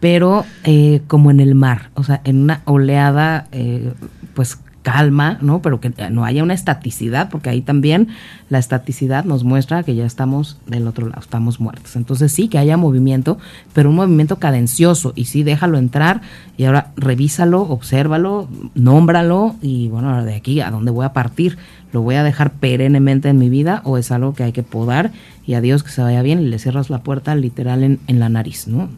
pero 0.00 0.44
eh, 0.64 1.02
como 1.08 1.30
en 1.30 1.40
el 1.40 1.54
mar, 1.54 1.90
o 1.94 2.04
sea, 2.04 2.20
en 2.24 2.42
una 2.42 2.62
oleada, 2.64 3.46
eh, 3.52 3.92
pues 4.34 4.58
calma, 4.84 5.38
¿no? 5.40 5.62
Pero 5.62 5.80
que 5.80 5.90
no 6.10 6.24
haya 6.26 6.42
una 6.42 6.52
estaticidad, 6.52 7.30
porque 7.30 7.48
ahí 7.48 7.62
también 7.62 8.08
la 8.50 8.58
estaticidad 8.58 9.24
nos 9.24 9.42
muestra 9.42 9.82
que 9.82 9.94
ya 9.96 10.04
estamos 10.04 10.58
del 10.66 10.86
otro 10.86 11.08
lado, 11.08 11.22
estamos 11.22 11.58
muertos. 11.58 11.96
Entonces 11.96 12.30
sí, 12.30 12.48
que 12.48 12.58
haya 12.58 12.76
movimiento, 12.76 13.38
pero 13.72 13.88
un 13.88 13.96
movimiento 13.96 14.36
cadencioso, 14.36 15.14
y 15.16 15.24
sí, 15.24 15.42
déjalo 15.42 15.78
entrar, 15.78 16.20
y 16.58 16.64
ahora 16.64 16.92
revísalo, 16.96 17.62
obsérvalo, 17.62 18.46
nómbralo, 18.74 19.56
y 19.62 19.88
bueno, 19.88 20.22
de 20.22 20.34
aquí 20.34 20.60
a 20.60 20.70
dónde 20.70 20.90
voy 20.90 21.06
a 21.06 21.14
partir, 21.14 21.56
¿lo 21.92 22.02
voy 22.02 22.16
a 22.16 22.22
dejar 22.22 22.52
perennemente 22.52 23.30
en 23.30 23.38
mi 23.38 23.48
vida 23.48 23.80
o 23.84 23.96
es 23.96 24.12
algo 24.12 24.34
que 24.34 24.42
hay 24.42 24.52
que 24.52 24.62
podar 24.62 25.12
y 25.46 25.54
adiós 25.54 25.82
que 25.82 25.90
se 25.90 26.02
vaya 26.02 26.20
bien 26.20 26.42
y 26.42 26.46
le 26.46 26.58
cierras 26.58 26.90
la 26.90 27.02
puerta 27.02 27.34
literal 27.34 27.82
en, 27.82 28.00
en 28.06 28.20
la 28.20 28.28
nariz, 28.28 28.68
¿no? 28.68 28.90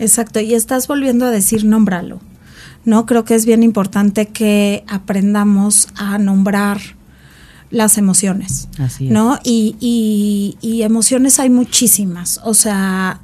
Exacto, 0.00 0.40
y 0.40 0.54
estás 0.54 0.88
volviendo 0.88 1.26
a 1.26 1.30
decir 1.30 1.64
nómbralo 1.64 2.20
¿no? 2.84 3.06
Creo 3.06 3.24
que 3.24 3.34
es 3.34 3.46
bien 3.46 3.62
importante 3.62 4.26
que 4.26 4.84
aprendamos 4.88 5.88
a 5.96 6.18
nombrar 6.18 6.80
las 7.70 7.96
emociones, 7.96 8.68
Así 8.78 9.08
¿no? 9.08 9.38
Y, 9.42 9.76
y, 10.60 10.82
emociones 10.82 11.40
hay 11.40 11.48
muchísimas, 11.48 12.38
o 12.44 12.52
sea, 12.52 13.20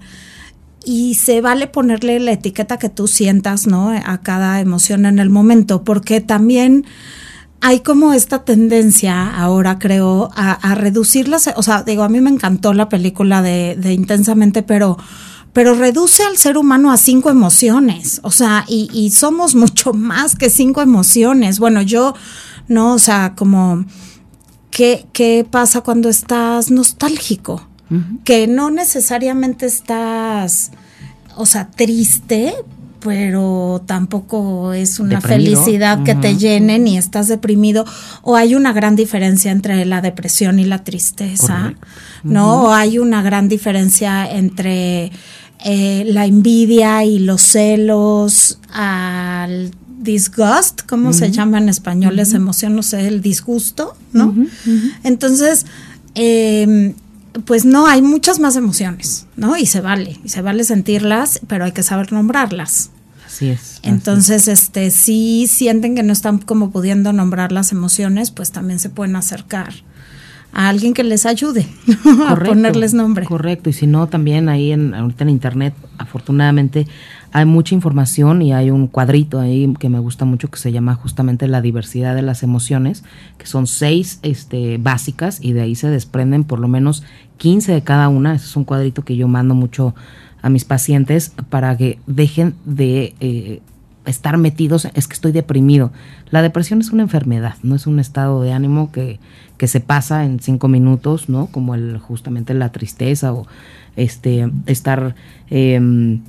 y 0.85 1.17
se 1.17 1.43
vale 1.43 1.67
ponerle 1.67 2.19
la 2.19 2.33
etiqueta 2.33 2.79
que 2.79 2.89
tú 2.89 3.09
sientas, 3.09 3.67
¿no? 3.67 3.91
A 3.91 4.19
cada 4.23 4.61
emoción 4.61 5.05
en 5.05 5.19
el 5.19 5.29
momento, 5.29 5.85
porque 5.85 6.23
también 6.23 6.87
hay 7.61 7.81
como 7.81 8.15
esta 8.15 8.45
tendencia 8.45 9.29
ahora, 9.37 9.79
creo, 9.79 10.31
a, 10.35 10.53
a 10.53 10.75
reducirlas, 10.75 11.51
o 11.55 11.63
sea, 11.63 11.83
digo, 11.83 12.03
a 12.03 12.09
mí 12.09 12.23
me 12.23 12.31
encantó 12.31 12.73
la 12.73 12.89
película 12.89 13.43
de, 13.43 13.77
de 13.77 13.93
Intensamente, 13.93 14.63
pero 14.63 14.97
pero 15.53 15.75
reduce 15.75 16.23
al 16.23 16.37
ser 16.37 16.57
humano 16.57 16.93
a 16.93 16.97
cinco 16.97 17.31
emociones, 17.31 18.21
o 18.23 18.31
sea, 18.31 18.65
y, 18.69 19.11
somos 19.11 19.55
mucho 19.55 19.93
más 19.93 20.37
que 20.37 20.51
cinco 20.51 20.81
emociones. 20.83 21.59
Bueno, 21.59 21.83
yo, 21.83 22.15
no, 22.69 22.95
o 22.95 22.99
sea, 22.99 23.35
como, 23.37 23.85
¿qué, 24.71 25.07
qué 25.13 25.47
pasa 25.49 25.81
cuando 25.81 26.09
estás 26.09 26.71
nostálgico? 26.71 27.65
Que 28.23 28.47
no 28.47 28.71
necesariamente 28.71 29.65
estás, 29.65 30.73
o 31.37 31.47
sea, 31.47 31.71
triste, 31.71 32.55
pero 33.01 33.83
tampoco 33.87 34.73
es 34.73 34.99
una 34.99 35.21
felicidad 35.21 36.03
que 36.03 36.15
te 36.15 36.37
llene 36.37 36.79
ni 36.79 36.99
estás 36.99 37.29
deprimido 37.29 37.85
o 38.23 38.37
hay 38.37 38.55
una 38.55 38.73
gran 38.73 38.97
diferencia 38.97 39.53
entre 39.53 39.85
la 39.85 40.01
depresión 40.01 40.59
y 40.59 40.65
la 40.65 40.85
tristeza, 40.85 41.75
¿no? 42.25 42.65
O 42.65 42.73
hay 42.73 42.99
una 42.99 43.23
gran 43.23 43.49
diferencia 43.49 44.29
entre 44.31 45.13
eh, 45.65 46.05
la 46.07 46.27
envidia 46.27 47.05
y 47.05 47.19
los 47.19 47.43
celos 47.43 48.59
al 48.73 49.71
disgust, 50.01 50.83
¿cómo 50.87 51.13
se 51.13 51.31
llama 51.31 51.59
en 51.59 51.69
español 51.69 52.19
esa 52.19 52.37
emoción? 52.37 52.75
No 52.75 52.83
sé, 52.83 53.07
el 53.09 53.21
disgusto, 53.21 53.97
¿no? 54.13 54.35
Entonces, 55.03 55.67
em, 56.15 56.95
pues 57.45 57.65
no, 57.65 57.87
hay 57.87 58.03
muchas 58.03 58.39
más 58.39 58.57
emociones, 58.57 59.27
¿no? 59.37 59.57
Y 59.57 59.67
se 59.67 59.81
vale, 59.81 60.19
y 60.25 60.29
se 60.29 60.43
vale 60.43 60.65
sentirlas, 60.65 61.41
pero 61.47 61.65
hay 61.65 61.73
que 61.73 61.83
saber 61.83 62.13
nombrarlas. 62.13 62.91
Así 63.27 63.49
es. 63.49 63.81
Entonces, 63.83 64.49
este, 64.49 64.91
si 64.91 65.47
sienten 65.47 65.95
que 65.95 66.03
no 66.03 66.13
están 66.13 66.39
como 66.39 66.71
pudiendo 66.71 67.13
nombrar 67.13 67.53
las 67.53 67.73
emociones, 67.73 68.31
pues 68.31 68.51
también 68.53 68.79
se 68.79 68.91
pueden 68.91 69.17
acercar 69.17 69.73
a 70.53 70.69
alguien 70.71 70.95
que 70.95 71.05
les 71.05 71.27
ayude 71.27 71.67
a 72.27 72.37
ponerles 72.37 72.95
nombre. 72.95 73.27
Correcto, 73.27 73.71
y 73.71 73.73
si 73.73 73.87
no, 73.87 74.09
también 74.09 74.49
ahí 74.49 74.73
en, 74.73 74.95
ahorita 74.95 75.25
en 75.25 75.31
internet, 75.31 75.75
afortunadamente, 75.99 76.87
hay 77.33 77.45
mucha 77.45 77.75
información 77.75 78.41
y 78.41 78.55
hay 78.55 78.71
un 78.71 78.87
cuadrito 78.87 79.39
ahí 79.39 79.73
que 79.79 79.91
me 79.91 79.99
gusta 79.99 80.25
mucho 80.25 80.51
que 80.51 80.59
se 80.59 80.73
llama 80.73 80.95
justamente 80.95 81.47
la 81.47 81.61
diversidad 81.61 82.15
de 82.15 82.23
las 82.23 82.43
emociones, 82.43 83.05
que 83.37 83.47
son 83.47 83.67
seis 83.67 84.19
este, 84.23 84.79
básicas 84.79 85.39
y 85.43 85.53
de 85.53 85.61
ahí 85.61 85.75
se 85.75 85.91
desprenden 85.91 86.45
por 86.45 86.59
lo 86.59 86.69
menos 86.69 87.03
15 87.39 87.73
de 87.73 87.83
cada 87.83 88.09
una. 88.09 88.35
Ese 88.35 88.47
es 88.47 88.57
un 88.57 88.65
cuadrito 88.65 89.05
que 89.05 89.17
yo 89.17 89.29
mando 89.29 89.55
mucho 89.55 89.95
a 90.43 90.51
mis 90.51 90.65
pacientes 90.65 91.33
para 91.49 91.77
que 91.77 91.99
dejen 92.07 92.55
de 92.65 93.15
eh, 93.21 93.61
estar 94.05 94.37
metidos, 94.39 94.89
es 94.95 95.09
que 95.09 95.15
estoy 95.15 95.33
deprimido. 95.33 95.93
La 96.31 96.43
depresión 96.43 96.81
es 96.81 96.91
una 96.91 97.03
enfermedad, 97.03 97.55
no 97.63 97.75
es 97.75 97.87
un 97.87 97.99
estado 97.99 98.43
de 98.43 98.53
ánimo 98.53 98.93
que, 98.93 99.19
que 99.57 99.67
se 99.67 99.81
pasa 99.81 100.25
en 100.25 100.41
cinco 100.41 100.69
minutos, 100.69 101.29
¿no? 101.29 101.47
Como 101.47 101.75
el, 101.75 101.99
justamente 101.99 102.55
la 102.55 102.71
tristeza 102.71 103.33
o 103.33 103.47
este, 103.97 104.51
estar 104.67 105.15
em, 105.51 106.21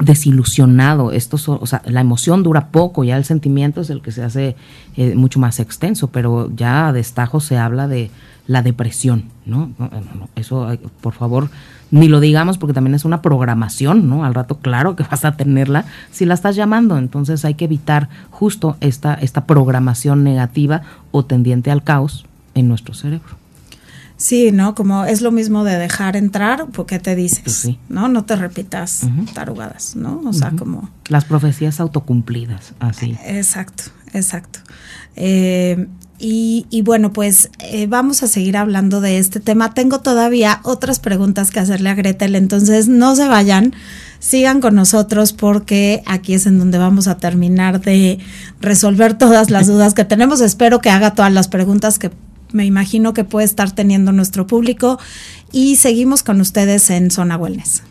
desilusionado. 0.00 1.12
Esto, 1.12 1.36
o 1.60 1.66
sea, 1.66 1.82
la 1.84 2.00
emoción 2.00 2.42
dura 2.42 2.68
poco, 2.68 3.04
ya 3.04 3.16
el 3.16 3.24
sentimiento 3.24 3.80
es 3.80 3.90
el 3.90 4.02
que 4.02 4.12
se 4.12 4.22
hace 4.22 4.56
eh, 4.96 5.14
mucho 5.14 5.38
más 5.38 5.60
extenso, 5.60 6.08
pero 6.08 6.50
ya 6.54 6.88
a 6.88 6.92
destajo 6.92 7.40
se 7.40 7.56
habla 7.56 7.86
de 7.86 8.10
la 8.46 8.62
depresión, 8.62 9.26
¿no? 9.46 9.70
Eso, 10.34 10.66
por 11.00 11.12
favor, 11.12 11.50
ni 11.90 12.08
lo 12.08 12.18
digamos 12.18 12.58
porque 12.58 12.74
también 12.74 12.94
es 12.94 13.04
una 13.04 13.22
programación, 13.22 14.08
¿no? 14.08 14.24
Al 14.24 14.34
rato, 14.34 14.58
claro 14.58 14.96
que 14.96 15.04
vas 15.10 15.24
a 15.24 15.36
tenerla 15.36 15.84
si 16.10 16.24
la 16.24 16.34
estás 16.34 16.56
llamando. 16.56 16.98
Entonces 16.98 17.44
hay 17.44 17.54
que 17.54 17.66
evitar 17.66 18.08
justo 18.30 18.76
esta, 18.80 19.14
esta 19.14 19.44
programación 19.44 20.24
negativa 20.24 20.82
o 21.12 21.24
tendiente 21.24 21.70
al 21.70 21.84
caos 21.84 22.24
en 22.54 22.68
nuestro 22.68 22.94
cerebro. 22.94 23.39
Sí, 24.20 24.52
¿no? 24.52 24.74
Como 24.74 25.06
es 25.06 25.22
lo 25.22 25.30
mismo 25.30 25.64
de 25.64 25.78
dejar 25.78 26.14
entrar, 26.14 26.66
porque 26.72 26.98
te 26.98 27.16
dices, 27.16 27.40
pues 27.42 27.68
¿no? 27.88 28.06
No 28.08 28.26
te 28.26 28.36
repitas 28.36 29.06
tarugadas, 29.32 29.96
¿no? 29.96 30.20
O 30.26 30.34
sea, 30.34 30.50
como... 30.50 30.90
Las 31.08 31.24
profecías 31.24 31.80
autocumplidas, 31.80 32.74
así. 32.80 33.16
Exacto, 33.24 33.84
exacto. 34.12 34.58
Eh, 35.16 35.86
y, 36.18 36.82
bueno, 36.84 37.14
pues 37.14 37.48
eh, 37.60 37.86
vamos 37.86 38.22
a 38.22 38.26
seguir 38.26 38.58
hablando 38.58 39.00
de 39.00 39.16
este 39.16 39.40
tema. 39.40 39.72
Tengo 39.72 40.00
todavía 40.00 40.60
otras 40.64 41.00
preguntas 41.00 41.50
que 41.50 41.60
hacerle 41.60 41.88
a 41.88 41.94
Gretel, 41.94 42.34
entonces 42.34 42.88
no 42.88 43.16
se 43.16 43.26
vayan, 43.26 43.72
sigan 44.18 44.60
con 44.60 44.74
nosotros 44.74 45.32
porque 45.32 46.02
aquí 46.04 46.34
es 46.34 46.44
en 46.44 46.58
donde 46.58 46.76
vamos 46.76 47.08
a 47.08 47.16
terminar 47.16 47.80
de 47.80 48.18
resolver 48.60 49.14
todas 49.14 49.48
las 49.48 49.66
dudas 49.66 49.94
que 49.94 50.04
tenemos. 50.04 50.42
Espero 50.42 50.82
que 50.82 50.90
haga 50.90 51.14
todas 51.14 51.32
las 51.32 51.48
preguntas 51.48 51.98
que 51.98 52.10
me 52.52 52.64
imagino 52.64 53.14
que 53.14 53.24
puede 53.24 53.46
estar 53.46 53.72
teniendo 53.72 54.12
nuestro 54.12 54.46
público 54.46 54.98
y 55.52 55.76
seguimos 55.76 56.22
con 56.22 56.40
ustedes 56.40 56.90
en 56.90 57.10
Zona 57.10 57.36
Wellness. 57.36 57.82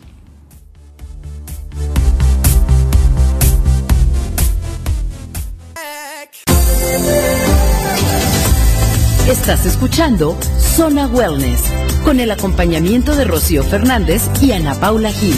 Estás 9.28 9.64
escuchando 9.64 10.36
Zona 10.58 11.06
Wellness 11.06 11.62
con 12.04 12.18
el 12.18 12.32
acompañamiento 12.32 13.14
de 13.14 13.24
Rocío 13.24 13.62
Fernández 13.62 14.22
y 14.42 14.50
Ana 14.52 14.74
Paula 14.74 15.12
Gil. 15.12 15.36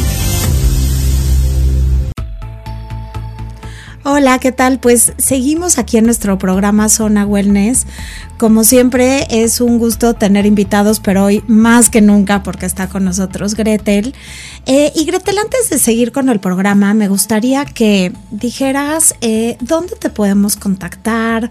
Hola, 4.05 4.41
¿qué 4.41 4.51
tal? 4.51 4.81
Pues 4.81 5.13
seguimos 5.17 5.79
aquí 5.79 5.97
en 5.97 6.07
nuestro 6.07 6.37
programa 6.37 6.89
Zona 6.89 7.25
Wellness. 7.25 7.87
Como 8.37 8.65
siempre 8.65 9.29
es 9.31 9.61
un 9.61 9.79
gusto 9.79 10.15
tener 10.15 10.45
invitados, 10.45 10.99
pero 10.99 11.23
hoy 11.23 11.45
más 11.47 11.89
que 11.89 12.01
nunca 12.01 12.43
porque 12.43 12.67
está 12.67 12.89
con 12.89 13.05
nosotros 13.05 13.55
Gretel. 13.55 14.13
Eh, 14.67 14.91
y 14.97 15.05
Gretel, 15.05 15.39
antes 15.39 15.71
de 15.71 15.79
seguir 15.79 16.11
con 16.11 16.29
el 16.31 16.41
programa, 16.41 16.95
me 16.95 17.07
gustaría 17.07 17.65
que 17.65 18.13
dijeras 18.33 19.15
eh, 19.21 19.57
dónde 19.61 19.95
te 19.95 20.11
podemos 20.11 20.57
contactar, 20.57 21.49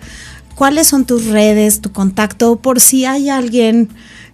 cuáles 0.54 0.88
son 0.88 1.06
tus 1.06 1.28
redes, 1.28 1.80
tu 1.80 1.94
contacto, 1.94 2.58
por 2.58 2.82
si 2.82 3.06
hay 3.06 3.30
alguien 3.30 3.88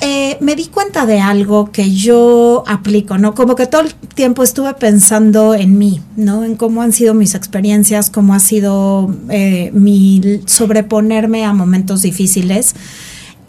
eh, 0.04 0.36
me 0.40 0.56
di 0.56 0.66
cuenta 0.66 1.06
de 1.06 1.20
algo 1.20 1.70
que 1.70 1.92
yo 1.94 2.64
aplico, 2.66 3.18
¿no? 3.18 3.36
Como 3.36 3.54
que 3.54 3.68
todo 3.68 3.82
el 3.82 3.94
tiempo 3.94 4.42
estuve 4.42 4.74
pensando 4.74 5.54
en 5.54 5.78
mí, 5.78 6.00
¿no? 6.16 6.42
En 6.42 6.56
cómo 6.56 6.82
han 6.82 6.92
sido 6.92 7.14
mis 7.14 7.36
experiencias, 7.36 8.10
cómo 8.10 8.34
ha 8.34 8.40
sido 8.40 9.14
eh, 9.30 9.70
mi 9.72 10.40
sobreponerme 10.46 11.44
a 11.44 11.52
momentos 11.52 12.02
difíciles. 12.02 12.74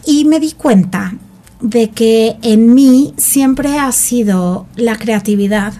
Y 0.05 0.25
me 0.25 0.39
di 0.39 0.51
cuenta 0.51 1.15
de 1.59 1.89
que 1.89 2.35
en 2.43 2.75
mí 2.75 3.15
siempre 3.17 3.79
ha 3.79 3.91
sido 3.91 4.67
la 4.75 4.97
creatividad, 4.97 5.73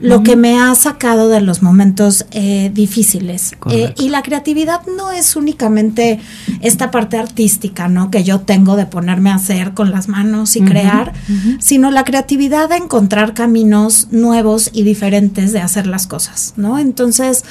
lo 0.00 0.22
que 0.22 0.36
me 0.36 0.58
ha 0.58 0.74
sacado 0.74 1.28
de 1.28 1.40
los 1.40 1.62
momentos 1.62 2.26
eh, 2.30 2.70
difíciles. 2.72 3.52
Eh, 3.70 3.92
y 3.98 4.08
la 4.08 4.22
creatividad 4.22 4.80
no 4.96 5.12
es 5.12 5.36
únicamente 5.36 6.20
esta 6.60 6.90
parte 6.90 7.18
artística, 7.18 7.88
¿no? 7.88 8.10
Que 8.10 8.24
yo 8.24 8.40
tengo 8.40 8.76
de 8.76 8.86
ponerme 8.86 9.30
a 9.30 9.34
hacer 9.34 9.74
con 9.74 9.90
las 9.90 10.08
manos 10.08 10.56
y 10.56 10.62
crear, 10.62 11.12
sino 11.58 11.90
la 11.90 12.04
creatividad 12.04 12.68
de 12.68 12.76
encontrar 12.76 13.34
caminos 13.34 14.08
nuevos 14.10 14.70
y 14.72 14.82
diferentes 14.82 15.52
de 15.52 15.60
hacer 15.60 15.86
las 15.86 16.06
cosas, 16.06 16.54
¿no? 16.56 16.78
Entonces, 16.78 17.44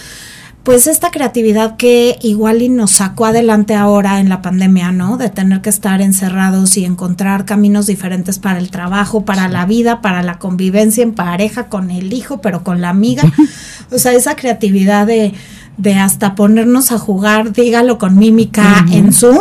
pues 0.65 0.87
esta 0.87 1.11
creatividad 1.11 1.77
que 1.77 2.17
igual 2.23 2.63
y 2.63 2.69
nos 2.69 2.89
sacó 2.89 3.27
adelante 3.27 3.75
ahora 3.75 4.19
en 4.19 4.29
la 4.29 4.41
pandemia, 4.41 4.91
¿no? 4.91 5.15
De 5.15 5.29
tener 5.29 5.61
que 5.61 5.69
estar 5.69 6.01
encerrados 6.01 6.75
y 6.75 6.85
encontrar 6.85 7.45
caminos 7.45 7.85
diferentes 7.85 8.39
para 8.39 8.57
el 8.57 8.71
trabajo, 8.71 9.25
para 9.25 9.47
la 9.47 9.67
vida, 9.67 10.01
para 10.01 10.23
la 10.23 10.39
convivencia 10.39 11.03
en 11.03 11.13
pareja 11.13 11.67
con 11.67 11.91
el 11.91 12.13
hijo, 12.13 12.41
pero 12.41 12.63
con 12.63 12.81
la 12.81 12.89
amiga. 12.89 13.21
o 13.91 13.99
sea, 13.99 14.13
esa 14.13 14.35
creatividad 14.35 15.05
de, 15.05 15.35
de 15.77 15.93
hasta 15.93 16.33
ponernos 16.33 16.91
a 16.91 16.97
jugar, 16.97 17.53
dígalo 17.53 17.99
con 17.99 18.17
mímica 18.17 18.87
en 18.91 19.13
Zoom. 19.13 19.37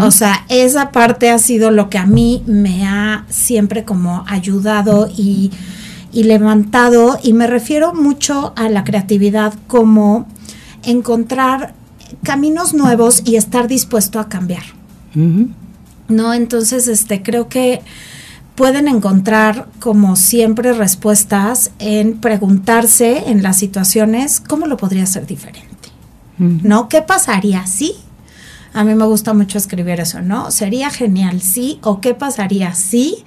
O 0.00 0.12
sea, 0.12 0.44
esa 0.48 0.92
parte 0.92 1.30
ha 1.30 1.38
sido 1.40 1.72
lo 1.72 1.90
que 1.90 1.98
a 1.98 2.06
mí 2.06 2.44
me 2.46 2.86
ha 2.86 3.24
siempre 3.28 3.84
como 3.84 4.24
ayudado 4.28 5.10
y, 5.16 5.50
y 6.12 6.22
levantado. 6.22 7.18
Y 7.24 7.32
me 7.32 7.48
refiero 7.48 7.92
mucho 7.92 8.52
a 8.54 8.68
la 8.68 8.84
creatividad 8.84 9.52
como 9.66 10.28
encontrar 10.82 11.74
caminos 12.22 12.74
nuevos 12.74 13.22
y 13.24 13.36
estar 13.36 13.68
dispuesto 13.68 14.18
a 14.18 14.28
cambiar. 14.28 14.62
¿No? 16.08 16.34
Entonces, 16.34 16.88
este, 16.88 17.22
creo 17.22 17.48
que 17.48 17.82
pueden 18.54 18.88
encontrar, 18.88 19.68
como 19.78 20.16
siempre, 20.16 20.72
respuestas 20.72 21.70
en 21.78 22.18
preguntarse 22.20 23.30
en 23.30 23.42
las 23.42 23.58
situaciones 23.58 24.40
cómo 24.40 24.66
lo 24.66 24.76
podría 24.76 25.04
hacer 25.04 25.26
diferente. 25.26 25.70
¿No? 26.38 26.88
¿Qué 26.88 27.02
pasaría 27.02 27.66
si? 27.66 27.94
A 28.72 28.84
mí 28.84 28.94
me 28.94 29.04
gusta 29.04 29.34
mucho 29.34 29.58
escribir 29.58 30.00
eso, 30.00 30.22
¿no? 30.22 30.50
Sería 30.50 30.90
genial 30.90 31.42
sí 31.42 31.78
o 31.82 32.00
qué 32.00 32.14
pasaría 32.14 32.74
si, 32.74 33.24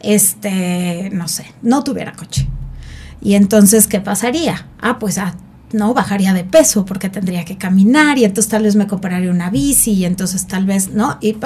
este, 0.00 1.10
no 1.12 1.26
sé, 1.28 1.46
no 1.62 1.82
tuviera 1.82 2.12
coche. 2.12 2.46
Y 3.20 3.34
entonces, 3.34 3.86
¿qué 3.86 4.00
pasaría? 4.00 4.66
Ah, 4.80 4.98
pues 4.98 5.18
ah, 5.18 5.34
¿no? 5.72 5.94
Bajaría 5.94 6.32
de 6.32 6.44
peso 6.44 6.84
porque 6.84 7.08
tendría 7.08 7.44
que 7.44 7.56
caminar 7.56 8.18
y 8.18 8.24
entonces 8.24 8.50
tal 8.50 8.62
vez 8.62 8.76
me 8.76 8.86
compraría 8.86 9.30
una 9.30 9.50
bici 9.50 9.92
y 9.92 10.04
entonces 10.04 10.46
tal 10.46 10.66
vez, 10.66 10.90
¿no? 10.92 11.18
Y, 11.20 11.36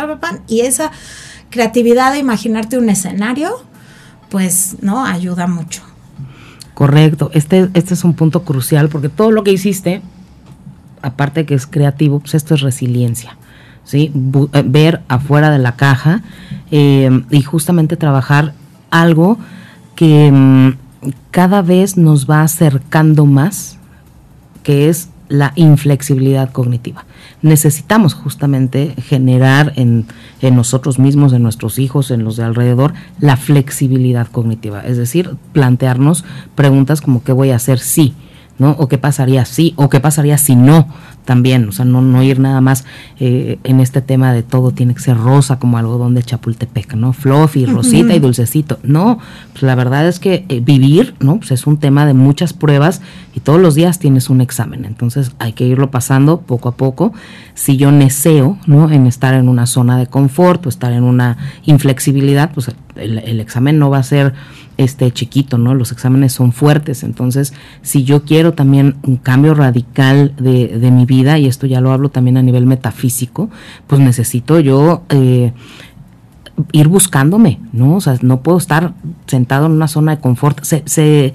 y 0.48 0.60
esa 0.60 0.90
creatividad 1.50 2.12
de 2.12 2.18
imaginarte 2.18 2.78
un 2.78 2.88
escenario, 2.90 3.50
pues, 4.28 4.76
¿no? 4.80 5.04
Ayuda 5.04 5.46
mucho. 5.46 5.82
Correcto, 6.74 7.30
este, 7.34 7.68
este 7.74 7.94
es 7.94 8.04
un 8.04 8.14
punto 8.14 8.44
crucial 8.44 8.88
porque 8.88 9.08
todo 9.08 9.30
lo 9.30 9.44
que 9.44 9.52
hiciste, 9.52 10.00
aparte 11.02 11.44
que 11.44 11.54
es 11.54 11.66
creativo, 11.66 12.20
pues 12.20 12.34
esto 12.34 12.54
es 12.54 12.60
resiliencia. 12.60 13.36
¿sí? 13.84 14.12
Eh, 14.52 14.62
ver 14.64 15.02
afuera 15.08 15.50
de 15.50 15.58
la 15.58 15.76
caja 15.76 16.22
eh, 16.70 17.24
y 17.30 17.42
justamente 17.42 17.96
trabajar 17.96 18.54
algo 18.90 19.38
que 19.96 20.30
mm, 20.30 21.10
cada 21.30 21.62
vez 21.62 21.96
nos 21.96 22.30
va 22.30 22.42
acercando 22.42 23.26
más 23.26 23.79
que 24.62 24.88
es 24.88 25.10
la 25.28 25.52
inflexibilidad 25.54 26.50
cognitiva. 26.50 27.06
Necesitamos 27.40 28.14
justamente 28.14 28.94
generar 29.00 29.72
en, 29.76 30.06
en, 30.42 30.56
nosotros 30.56 30.98
mismos, 30.98 31.32
en 31.32 31.42
nuestros 31.42 31.78
hijos, 31.78 32.10
en 32.10 32.24
los 32.24 32.36
de 32.36 32.42
alrededor, 32.42 32.94
la 33.20 33.36
flexibilidad 33.36 34.26
cognitiva. 34.26 34.80
Es 34.80 34.96
decir, 34.96 35.36
plantearnos 35.52 36.24
preguntas 36.56 37.00
como 37.00 37.22
¿qué 37.22 37.32
voy 37.32 37.50
a 37.50 37.56
hacer 37.56 37.78
si? 37.78 38.14
¿No? 38.60 38.76
O 38.78 38.88
qué 38.88 38.98
pasaría 38.98 39.46
si, 39.46 39.72
o 39.76 39.88
qué 39.88 40.00
pasaría 40.00 40.38
si 40.38 40.54
no 40.54 40.86
también, 41.24 41.68
o 41.68 41.72
sea, 41.72 41.84
no, 41.84 42.02
no 42.02 42.22
ir 42.22 42.40
nada 42.40 42.60
más 42.60 42.84
eh, 43.18 43.58
en 43.64 43.80
este 43.80 44.02
tema 44.02 44.32
de 44.32 44.42
todo 44.42 44.70
tiene 44.72 44.94
que 44.94 45.00
ser 45.00 45.16
rosa 45.16 45.58
como 45.58 45.78
algodón 45.78 46.14
de 46.14 46.22
Chapultepec, 46.22 46.94
¿no? 46.94 47.12
Fluffy, 47.12 47.66
rosita 47.66 48.14
y 48.14 48.18
dulcecito. 48.18 48.78
No, 48.82 49.18
pues 49.52 49.62
la 49.62 49.74
verdad 49.74 50.06
es 50.06 50.18
que 50.18 50.44
eh, 50.48 50.60
vivir, 50.60 51.14
¿no? 51.20 51.38
Pues 51.38 51.52
es 51.52 51.66
un 51.66 51.78
tema 51.78 52.04
de 52.04 52.14
muchas 52.14 52.52
pruebas 52.52 53.00
y 53.34 53.40
todos 53.40 53.60
los 53.60 53.74
días 53.74 53.98
tienes 53.98 54.28
un 54.28 54.40
examen, 54.40 54.84
entonces 54.84 55.32
hay 55.38 55.52
que 55.52 55.64
irlo 55.64 55.90
pasando 55.90 56.42
poco 56.42 56.68
a 56.68 56.76
poco. 56.76 57.12
Si 57.54 57.78
yo 57.78 57.92
neseo, 57.92 58.58
¿no? 58.66 58.90
En 58.90 59.06
estar 59.06 59.34
en 59.34 59.48
una 59.48 59.66
zona 59.66 59.98
de 59.98 60.06
confort 60.06 60.66
o 60.66 60.68
estar 60.68 60.92
en 60.92 61.04
una 61.04 61.38
inflexibilidad, 61.64 62.52
pues 62.52 62.70
el 62.96 63.40
examen 63.40 63.78
no 63.78 63.88
va 63.88 63.98
a 63.98 64.02
ser 64.02 64.34
este 64.82 65.10
chiquito, 65.12 65.58
¿no? 65.58 65.74
Los 65.74 65.92
exámenes 65.92 66.32
son 66.32 66.52
fuertes, 66.52 67.02
entonces 67.02 67.52
si 67.82 68.04
yo 68.04 68.24
quiero 68.24 68.54
también 68.54 68.96
un 69.02 69.16
cambio 69.16 69.54
radical 69.54 70.34
de, 70.38 70.68
de 70.68 70.90
mi 70.90 71.04
vida, 71.04 71.38
y 71.38 71.46
esto 71.46 71.66
ya 71.66 71.80
lo 71.80 71.92
hablo 71.92 72.08
también 72.08 72.36
a 72.38 72.42
nivel 72.42 72.66
metafísico, 72.66 73.50
pues 73.86 74.00
necesito 74.00 74.58
yo 74.60 75.02
eh, 75.10 75.52
ir 76.72 76.88
buscándome, 76.88 77.60
¿no? 77.72 77.96
O 77.96 78.00
sea, 78.00 78.16
no 78.22 78.40
puedo 78.40 78.58
estar 78.58 78.94
sentado 79.26 79.66
en 79.66 79.72
una 79.72 79.88
zona 79.88 80.16
de 80.16 80.22
confort. 80.22 80.62
Se, 80.64 80.82
se, 80.86 81.34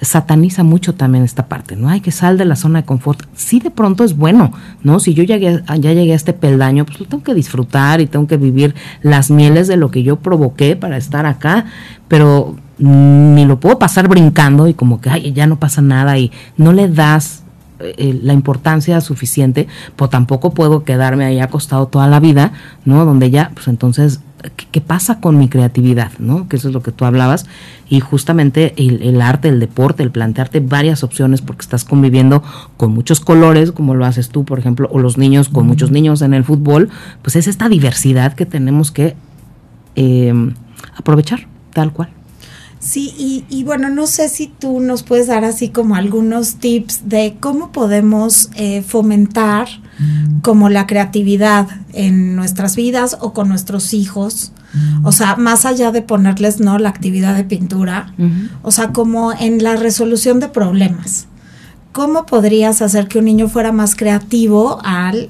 sataniza 0.00 0.62
mucho 0.62 0.94
también 0.94 1.24
esta 1.24 1.46
parte, 1.46 1.74
¿no? 1.74 1.88
Hay 1.88 2.00
que 2.00 2.10
sal 2.10 2.36
de 2.36 2.44
la 2.44 2.56
zona 2.56 2.82
de 2.82 2.86
confort. 2.86 3.22
Sí, 3.34 3.60
de 3.60 3.70
pronto 3.70 4.04
es 4.04 4.16
bueno, 4.16 4.52
¿no? 4.82 5.00
Si 5.00 5.14
yo 5.14 5.24
llegué, 5.24 5.62
ya 5.66 5.92
llegué 5.92 6.12
a 6.12 6.16
este 6.16 6.32
peldaño, 6.34 6.84
pues 6.84 7.00
lo 7.00 7.06
tengo 7.06 7.24
que 7.24 7.34
disfrutar 7.34 8.00
y 8.00 8.06
tengo 8.06 8.26
que 8.26 8.36
vivir 8.36 8.74
las 9.02 9.30
mieles 9.30 9.68
de 9.68 9.76
lo 9.76 9.90
que 9.90 10.02
yo 10.02 10.16
provoqué 10.16 10.76
para 10.76 10.96
estar 10.96 11.24
acá, 11.26 11.66
pero 12.08 12.56
ni 12.78 13.44
lo 13.44 13.58
puedo 13.58 13.78
pasar 13.78 14.08
brincando 14.08 14.68
y 14.68 14.74
como 14.74 15.00
que 15.00 15.10
ay, 15.10 15.32
ya 15.32 15.46
no 15.46 15.58
pasa 15.58 15.80
nada 15.80 16.18
y 16.18 16.30
no 16.56 16.72
le 16.72 16.88
das 16.88 17.42
eh, 17.78 18.18
la 18.22 18.32
importancia 18.32 19.00
suficiente, 19.00 19.66
pues 19.96 20.10
tampoco 20.10 20.52
puedo 20.54 20.84
quedarme 20.84 21.24
ahí 21.24 21.40
acostado 21.40 21.88
toda 21.88 22.06
la 22.06 22.20
vida, 22.20 22.52
¿no? 22.84 23.04
Donde 23.04 23.30
ya, 23.30 23.50
pues 23.54 23.68
entonces 23.68 24.20
¿qué, 24.70 24.80
pasa 24.80 25.20
con 25.20 25.38
mi 25.38 25.48
creatividad? 25.48 26.12
¿no? 26.18 26.48
Que 26.48 26.56
eso 26.56 26.68
es 26.68 26.74
lo 26.74 26.82
que 26.82 26.92
tú 26.92 27.04
hablabas. 27.04 27.46
Y 27.88 28.00
justamente 28.00 28.74
el, 28.76 29.20
arte, 29.20 29.48
el 29.48 29.60
deporte, 29.60 30.02
el 30.02 30.10
plantearte 30.10 30.60
varias 30.60 31.04
opciones 31.04 31.42
porque 31.42 31.62
estás 31.62 31.84
conviviendo 31.84 32.42
con 32.76 32.92
muchos 32.92 33.20
colores, 33.20 33.72
como 33.72 33.94
lo 33.94 34.04
haces 34.04 34.28
tú, 34.30 34.44
por 34.44 34.58
ejemplo, 34.58 34.88
o 34.92 34.98
los 34.98 35.18
niños 35.18 35.48
con 35.48 35.66
muchos 35.66 35.90
niños 35.90 36.22
en 36.22 36.34
el 36.34 36.44
fútbol, 36.44 36.88
pues 37.22 37.36
es 37.36 37.46
esta 37.46 37.68
diversidad 37.68 38.34
que 38.34 38.46
tenemos 38.46 38.90
que 38.90 39.16
em, 39.94 40.54
aprovechar, 40.96 41.46
tal 41.72 41.92
cual. 41.92 42.15
Sí, 42.86 43.12
y, 43.18 43.44
y, 43.48 43.64
bueno, 43.64 43.88
no 43.88 44.06
sé 44.06 44.28
si 44.28 44.46
tú 44.46 44.78
nos 44.78 45.02
puedes 45.02 45.26
dar 45.26 45.44
así 45.44 45.70
como 45.70 45.96
algunos 45.96 46.54
tips 46.56 47.08
de 47.08 47.36
cómo 47.40 47.72
podemos 47.72 48.48
eh, 48.54 48.82
fomentar 48.82 49.66
como 50.42 50.68
la 50.68 50.86
creatividad 50.86 51.66
en 51.94 52.36
nuestras 52.36 52.76
vidas 52.76 53.16
o 53.20 53.32
con 53.32 53.48
nuestros 53.48 53.92
hijos. 53.92 54.52
O 55.02 55.10
sea, 55.10 55.34
más 55.34 55.66
allá 55.66 55.90
de 55.90 56.02
ponerles, 56.02 56.60
¿no? 56.60 56.78
La 56.78 56.90
actividad 56.90 57.34
de 57.34 57.42
pintura. 57.42 58.12
O 58.62 58.70
sea, 58.70 58.92
como 58.92 59.32
en 59.32 59.64
la 59.64 59.74
resolución 59.74 60.38
de 60.38 60.48
problemas. 60.48 61.26
¿Cómo 61.90 62.24
podrías 62.24 62.82
hacer 62.82 63.08
que 63.08 63.18
un 63.18 63.24
niño 63.24 63.48
fuera 63.48 63.72
más 63.72 63.96
creativo 63.96 64.78
al 64.84 65.28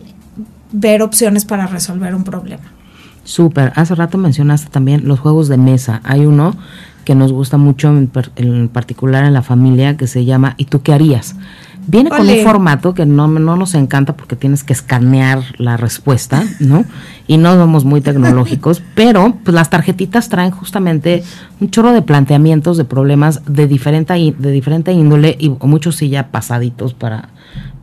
ver 0.73 1.01
opciones 1.01 1.47
para 1.47 1.67
resolver 1.67 2.15
un 2.15 2.25
problema? 2.25 2.65
Súper. 3.25 3.73
Hace 3.77 3.95
rato 3.95 4.19
mencionaste 4.19 4.69
también 4.69 5.09
los 5.09 5.21
juegos 5.21 5.49
de 5.49 5.57
mesa. 5.57 6.03
Hay 6.05 6.27
uno 6.27 6.55
que 7.07 7.15
nos 7.15 7.33
gusta 7.33 7.57
mucho, 7.57 7.89
en, 7.89 8.69
particular 8.69 9.25
en 9.25 9.33
la 9.33 9.43
familia, 9.43 9.97
que 9.97 10.09
se 10.09 10.25
llama 10.25 10.55
¿Y 10.59 10.65
tú 10.65 10.83
qué 10.83 10.93
harías? 10.93 11.37
Viene 11.87 12.11
con 12.11 12.29
un 12.29 12.39
formato 12.43 12.95
que 12.95 13.07
no, 13.07 13.29
no 13.29 13.55
nos 13.55 13.77
encanta 13.77 14.17
porque 14.17 14.35
tienes 14.35 14.65
que 14.65 14.73
escanear 14.73 15.39
la 15.57 15.77
respuesta, 15.77 16.43
¿no? 16.59 16.85
Y 17.29 17.37
no 17.37 17.55
somos 17.55 17.85
muy 17.85 18.01
tecnológicos, 18.01 18.83
pero 18.97 19.39
pues 19.45 19.55
las 19.55 19.71
tarjetitas 19.71 20.29
traen 20.29 20.51
justamente 20.51 21.23
un 21.61 21.71
chorro 21.71 21.93
de 21.93 22.03
planteamientos 22.03 22.77
de 22.77 22.85
problemas 22.85 23.41
de 23.47 23.69
diferente, 23.69 24.35
de 24.37 24.51
diferente 24.51 24.93
índole 24.93 25.37
y 25.39 25.51
muchos 25.51 25.95
sí 25.95 26.09
ya 26.09 26.33
pasaditos 26.33 26.93
para, 26.93 27.29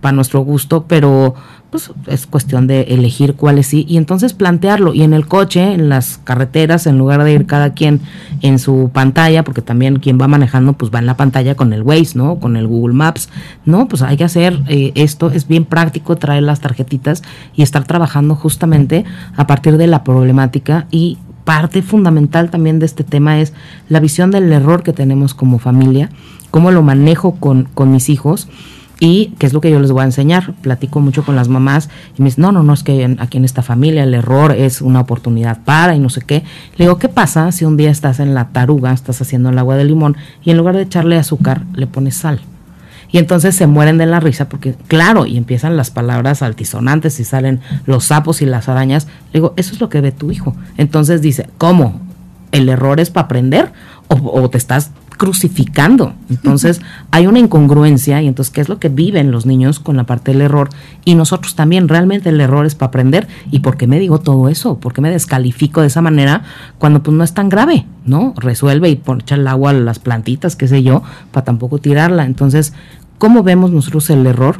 para 0.01 0.11
nuestro 0.11 0.41
gusto, 0.41 0.83
pero 0.85 1.33
pues 1.73 1.89
es 2.05 2.27
cuestión 2.27 2.67
de 2.67 2.81
elegir 2.81 3.33
cuáles 3.33 3.65
sí 3.65 3.83
y 3.89 3.97
entonces 3.97 4.33
plantearlo 4.33 4.93
y 4.93 5.01
en 5.01 5.11
el 5.11 5.25
coche, 5.25 5.73
en 5.73 5.89
las 5.89 6.19
carreteras, 6.23 6.85
en 6.85 6.99
lugar 6.99 7.23
de 7.23 7.33
ir 7.33 7.47
cada 7.47 7.73
quien 7.73 7.99
en 8.41 8.59
su 8.59 8.91
pantalla, 8.93 9.43
porque 9.43 9.63
también 9.63 9.97
quien 9.97 10.21
va 10.21 10.27
manejando 10.27 10.73
pues 10.73 10.93
va 10.93 10.99
en 10.99 11.07
la 11.07 11.17
pantalla 11.17 11.55
con 11.55 11.73
el 11.73 11.81
Waze, 11.81 12.15
¿no? 12.15 12.35
Con 12.35 12.57
el 12.57 12.67
Google 12.67 12.93
Maps, 12.93 13.27
¿no? 13.65 13.87
Pues 13.87 14.03
hay 14.03 14.17
que 14.17 14.23
hacer 14.23 14.61
eh, 14.67 14.91
esto, 14.93 15.31
es 15.31 15.47
bien 15.47 15.65
práctico 15.65 16.15
traer 16.15 16.43
las 16.43 16.59
tarjetitas 16.59 17.23
y 17.55 17.63
estar 17.63 17.85
trabajando 17.85 18.35
justamente 18.35 19.03
a 19.35 19.47
partir 19.47 19.77
de 19.77 19.87
la 19.87 20.03
problemática 20.03 20.85
y 20.91 21.17
parte 21.43 21.81
fundamental 21.81 22.51
también 22.51 22.77
de 22.77 22.85
este 22.85 23.03
tema 23.03 23.39
es 23.39 23.51
la 23.89 23.99
visión 23.99 24.29
del 24.29 24.53
error 24.53 24.83
que 24.83 24.93
tenemos 24.93 25.33
como 25.33 25.57
familia, 25.57 26.11
cómo 26.51 26.69
lo 26.69 26.83
manejo 26.83 27.37
con, 27.37 27.63
con 27.73 27.91
mis 27.91 28.09
hijos 28.09 28.47
y 29.05 29.33
qué 29.37 29.47
es 29.47 29.51
lo 29.51 29.59
que 29.59 29.69
yo 29.69 29.81
les 29.81 29.91
voy 29.91 29.99
a 29.99 30.05
enseñar. 30.05 30.53
Platico 30.61 31.01
mucho 31.01 31.25
con 31.25 31.35
las 31.35 31.49
mamás 31.49 31.89
y 32.17 32.21
me 32.21 32.29
dicen, 32.29 32.43
no, 32.43 32.53
no, 32.53 32.63
no, 32.63 32.71
es 32.71 32.83
que 32.83 33.17
aquí 33.19 33.37
en 33.37 33.43
esta 33.43 33.61
familia 33.61 34.01
el 34.03 34.13
error 34.13 34.53
es 34.53 34.81
una 34.81 35.01
oportunidad 35.01 35.61
para 35.65 35.93
y 35.93 35.99
no 35.99 36.07
sé 36.07 36.21
qué. 36.21 36.45
Le 36.77 36.85
digo, 36.85 36.99
¿qué 36.99 37.09
pasa 37.09 37.51
si 37.51 37.65
un 37.65 37.75
día 37.75 37.91
estás 37.91 38.21
en 38.21 38.33
la 38.33 38.53
taruga, 38.53 38.93
estás 38.93 39.21
haciendo 39.21 39.49
el 39.49 39.59
agua 39.59 39.75
de 39.75 39.83
limón 39.83 40.15
y 40.41 40.51
en 40.51 40.57
lugar 40.57 40.77
de 40.77 40.83
echarle 40.83 41.17
azúcar 41.17 41.65
le 41.73 41.85
pones 41.85 42.15
sal? 42.15 42.39
Y 43.11 43.17
entonces 43.17 43.57
se 43.57 43.67
mueren 43.67 43.97
de 43.97 44.05
la 44.05 44.21
risa 44.21 44.47
porque, 44.47 44.73
claro, 44.87 45.25
y 45.25 45.35
empiezan 45.35 45.75
las 45.75 45.91
palabras 45.91 46.41
altisonantes 46.41 47.19
y 47.19 47.25
salen 47.25 47.59
los 47.85 48.05
sapos 48.05 48.41
y 48.41 48.45
las 48.45 48.69
arañas. 48.69 49.07
Le 49.33 49.41
digo, 49.41 49.53
eso 49.57 49.73
es 49.73 49.81
lo 49.81 49.89
que 49.89 49.99
ve 49.99 50.13
tu 50.13 50.31
hijo. 50.31 50.55
Entonces 50.77 51.21
dice, 51.21 51.49
¿cómo? 51.57 51.99
¿El 52.53 52.69
error 52.69 53.01
es 53.01 53.09
para 53.09 53.25
aprender? 53.25 53.73
¿O, 54.07 54.15
o 54.15 54.49
te 54.49 54.57
estás 54.57 54.91
crucificando. 55.13 56.13
Entonces 56.29 56.81
hay 57.11 57.27
una 57.27 57.39
incongruencia 57.39 58.21
y 58.21 58.27
entonces 58.27 58.53
qué 58.53 58.61
es 58.61 58.69
lo 58.69 58.79
que 58.79 58.89
viven 58.89 59.31
los 59.31 59.45
niños 59.45 59.79
con 59.79 59.97
la 59.97 60.05
parte 60.05 60.31
del 60.31 60.41
error 60.41 60.69
y 61.05 61.15
nosotros 61.15 61.55
también 61.55 61.87
realmente 61.87 62.29
el 62.29 62.41
error 62.41 62.65
es 62.65 62.75
para 62.75 62.89
aprender 62.89 63.27
y 63.51 63.59
por 63.59 63.77
qué 63.77 63.87
me 63.87 63.99
digo 63.99 64.19
todo 64.19 64.49
eso, 64.49 64.79
por 64.79 64.93
qué 64.93 65.01
me 65.01 65.09
descalifico 65.09 65.81
de 65.81 65.87
esa 65.87 66.01
manera 66.01 66.43
cuando 66.77 67.03
pues 67.03 67.15
no 67.15 67.23
es 67.23 67.33
tan 67.33 67.49
grave, 67.49 67.85
¿no? 68.05 68.33
Resuelve 68.37 68.89
y 68.89 68.95
pon, 68.95 69.21
echa 69.21 69.35
el 69.35 69.47
agua 69.47 69.71
a 69.71 69.73
las 69.73 69.99
plantitas, 69.99 70.55
qué 70.55 70.67
sé 70.67 70.83
yo, 70.83 71.03
para 71.31 71.45
tampoco 71.45 71.77
tirarla. 71.77 72.25
Entonces, 72.25 72.73
¿cómo 73.17 73.43
vemos 73.43 73.71
nosotros 73.71 74.09
el 74.09 74.25
error? 74.25 74.59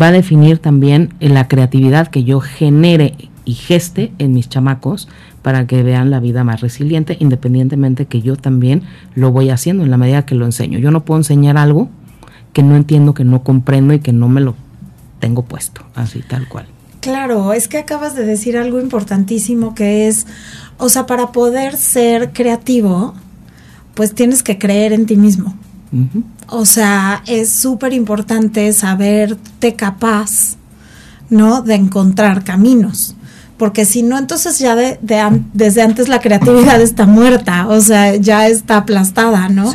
Va 0.00 0.08
a 0.08 0.12
definir 0.12 0.58
también 0.58 1.14
la 1.20 1.48
creatividad 1.48 2.08
que 2.08 2.24
yo 2.24 2.40
genere 2.40 3.14
y 3.44 3.54
geste 3.54 4.12
en 4.18 4.34
mis 4.34 4.50
chamacos 4.50 5.08
para 5.48 5.66
que 5.66 5.82
vean 5.82 6.10
la 6.10 6.20
vida 6.20 6.44
más 6.44 6.60
resiliente, 6.60 7.16
independientemente 7.20 8.04
que 8.04 8.20
yo 8.20 8.36
también 8.36 8.82
lo 9.14 9.32
voy 9.32 9.48
haciendo 9.48 9.82
en 9.82 9.90
la 9.90 9.96
medida 9.96 10.26
que 10.26 10.34
lo 10.34 10.44
enseño. 10.44 10.78
Yo 10.78 10.90
no 10.90 11.06
puedo 11.06 11.20
enseñar 11.20 11.56
algo 11.56 11.88
que 12.52 12.62
no 12.62 12.76
entiendo, 12.76 13.14
que 13.14 13.24
no 13.24 13.42
comprendo 13.42 13.94
y 13.94 14.00
que 14.00 14.12
no 14.12 14.28
me 14.28 14.42
lo 14.42 14.56
tengo 15.20 15.46
puesto, 15.46 15.80
así 15.94 16.20
tal 16.20 16.46
cual. 16.48 16.66
Claro, 17.00 17.54
es 17.54 17.66
que 17.66 17.78
acabas 17.78 18.14
de 18.14 18.26
decir 18.26 18.58
algo 18.58 18.78
importantísimo 18.78 19.74
que 19.74 20.06
es, 20.06 20.26
o 20.76 20.90
sea, 20.90 21.06
para 21.06 21.32
poder 21.32 21.78
ser 21.78 22.34
creativo, 22.34 23.14
pues 23.94 24.14
tienes 24.14 24.42
que 24.42 24.58
creer 24.58 24.92
en 24.92 25.06
ti 25.06 25.16
mismo. 25.16 25.54
O 26.48 26.66
sea, 26.66 27.22
es 27.26 27.50
súper 27.50 27.94
importante 27.94 28.70
saberte 28.74 29.76
capaz, 29.76 30.58
¿no? 31.30 31.62
De 31.62 31.74
encontrar 31.74 32.44
caminos 32.44 33.14
porque 33.58 33.84
si 33.84 34.02
no, 34.02 34.16
entonces 34.16 34.58
ya 34.58 34.76
de, 34.76 34.98
desde 35.52 35.82
antes 35.82 36.08
la 36.08 36.20
creatividad 36.20 36.80
está 36.80 37.06
muerta, 37.06 37.66
o 37.68 37.80
sea, 37.80 38.14
ya 38.14 38.46
está 38.46 38.78
aplastada, 38.78 39.48
¿no? 39.48 39.72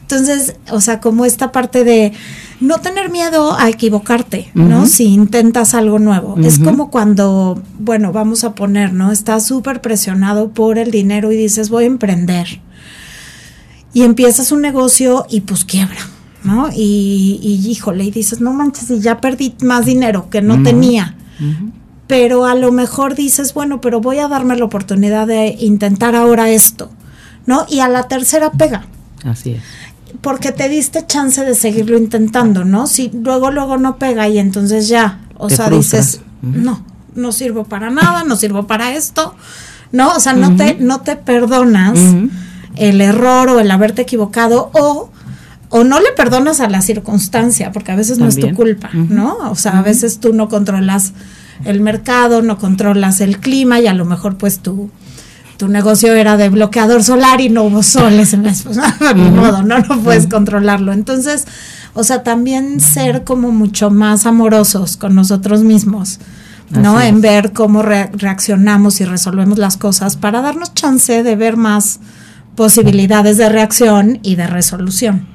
Entonces, 0.00 0.54
o 0.70 0.80
sea, 0.80 1.00
como 1.00 1.24
esta 1.24 1.50
parte 1.50 1.82
de 1.82 2.12
no 2.60 2.78
tener 2.78 3.10
miedo 3.10 3.58
a 3.58 3.68
equivocarte, 3.68 4.50
¿no? 4.54 4.86
Si 4.86 5.06
intentas 5.06 5.74
algo 5.74 5.98
nuevo. 5.98 6.36
Es 6.42 6.60
como 6.60 6.90
cuando, 6.90 7.60
bueno, 7.78 8.12
vamos 8.12 8.44
a 8.44 8.54
poner, 8.54 8.92
¿no? 8.92 9.10
Estás 9.10 9.46
súper 9.46 9.80
presionado 9.80 10.50
por 10.50 10.78
el 10.78 10.92
dinero 10.92 11.32
y 11.32 11.36
dices, 11.36 11.68
voy 11.68 11.84
a 11.84 11.88
emprender. 11.88 12.60
Y 13.92 14.02
empiezas 14.02 14.52
un 14.52 14.60
negocio 14.60 15.26
y 15.28 15.40
pues 15.40 15.64
quiebra. 15.64 15.98
¿no? 16.44 16.68
Y, 16.74 17.40
y 17.42 17.68
híjole, 17.70 18.04
y 18.04 18.10
dices, 18.10 18.40
no 18.40 18.52
manches, 18.52 18.90
y 18.90 19.00
ya 19.00 19.20
perdí 19.20 19.54
más 19.62 19.86
dinero 19.86 20.28
que 20.30 20.42
no 20.42 20.62
tenía 20.62 21.16
pero 22.06 22.44
a 22.44 22.54
lo 22.54 22.72
mejor 22.72 23.14
dices, 23.14 23.54
bueno, 23.54 23.80
pero 23.80 24.00
voy 24.00 24.18
a 24.18 24.28
darme 24.28 24.56
la 24.56 24.64
oportunidad 24.64 25.26
de 25.26 25.56
intentar 25.58 26.14
ahora 26.14 26.50
esto, 26.50 26.90
¿no? 27.46 27.66
Y 27.68 27.80
a 27.80 27.88
la 27.88 28.08
tercera 28.08 28.52
pega. 28.52 28.86
Así 29.24 29.52
es. 29.52 29.62
Porque 30.20 30.52
te 30.52 30.68
diste 30.68 31.06
chance 31.06 31.44
de 31.44 31.54
seguirlo 31.54 31.96
intentando, 31.98 32.64
¿no? 32.64 32.86
Si 32.86 33.10
luego, 33.12 33.50
luego 33.50 33.78
no 33.78 33.96
pega 33.96 34.28
y 34.28 34.38
entonces 34.38 34.88
ya, 34.88 35.20
o 35.36 35.50
sea, 35.50 35.70
dices, 35.70 36.20
no, 36.42 36.84
no 37.14 37.32
sirvo 37.32 37.64
para 37.64 37.90
nada, 37.90 38.24
no 38.24 38.36
sirvo 38.36 38.66
para 38.66 38.94
esto, 38.94 39.34
¿no? 39.92 40.12
O 40.12 40.20
sea, 40.20 40.34
no, 40.34 40.56
te, 40.56 40.76
no 40.78 41.00
te 41.00 41.16
perdonas 41.16 41.98
el 42.76 43.00
error 43.00 43.48
o 43.48 43.60
el 43.60 43.70
haberte 43.70 44.02
equivocado 44.02 44.70
o 44.72 45.10
o 45.70 45.82
no 45.82 45.98
le 45.98 46.12
perdonas 46.12 46.60
a 46.60 46.68
la 46.68 46.82
circunstancia, 46.82 47.72
porque 47.72 47.90
a 47.90 47.96
veces 47.96 48.18
no 48.18 48.28
es 48.28 48.38
tu 48.38 48.54
culpa, 48.54 48.90
¿no? 48.92 49.50
O 49.50 49.56
sea, 49.56 49.80
a 49.80 49.82
veces 49.82 50.20
tú 50.20 50.32
no 50.32 50.48
controlas 50.48 51.14
el 51.64 51.80
mercado, 51.80 52.42
no 52.42 52.58
controlas 52.58 53.20
el 53.20 53.38
clima 53.38 53.80
y 53.80 53.86
a 53.86 53.94
lo 53.94 54.04
mejor 54.04 54.36
pues 54.36 54.58
tu, 54.60 54.90
tu 55.56 55.68
negocio 55.68 56.14
era 56.14 56.36
de 56.36 56.48
bloqueador 56.48 57.02
solar 57.02 57.40
y 57.40 57.48
no 57.48 57.64
hubo 57.64 57.82
sol 57.82 58.12
ese 58.14 58.36
mes, 58.36 58.62
pues 58.62 58.78
ni 59.14 59.30
modo, 59.30 59.62
no, 59.62 59.78
no 59.78 60.00
puedes 60.00 60.26
controlarlo. 60.26 60.92
Entonces, 60.92 61.46
o 61.94 62.04
sea, 62.04 62.22
también 62.22 62.80
ser 62.80 63.24
como 63.24 63.52
mucho 63.52 63.90
más 63.90 64.26
amorosos 64.26 64.96
con 64.96 65.14
nosotros 65.14 65.62
mismos. 65.62 66.18
¿no? 66.70 67.00
En 67.00 67.20
ver 67.20 67.52
cómo 67.52 67.82
reaccionamos 67.82 69.00
y 69.00 69.04
resolvemos 69.04 69.58
las 69.58 69.76
cosas 69.76 70.16
para 70.16 70.40
darnos 70.40 70.74
chance 70.74 71.22
de 71.22 71.36
ver 71.36 71.56
más 71.56 72.00
posibilidades 72.56 73.36
de 73.36 73.48
reacción 73.48 74.18
y 74.22 74.36
de 74.36 74.46
resolución. 74.46 75.33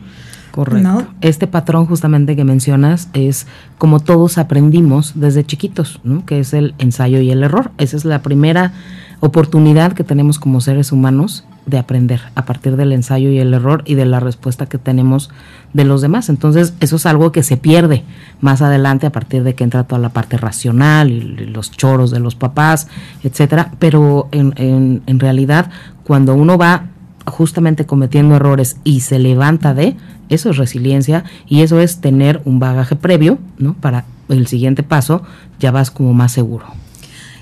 Correcto. 0.52 1.08
Este 1.22 1.48
patrón 1.48 1.86
justamente 1.86 2.36
que 2.36 2.44
mencionas 2.44 3.10
es 3.14 3.48
como 3.78 4.00
todos 4.00 4.38
aprendimos 4.38 5.14
desde 5.16 5.46
chiquitos, 5.46 6.00
¿no? 6.04 6.26
que 6.26 6.40
es 6.40 6.54
el 6.54 6.74
ensayo 6.78 7.20
y 7.22 7.32
el 7.32 7.44
error. 7.44 7.72
Esa 7.78 7.98
es 7.98 8.06
la 8.06 8.22
primera 8.22 8.74
oportunidad 9.22 9.94
que 9.94 10.04
tenemos 10.04 10.40
como 10.40 10.62
seres 10.62 10.92
humanos 10.92 11.44
de 11.66 11.78
aprender 11.78 12.22
a 12.36 12.46
partir 12.46 12.78
del 12.78 12.92
ensayo 12.94 13.30
y 13.30 13.38
el 13.38 13.54
error 13.54 13.84
y 13.86 13.96
de 13.96 14.06
la 14.06 14.20
respuesta 14.20 14.66
que 14.66 14.78
tenemos 14.78 15.30
de 15.74 15.84
los 15.84 16.02
demás. 16.02 16.30
Entonces, 16.30 16.74
eso 16.80 16.96
es 16.96 17.06
algo 17.06 17.32
que 17.32 17.44
se 17.44 17.58
pierde 17.58 18.04
más 18.42 18.62
adelante 18.62 19.06
a 19.06 19.12
partir 19.12 19.44
de 19.44 19.56
que 19.56 19.64
entra 19.64 19.84
toda 19.84 20.00
la 20.00 20.10
parte 20.10 20.38
racional 20.38 21.12
y 21.12 21.22
los 21.22 21.72
choros 21.72 22.12
de 22.12 22.20
los 22.20 22.36
papás, 22.36 22.88
etcétera. 23.24 23.72
Pero 23.78 24.30
en, 24.32 24.54
en, 24.58 25.04
en 25.06 25.20
realidad, 25.20 25.70
cuando 26.04 26.34
uno 26.34 26.58
va 26.58 26.86
justamente 27.30 27.86
cometiendo 27.86 28.36
errores 28.36 28.78
y 28.84 29.02
se 29.02 29.20
levanta 29.20 29.74
de, 29.74 29.96
eso 30.30 30.50
es 30.50 30.58
resiliencia 30.58 31.24
y 31.48 31.62
eso 31.62 31.80
es 31.80 32.02
tener 32.02 32.42
un 32.46 32.60
bagaje 32.60 32.96
previo, 32.96 33.40
¿no? 33.58 33.74
Para 33.74 34.06
el 34.30 34.48
siguiente 34.48 34.84
paso, 34.84 35.24
ya 35.60 35.72
vas 35.72 35.92
como 35.92 36.14
más 36.14 36.32
seguro. 36.32 36.66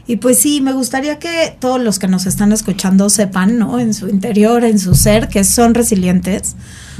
Y 0.09 0.15
pues 0.17 0.39
sí, 0.39 0.61
me 0.61 0.71
gustaría 0.71 1.19
que 1.19 1.55
todos 1.59 1.81
los 1.81 1.99
que 1.99 2.07
nos 2.07 2.25
están 2.25 2.53
escuchando 2.53 3.09
sepan, 3.09 3.59
¿no? 3.59 3.77
En 3.77 3.93
su 3.93 4.07
interior, 4.07 4.63
en 4.63 4.79
su 4.79 4.95
ser, 4.95 5.27
que 5.27 5.43
son 5.43 5.73
resilientes. 5.73 6.55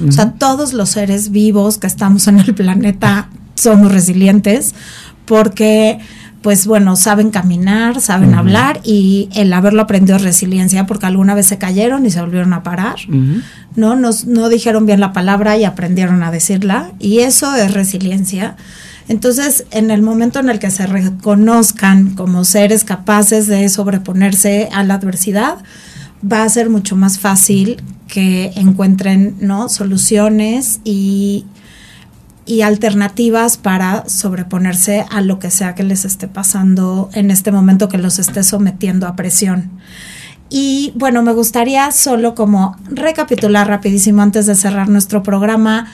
O 0.06 0.12
sea, 0.12 0.34
todos 0.34 0.74
los 0.74 0.90
seres 0.90 1.32
vivos 1.32 1.78
que 1.78 1.88
estamos 1.88 2.28
en 2.28 2.40
el 2.40 2.54
planeta 2.54 3.30
somos 3.56 3.92
resilientes 3.92 4.76
porque 5.26 6.00
pues 6.48 6.66
bueno, 6.66 6.96
saben 6.96 7.30
caminar, 7.30 8.00
saben 8.00 8.34
hablar 8.34 8.80
y 8.86 9.28
el 9.36 9.52
haberlo 9.52 9.82
aprendido 9.82 10.16
es 10.16 10.22
resiliencia 10.22 10.86
porque 10.86 11.06
alguna 11.06 11.36
vez 11.36 11.46
se 11.46 11.58
cayeron 11.58 12.06
y 12.06 12.10
se 12.10 12.22
volvieron 12.22 12.54
a 12.54 12.64
parar, 12.64 12.96
¿no? 13.76 13.98
Nos, 13.98 14.28
no 14.28 14.48
dijeron 14.48 14.86
bien 14.86 15.02
la 15.02 15.12
palabra 15.12 15.58
y 15.58 15.66
aprendieron 15.66 16.24
a 16.24 16.32
decirla 16.32 16.94
y 17.00 17.20
eso 17.20 17.54
es 17.54 17.74
resiliencia. 17.74 18.56
Entonces, 19.10 19.66
en 19.72 19.92
el 19.92 20.02
momento 20.02 20.40
en 20.40 20.48
el 20.48 20.60
que 20.60 20.72
se 20.72 20.88
reconozcan 20.88 22.12
como 22.12 22.46
seres 22.46 22.86
capaces 22.86 23.48
de 23.48 23.68
sobreponerse 23.68 24.70
a 24.72 24.86
la 24.86 24.94
adversidad, 24.94 25.58
va 26.24 26.44
a 26.44 26.50
ser 26.50 26.70
mucho 26.70 26.96
más 26.96 27.20
fácil 27.20 27.84
que 28.08 28.54
encuentren 28.56 29.36
¿no? 29.42 29.68
soluciones 29.68 30.80
y, 30.86 31.44
y 32.48 32.62
alternativas 32.62 33.58
para 33.58 34.08
sobreponerse 34.08 35.06
a 35.12 35.22
lo 35.22 35.38
que 35.38 35.52
sea 35.52 35.76
que 35.76 35.84
les 35.84 36.06
esté 36.06 36.28
pasando 36.28 37.10
en 37.14 37.30
este 37.30 37.52
momento 37.52 37.90
que 37.90 37.98
los 37.98 38.18
esté 38.18 38.44
sometiendo 38.44 39.06
a 39.06 39.16
presión. 39.16 39.70
Y 40.50 40.94
bueno, 40.96 41.22
me 41.22 41.34
gustaría 41.34 41.92
solo 41.92 42.34
como 42.34 42.78
recapitular 42.90 43.68
rapidísimo 43.68 44.22
antes 44.22 44.46
de 44.46 44.56
cerrar 44.56 44.88
nuestro 44.88 45.22
programa 45.22 45.88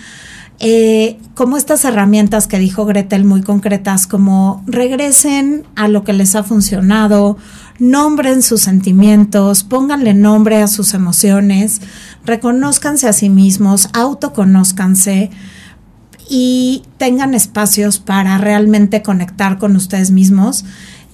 eh, 0.60 1.18
como 1.34 1.58
estas 1.58 1.84
herramientas 1.84 2.48
que 2.48 2.60
dijo 2.60 2.86
Gretel 2.86 3.26
muy 3.26 3.42
concretas, 3.42 4.08
como 4.08 4.64
regresen 4.68 5.66
a 5.76 5.88
lo 5.88 6.04
que 6.04 6.14
les 6.14 6.36
ha 6.36 6.44
funcionado, 6.44 7.38
nombren 7.80 8.44
sus 8.44 8.62
sentimientos, 8.62 9.64
pónganle 9.64 10.14
nombre 10.14 10.62
a 10.62 10.68
sus 10.68 10.94
emociones, 10.94 11.82
reconózcanse 12.24 13.08
a 13.08 13.14
sí 13.14 13.30
mismos, 13.30 13.90
autoconózcanse 13.94 15.32
y 16.30 16.84
tengan 16.98 17.34
espacios 17.34 18.00
para 18.00 18.38
realmente 18.38 19.02
conectar 19.02 19.58
con 19.58 19.76
ustedes 19.76 20.12
mismos 20.12 20.66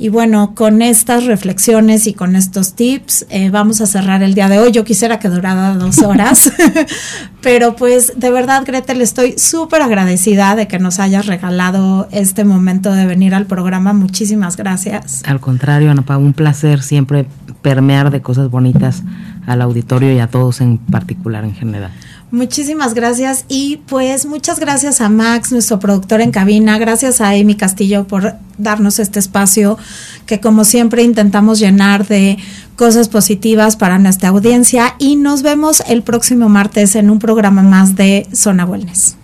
y 0.02 0.08
bueno, 0.08 0.56
con 0.56 0.82
estas 0.82 1.26
reflexiones 1.26 2.08
y 2.08 2.14
con 2.14 2.38
estos 2.38 2.74
tips 2.74 3.26
eh, 3.30 3.50
vamos 3.50 3.82
a 3.82 3.86
cerrar 3.86 4.24
el 4.24 4.34
día 4.34 4.48
de 4.48 4.58
hoy. 4.58 4.72
Yo 4.72 4.86
quisiera 4.86 5.20
que 5.20 5.28
durara 5.28 5.76
dos 5.76 5.98
horas, 6.04 6.54
pero 7.42 7.76
pues 7.76 8.14
de 8.16 8.32
verdad, 8.32 8.64
Gretel, 8.66 9.02
estoy 9.02 9.38
súper 9.38 9.82
agradecida 9.82 10.56
de 10.56 10.70
que 10.70 10.80
nos 10.80 11.00
hayas 11.00 11.26
regalado 11.26 12.08
este 12.12 12.46
momento 12.46 12.94
de 12.94 13.06
venir 13.06 13.36
al 13.36 13.46
programa. 13.46 13.92
Muchísimas 13.92 14.56
gracias. 14.56 15.22
Al 15.26 15.42
contrario, 15.42 15.92
Ana 15.92 16.06
un 16.18 16.34
placer 16.34 16.82
siempre 16.82 17.28
permear 17.62 18.10
de 18.10 18.22
cosas 18.22 18.50
bonitas 18.50 19.04
al 19.48 19.62
auditorio 19.62 20.14
y 20.14 20.20
a 20.20 20.28
todos 20.28 20.62
en 20.62 20.78
particular 20.78 21.44
en 21.44 21.54
general. 21.54 21.92
Muchísimas 22.32 22.94
gracias 22.94 23.46
y 23.48 23.78
pues 23.88 24.28
muchas 24.28 24.60
gracias 24.60 25.02
a 25.02 25.10
Max, 25.10 25.52
nuestro 25.52 25.80
productor 25.80 26.22
en 26.22 26.30
cabina, 26.30 26.78
gracias 26.78 27.22
a 27.22 27.30
Amy 27.30 27.56
Castillo 27.56 28.06
por 28.06 28.36
darnos 28.60 29.00
este 29.00 29.18
espacio 29.18 29.80
que 30.28 30.40
como 30.40 30.64
siempre 30.64 31.02
intentamos 31.02 31.58
llenar 31.58 32.06
de 32.08 32.38
cosas 32.76 33.10
positivas 33.10 33.78
para 33.78 33.98
nuestra 33.98 34.30
audiencia 34.30 34.96
y 35.00 35.16
nos 35.16 35.42
vemos 35.42 35.82
el 35.88 36.04
próximo 36.04 36.50
martes 36.50 36.96
en 36.96 37.10
un 37.10 37.18
programa 37.18 37.64
más 37.64 37.96
de 37.96 38.28
Zona 38.32 38.64
Wellness. 38.64 39.19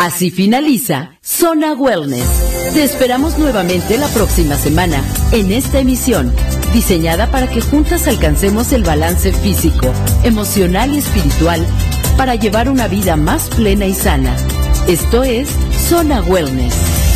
Así 0.00 0.30
finaliza 0.30 1.18
Zona 1.20 1.74
Wellness. 1.74 2.24
Te 2.72 2.82
esperamos 2.82 3.38
nuevamente 3.38 3.98
la 3.98 4.08
próxima 4.08 4.56
semana 4.56 5.04
en 5.30 5.52
esta 5.52 5.78
emisión, 5.78 6.34
diseñada 6.72 7.30
para 7.30 7.50
que 7.50 7.60
juntas 7.60 8.08
alcancemos 8.08 8.72
el 8.72 8.82
balance 8.82 9.30
físico, 9.30 9.92
emocional 10.24 10.94
y 10.94 11.00
espiritual 11.00 11.66
para 12.16 12.34
llevar 12.34 12.70
una 12.70 12.88
vida 12.88 13.16
más 13.16 13.50
plena 13.50 13.84
y 13.84 13.92
sana. 13.92 14.34
Esto 14.88 15.22
es 15.22 15.50
Zona 15.90 16.22
Wellness. 16.22 17.09